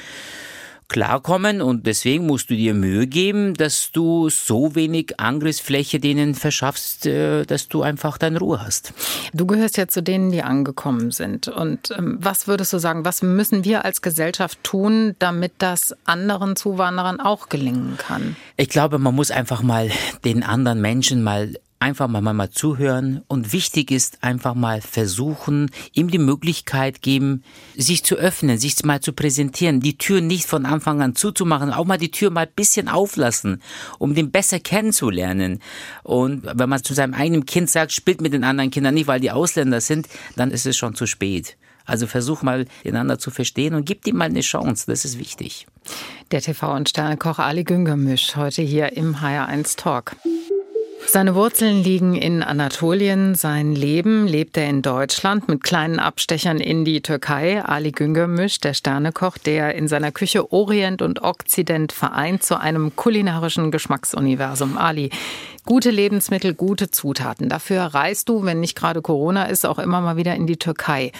klarkommen 0.88 1.62
und 1.62 1.88
deswegen 1.88 2.26
musst 2.28 2.50
du 2.50 2.56
dir 2.56 2.74
Mühe 2.74 3.08
geben, 3.08 3.56
dass 3.56 3.92
du 3.92 4.30
so 4.30 4.76
wenig 4.76 5.20
Angriffsfläche 5.20 6.00
denen 6.00 6.36
verschaffst, 6.36 7.06
äh, 7.06 7.44
dass 7.44 7.68
du 7.68 7.82
einfach 7.82 8.18
deine 8.18 8.40
Ruhe 8.40 8.62
hast. 8.62 8.94
Du 9.34 9.46
gehörst 9.46 9.78
ja 9.78 9.88
zu 9.88 10.04
denen, 10.04 10.32
die 10.32 10.44
angekommen 10.44 11.12
sind. 11.12 11.48
Und 11.48 11.92
ähm, 11.98 12.18
was 12.22 12.48
würdest 12.48 12.72
du 12.74 12.78
sagen, 12.78 13.06
was 13.06 13.24
müssen 13.24 13.66
wir 13.66 13.84
als 13.84 14.02
Gesellschaft 14.02 14.60
tun, 14.64 15.16
damit 15.20 15.54
das 15.58 15.96
anderen 16.06 16.56
Zuwanderern 16.56 17.20
auch 17.20 17.50
gelingen 17.50 17.98
kann? 17.98 18.36
Ich 18.58 18.70
glaube, 18.70 19.00
man 19.00 19.16
muss 19.16 19.32
einfach 19.32 19.64
mal 19.64 19.90
den 20.24 20.44
anderen 20.44 20.82
Menschen 20.82 21.24
mal 21.24 21.54
einfach 21.86 22.08
mal, 22.08 22.22
mal 22.22 22.50
zuhören 22.50 23.22
und 23.28 23.54
wichtig 23.54 23.92
ist 23.92 24.24
einfach 24.24 24.56
mal 24.56 24.82
versuchen, 24.82 25.70
ihm 25.94 26.10
die 26.10 26.18
Möglichkeit 26.18 27.04
geben, 27.04 27.44
sich 27.78 28.04
zu 28.04 28.16
öffnen, 28.16 28.58
sich 28.58 28.84
mal 28.84 29.02
zu 29.02 29.14
präsentieren, 29.14 29.82
die 29.82 29.96
Tür 29.96 30.20
nicht 30.20 30.48
von 30.48 30.66
Anfang 30.66 31.04
an 31.04 31.16
zuzumachen, 31.16 31.72
auch 31.72 31.86
mal 31.86 32.00
die 32.00 32.10
Tür 32.10 32.32
mal 32.32 32.48
ein 32.48 32.56
bisschen 32.56 32.88
auflassen, 32.88 33.62
um 34.00 34.16
den 34.16 34.32
besser 34.32 34.60
kennenzulernen. 34.60 35.60
Und 36.02 36.42
wenn 36.52 36.70
man 36.70 36.84
zu 36.84 36.96
seinem 36.96 37.14
eigenen 37.14 37.46
Kind 37.46 37.70
sagt, 37.70 37.92
spielt 37.92 38.20
mit 38.20 38.34
den 38.34 38.44
anderen 38.44 38.72
Kindern 38.72 38.96
nicht, 38.96 39.06
weil 39.06 39.20
die 39.20 39.30
Ausländer 39.30 39.80
sind, 39.80 40.08
dann 40.36 40.50
ist 40.50 40.66
es 40.66 40.76
schon 40.76 40.96
zu 40.96 41.06
spät. 41.06 41.56
Also 41.86 42.08
versuch 42.08 42.42
mal, 42.42 42.66
einander 42.84 43.20
zu 43.20 43.30
verstehen 43.30 43.76
und 43.76 43.86
gib 43.86 44.08
ihm 44.08 44.18
mal 44.18 44.26
eine 44.26 44.42
Chance. 44.42 44.86
Das 44.88 45.06
ist 45.06 45.20
wichtig. 45.20 45.68
Der 46.32 46.42
TV- 46.42 46.76
und 46.76 46.90
Sternekoch 46.90 47.38
Ali 47.38 47.64
Güngermisch 47.64 48.36
heute 48.36 48.64
hier 48.64 48.94
im 48.94 49.18
HR1 49.18 49.78
Talk. 49.78 50.16
Seine 51.08 51.36
Wurzeln 51.36 51.82
liegen 51.82 52.16
in 52.16 52.44
Anatolien. 52.44 53.36
Sein 53.36 53.74
Leben 53.74 54.28
lebt 54.28 54.58
er 54.58 54.70
in 54.70 54.82
Deutschland 54.82 55.48
mit 55.48 55.64
kleinen 55.64 56.00
Abstechern 56.00 56.60
in 56.60 56.84
die 56.84 57.02
Türkei. 57.02 57.64
Ali 57.64 57.92
Güngörmüş, 57.92 58.60
der 58.60 58.74
Sternekoch, 58.74 59.38
der 59.38 59.76
in 59.76 59.88
seiner 59.88 60.12
Küche 60.12 60.52
Orient 60.52 61.02
und 61.02 61.24
Okzident 61.24 61.94
vereint 61.94 62.44
zu 62.44 62.60
einem 62.60 62.96
kulinarischen 62.96 63.72
Geschmacksuniversum. 63.72 64.78
Ali, 64.78 65.10
gute 65.66 65.90
Lebensmittel, 65.90 66.54
gute 66.54 66.92
Zutaten. 66.92 67.48
Dafür 67.48 67.82
reist 67.82 68.28
du, 68.28 68.44
wenn 68.44 68.60
nicht 68.60 68.76
gerade 68.76 69.02
Corona 69.02 69.46
ist, 69.46 69.66
auch 69.66 69.80
immer 69.80 70.02
mal 70.02 70.18
wieder 70.18 70.36
in 70.36 70.48
die 70.48 70.58
Türkei 70.58 71.12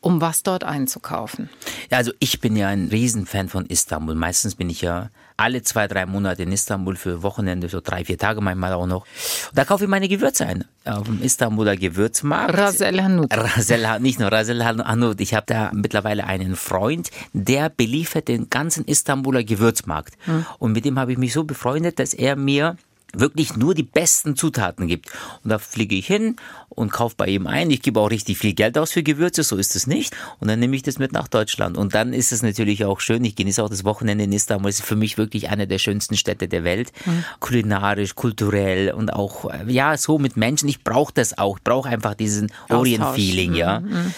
um 0.00 0.20
was 0.20 0.44
dort 0.44 0.62
einzukaufen? 0.62 1.48
Ja, 1.90 1.98
also 1.98 2.12
ich 2.20 2.40
bin 2.40 2.54
ja 2.54 2.68
ein 2.68 2.88
Riesenfan 2.88 3.48
von 3.48 3.66
Istanbul. 3.66 4.14
Meistens 4.14 4.54
bin 4.54 4.70
ich 4.70 4.80
ja 4.80 5.10
alle 5.38 5.62
zwei, 5.62 5.86
drei 5.86 6.04
Monate 6.04 6.42
in 6.42 6.52
Istanbul 6.52 6.96
für 6.96 7.22
Wochenende, 7.22 7.68
so 7.68 7.80
drei, 7.80 8.04
vier 8.04 8.18
Tage 8.18 8.40
manchmal 8.40 8.72
auch 8.72 8.86
noch. 8.86 9.06
Da 9.54 9.64
kaufe 9.64 9.84
ich 9.84 9.90
meine 9.90 10.08
Gewürze 10.08 10.44
ein. 10.46 10.64
Auf 10.84 11.04
dem 11.04 11.22
Istanbuler 11.22 11.76
Gewürzmarkt. 11.76 12.58
Rasel 12.58 13.02
Hanout. 13.02 13.28
Rasel, 13.30 14.00
nicht 14.00 14.18
nur 14.18 14.32
Rasel 14.32 14.64
Hanout. 14.64 15.14
Ich 15.18 15.34
habe 15.34 15.46
da 15.46 15.70
mittlerweile 15.72 16.24
einen 16.24 16.56
Freund, 16.56 17.10
der 17.32 17.70
beliefert 17.70 18.28
den 18.28 18.50
ganzen 18.50 18.84
Istanbuler 18.84 19.44
Gewürzmarkt. 19.44 20.14
Hm. 20.24 20.44
Und 20.58 20.72
mit 20.72 20.84
dem 20.84 20.98
habe 20.98 21.12
ich 21.12 21.18
mich 21.18 21.32
so 21.32 21.44
befreundet, 21.44 22.00
dass 22.00 22.14
er 22.14 22.34
mir 22.34 22.76
wirklich 23.14 23.56
nur 23.56 23.74
die 23.74 23.82
besten 23.82 24.36
Zutaten 24.36 24.86
gibt. 24.86 25.10
Und 25.42 25.50
da 25.50 25.58
fliege 25.58 25.94
ich 25.94 26.06
hin 26.06 26.36
und 26.68 26.92
kaufe 26.92 27.14
bei 27.16 27.26
ihm 27.26 27.46
ein. 27.46 27.70
Ich 27.70 27.82
gebe 27.82 27.98
auch 28.00 28.10
richtig 28.10 28.38
viel 28.38 28.52
Geld 28.52 28.76
aus 28.76 28.92
für 28.92 29.02
Gewürze, 29.02 29.42
so 29.42 29.56
ist 29.56 29.74
es 29.76 29.86
nicht. 29.86 30.14
Und 30.40 30.48
dann 30.48 30.60
nehme 30.60 30.76
ich 30.76 30.82
das 30.82 30.98
mit 30.98 31.12
nach 31.12 31.26
Deutschland. 31.26 31.76
Und 31.76 31.94
dann 31.94 32.12
ist 32.12 32.32
es 32.32 32.42
natürlich 32.42 32.84
auch 32.84 33.00
schön. 33.00 33.24
Ich 33.24 33.34
genieße 33.34 33.62
auch 33.62 33.70
das 33.70 33.84
Wochenende 33.84 34.24
in 34.24 34.32
Istanbul. 34.32 34.68
Es 34.68 34.80
ist 34.80 34.86
für 34.86 34.96
mich 34.96 35.16
wirklich 35.16 35.48
eine 35.48 35.66
der 35.66 35.78
schönsten 35.78 36.16
Städte 36.16 36.48
der 36.48 36.64
Welt. 36.64 36.92
Mhm. 37.06 37.24
Kulinarisch, 37.40 38.14
kulturell 38.14 38.92
und 38.92 39.12
auch, 39.12 39.50
ja, 39.66 39.96
so 39.96 40.18
mit 40.18 40.36
Menschen. 40.36 40.68
Ich 40.68 40.84
brauche 40.84 41.12
das 41.14 41.38
auch. 41.38 41.56
Ich 41.56 41.64
brauche 41.64 41.88
einfach 41.88 42.14
diesen 42.14 42.52
Orient-Feeling, 42.68 43.54
ja. 43.54 43.80
Mhm, 43.80 43.88
mhm. 43.88 44.14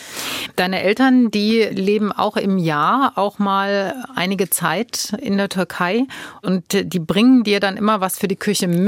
Deine 0.56 0.82
Eltern, 0.82 1.30
die 1.30 1.62
leben 1.62 2.10
auch 2.12 2.36
im 2.36 2.58
Jahr 2.58 3.12
auch 3.16 3.38
mal 3.38 3.94
einige 4.16 4.50
Zeit 4.50 5.16
in 5.22 5.36
der 5.36 5.48
Türkei 5.48 6.06
und 6.42 6.64
die 6.72 6.98
bringen 6.98 7.44
dir 7.44 7.60
dann 7.60 7.76
immer 7.76 8.00
was 8.00 8.18
für 8.18 8.28
die 8.28 8.36
Küche 8.36 8.66
mit. 8.66 8.79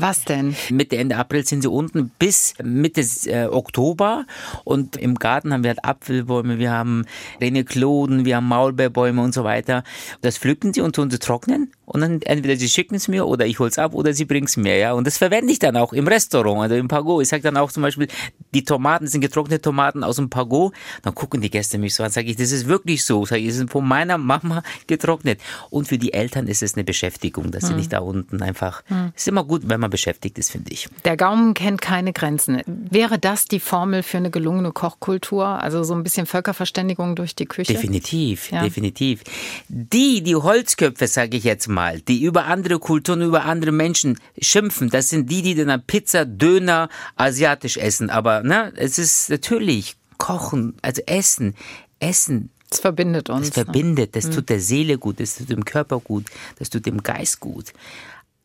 Was 0.00 0.24
denn? 0.24 0.56
Mitte, 0.70 0.96
Ende 0.96 1.16
April 1.16 1.44
sind 1.44 1.60
sie 1.60 1.68
unten 1.68 2.10
bis 2.18 2.54
Mitte 2.62 3.02
äh, 3.26 3.46
Oktober. 3.46 4.24
Und 4.64 4.96
im 4.96 5.16
Garten 5.16 5.52
haben 5.52 5.62
wir 5.62 5.68
halt 5.68 5.84
Apfelbäume, 5.84 6.58
wir 6.58 6.70
haben 6.70 7.04
Renekloden, 7.38 8.24
wir 8.24 8.36
haben 8.36 8.48
Maulbeerbäume 8.48 9.20
und 9.20 9.34
so 9.34 9.44
weiter. 9.44 9.84
Das 10.22 10.38
pflücken 10.38 10.72
sie 10.72 10.80
und 10.80 10.96
tun 10.96 11.10
sie 11.10 11.18
trocknen. 11.18 11.70
Und 11.92 12.02
dann 12.02 12.22
entweder 12.22 12.54
sie 12.54 12.68
schicken 12.68 12.94
es 12.94 13.08
mir 13.08 13.26
oder 13.26 13.46
ich 13.46 13.58
hol's 13.58 13.76
ab 13.76 13.94
oder 13.94 14.12
sie 14.12 14.24
bringen 14.24 14.46
es 14.46 14.56
mir, 14.56 14.76
ja. 14.76 14.92
Und 14.92 15.08
das 15.08 15.18
verwende 15.18 15.52
ich 15.52 15.58
dann 15.58 15.76
auch 15.76 15.92
im 15.92 16.06
Restaurant, 16.06 16.62
also 16.62 16.76
im 16.76 16.86
Pago. 16.86 17.20
Ich 17.20 17.28
sage 17.28 17.42
dann 17.42 17.56
auch 17.56 17.72
zum 17.72 17.82
Beispiel, 17.82 18.06
die 18.54 18.62
Tomaten 18.62 19.08
sind 19.08 19.22
getrocknete 19.22 19.60
Tomaten 19.60 20.04
aus 20.04 20.14
dem 20.14 20.30
Pago. 20.30 20.72
Dann 21.02 21.16
gucken 21.16 21.40
die 21.40 21.50
Gäste 21.50 21.78
mich 21.78 21.96
so 21.96 22.04
an, 22.04 22.12
sage 22.12 22.28
ich, 22.28 22.36
das 22.36 22.52
ist 22.52 22.68
wirklich 22.68 23.04
so. 23.04 23.26
Sag 23.26 23.38
ich, 23.38 23.48
das 23.48 23.56
sind 23.56 23.72
von 23.72 23.88
meiner 23.88 24.18
Mama 24.18 24.62
getrocknet. 24.86 25.40
Und 25.70 25.88
für 25.88 25.98
die 25.98 26.12
Eltern 26.12 26.46
ist 26.46 26.62
es 26.62 26.74
eine 26.74 26.84
Beschäftigung, 26.84 27.50
dass 27.50 27.64
sie 27.64 27.70
hm. 27.70 27.76
nicht 27.78 27.92
da 27.92 27.98
unten 27.98 28.40
einfach. 28.40 28.84
Hm. 28.86 29.10
Ist 29.16 29.26
immer 29.26 29.42
gut, 29.42 29.62
wenn 29.64 29.80
man 29.80 29.90
beschäftigt 29.90 30.38
ist, 30.38 30.52
finde 30.52 30.70
ich. 30.72 30.88
Der 31.04 31.16
Gaumen 31.16 31.54
kennt 31.54 31.82
keine 31.82 32.12
Grenzen. 32.12 32.62
Wäre 32.66 33.18
das 33.18 33.46
die 33.46 33.58
Formel 33.58 34.04
für 34.04 34.18
eine 34.18 34.30
gelungene 34.30 34.70
Kochkultur? 34.70 35.44
Also 35.44 35.82
so 35.82 35.94
ein 35.94 36.04
bisschen 36.04 36.26
Völkerverständigung 36.26 37.16
durch 37.16 37.34
die 37.34 37.46
Küche? 37.46 37.72
Definitiv, 37.72 38.52
ja. 38.52 38.62
definitiv. 38.62 39.24
Die, 39.68 40.22
die 40.22 40.36
Holzköpfe, 40.36 41.08
sage 41.08 41.36
ich 41.36 41.42
jetzt 41.42 41.66
mal, 41.66 41.79
die 42.08 42.22
über 42.22 42.46
andere 42.46 42.78
Kulturen, 42.78 43.22
über 43.22 43.44
andere 43.44 43.72
Menschen 43.72 44.18
schimpfen, 44.40 44.90
das 44.90 45.08
sind 45.08 45.30
die, 45.30 45.42
die 45.42 45.54
dann 45.54 45.82
Pizza, 45.86 46.24
Döner, 46.24 46.88
asiatisch 47.16 47.76
essen. 47.76 48.10
Aber 48.10 48.42
ne, 48.42 48.72
es 48.76 48.98
ist 48.98 49.30
natürlich 49.30 49.96
Kochen, 50.18 50.74
also 50.82 51.02
Essen, 51.06 51.54
Essen 51.98 52.50
das 52.68 52.78
verbindet 52.78 53.30
uns. 53.30 53.50
Das 53.50 53.64
verbindet, 53.64 54.14
das 54.14 54.26
ne? 54.26 54.34
tut 54.36 54.48
der 54.48 54.60
Seele 54.60 54.96
gut, 54.96 55.18
das 55.18 55.34
tut 55.34 55.50
dem 55.50 55.64
Körper 55.64 55.98
gut, 55.98 56.26
das 56.60 56.70
tut 56.70 56.86
dem 56.86 57.02
Geist 57.02 57.40
gut 57.40 57.72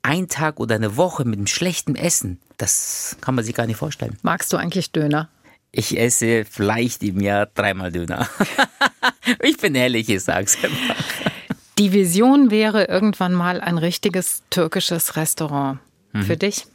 ein 0.06 0.30
Tag 0.30 0.60
oder 0.60 0.76
eine 0.76 0.98
Woche 0.98 1.26
mit 1.26 1.40
einem 1.40 1.48
schlechten 1.48 1.96
Essen, 1.96 2.40
das 2.58 3.18
kann 3.22 3.34
man 3.34 3.44
sich 3.44 3.56
gar 3.56 3.66
nicht 3.66 3.78
vorstellen. 3.78 4.18
Magst 4.22 4.54
du 4.54 4.58
eigentlich 4.58 4.92
Döner? 4.92 5.30
Ich 5.72 5.98
esse 6.00 6.46
vielleicht 6.46 7.04
im 7.04 7.20
Jahr 7.20 7.48
dreimal 7.48 7.92
Döner. 7.92 8.30
ich 9.42 9.58
bin 9.58 9.74
ehrlich, 9.74 10.08
ich 10.08 10.24
sag's 10.24 10.58
einfach. 10.64 11.32
Die 11.78 11.92
Vision 11.92 12.52
wäre 12.52 12.86
irgendwann 12.86 13.34
mal 13.34 13.60
ein 13.60 13.78
richtiges 13.78 14.44
türkisches 14.50 15.16
Restaurant. 15.18 15.80
Mhm. 16.14 16.24
Für 16.24 16.38
dich? 16.38 16.66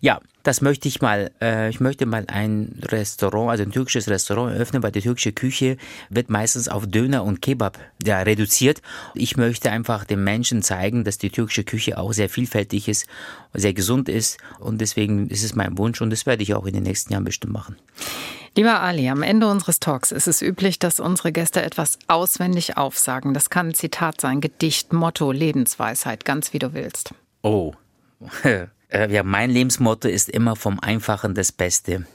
Ja, 0.00 0.20
das 0.42 0.60
möchte 0.60 0.88
ich 0.88 1.00
mal. 1.00 1.30
Äh, 1.40 1.70
ich 1.70 1.80
möchte 1.80 2.06
mal 2.06 2.24
ein 2.28 2.78
Restaurant, 2.82 3.50
also 3.50 3.62
ein 3.64 3.72
türkisches 3.72 4.08
Restaurant 4.08 4.52
eröffnen, 4.52 4.82
weil 4.82 4.92
die 4.92 5.00
türkische 5.00 5.32
Küche 5.32 5.76
wird 6.10 6.30
meistens 6.30 6.68
auf 6.68 6.86
Döner 6.86 7.24
und 7.24 7.40
Kebab 7.42 7.78
ja, 8.04 8.20
reduziert. 8.20 8.82
Ich 9.14 9.36
möchte 9.36 9.70
einfach 9.70 10.04
den 10.04 10.22
Menschen 10.22 10.62
zeigen, 10.62 11.04
dass 11.04 11.18
die 11.18 11.30
türkische 11.30 11.64
Küche 11.64 11.98
auch 11.98 12.12
sehr 12.12 12.28
vielfältig 12.28 12.88
ist, 12.88 13.06
sehr 13.54 13.72
gesund 13.72 14.08
ist. 14.08 14.38
Und 14.60 14.80
deswegen 14.80 15.28
ist 15.28 15.44
es 15.44 15.54
mein 15.54 15.78
Wunsch 15.78 16.00
und 16.00 16.10
das 16.10 16.26
werde 16.26 16.42
ich 16.42 16.54
auch 16.54 16.66
in 16.66 16.74
den 16.74 16.82
nächsten 16.82 17.12
Jahren 17.12 17.24
bestimmt 17.24 17.54
machen. 17.54 17.76
Lieber 18.56 18.80
Ali, 18.80 19.08
am 19.08 19.22
Ende 19.22 19.48
unseres 19.48 19.80
Talks 19.80 20.12
ist 20.12 20.28
es 20.28 20.40
üblich, 20.40 20.78
dass 20.78 21.00
unsere 21.00 21.32
Gäste 21.32 21.62
etwas 21.62 21.98
auswendig 22.06 22.76
aufsagen. 22.76 23.34
Das 23.34 23.50
kann 23.50 23.68
ein 23.68 23.74
Zitat 23.74 24.20
sein, 24.20 24.40
Gedicht, 24.40 24.92
Motto, 24.92 25.32
Lebensweisheit, 25.32 26.24
ganz 26.24 26.52
wie 26.52 26.60
du 26.60 26.72
willst. 26.72 27.14
Oh. 27.42 27.72
Äh, 28.94 29.12
ja, 29.12 29.22
mein 29.24 29.50
Lebensmotto 29.50 30.08
ist 30.08 30.28
immer 30.28 30.56
vom 30.56 30.78
Einfachen 30.80 31.34
das 31.34 31.50
Beste. 31.50 32.06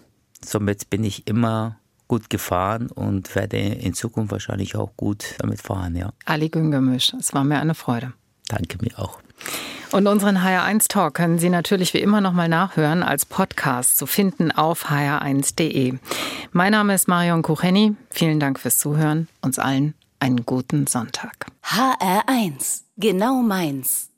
Somit 0.43 0.89
bin 0.89 1.03
ich 1.03 1.27
immer 1.27 1.77
gut 2.07 2.29
gefahren 2.29 2.87
und 2.87 3.35
werde 3.35 3.57
in 3.57 3.93
Zukunft 3.93 4.31
wahrscheinlich 4.31 4.75
auch 4.75 4.95
gut 4.95 5.35
damit 5.39 5.61
fahren, 5.61 5.95
ja. 5.95 6.11
Ali 6.25 6.49
Güngörmüş, 6.49 7.13
es 7.19 7.33
war 7.33 7.43
mir 7.43 7.59
eine 7.59 7.75
Freude. 7.75 8.13
Danke 8.47 8.77
mir 8.81 8.97
auch. 8.97 9.19
Und 9.91 10.07
unseren 10.07 10.37
HR1 10.37 10.87
Talk 10.87 11.15
können 11.15 11.39
Sie 11.39 11.49
natürlich 11.49 11.93
wie 11.93 11.99
immer 11.99 12.21
nochmal 12.21 12.47
nachhören 12.47 13.03
als 13.03 13.25
Podcast 13.25 13.97
zu 13.97 14.05
finden 14.05 14.51
auf 14.51 14.89
hr1.de. 14.89 15.97
Mein 16.51 16.71
Name 16.71 16.93
ist 16.93 17.07
Marion 17.07 17.41
Kucheni. 17.41 17.95
Vielen 18.09 18.39
Dank 18.39 18.59
fürs 18.59 18.77
Zuhören. 18.77 19.27
Uns 19.41 19.59
allen 19.59 19.95
einen 20.19 20.45
guten 20.45 20.87
Sonntag. 20.87 21.47
HR1, 21.63 22.83
genau 22.97 23.41
meins. 23.41 24.08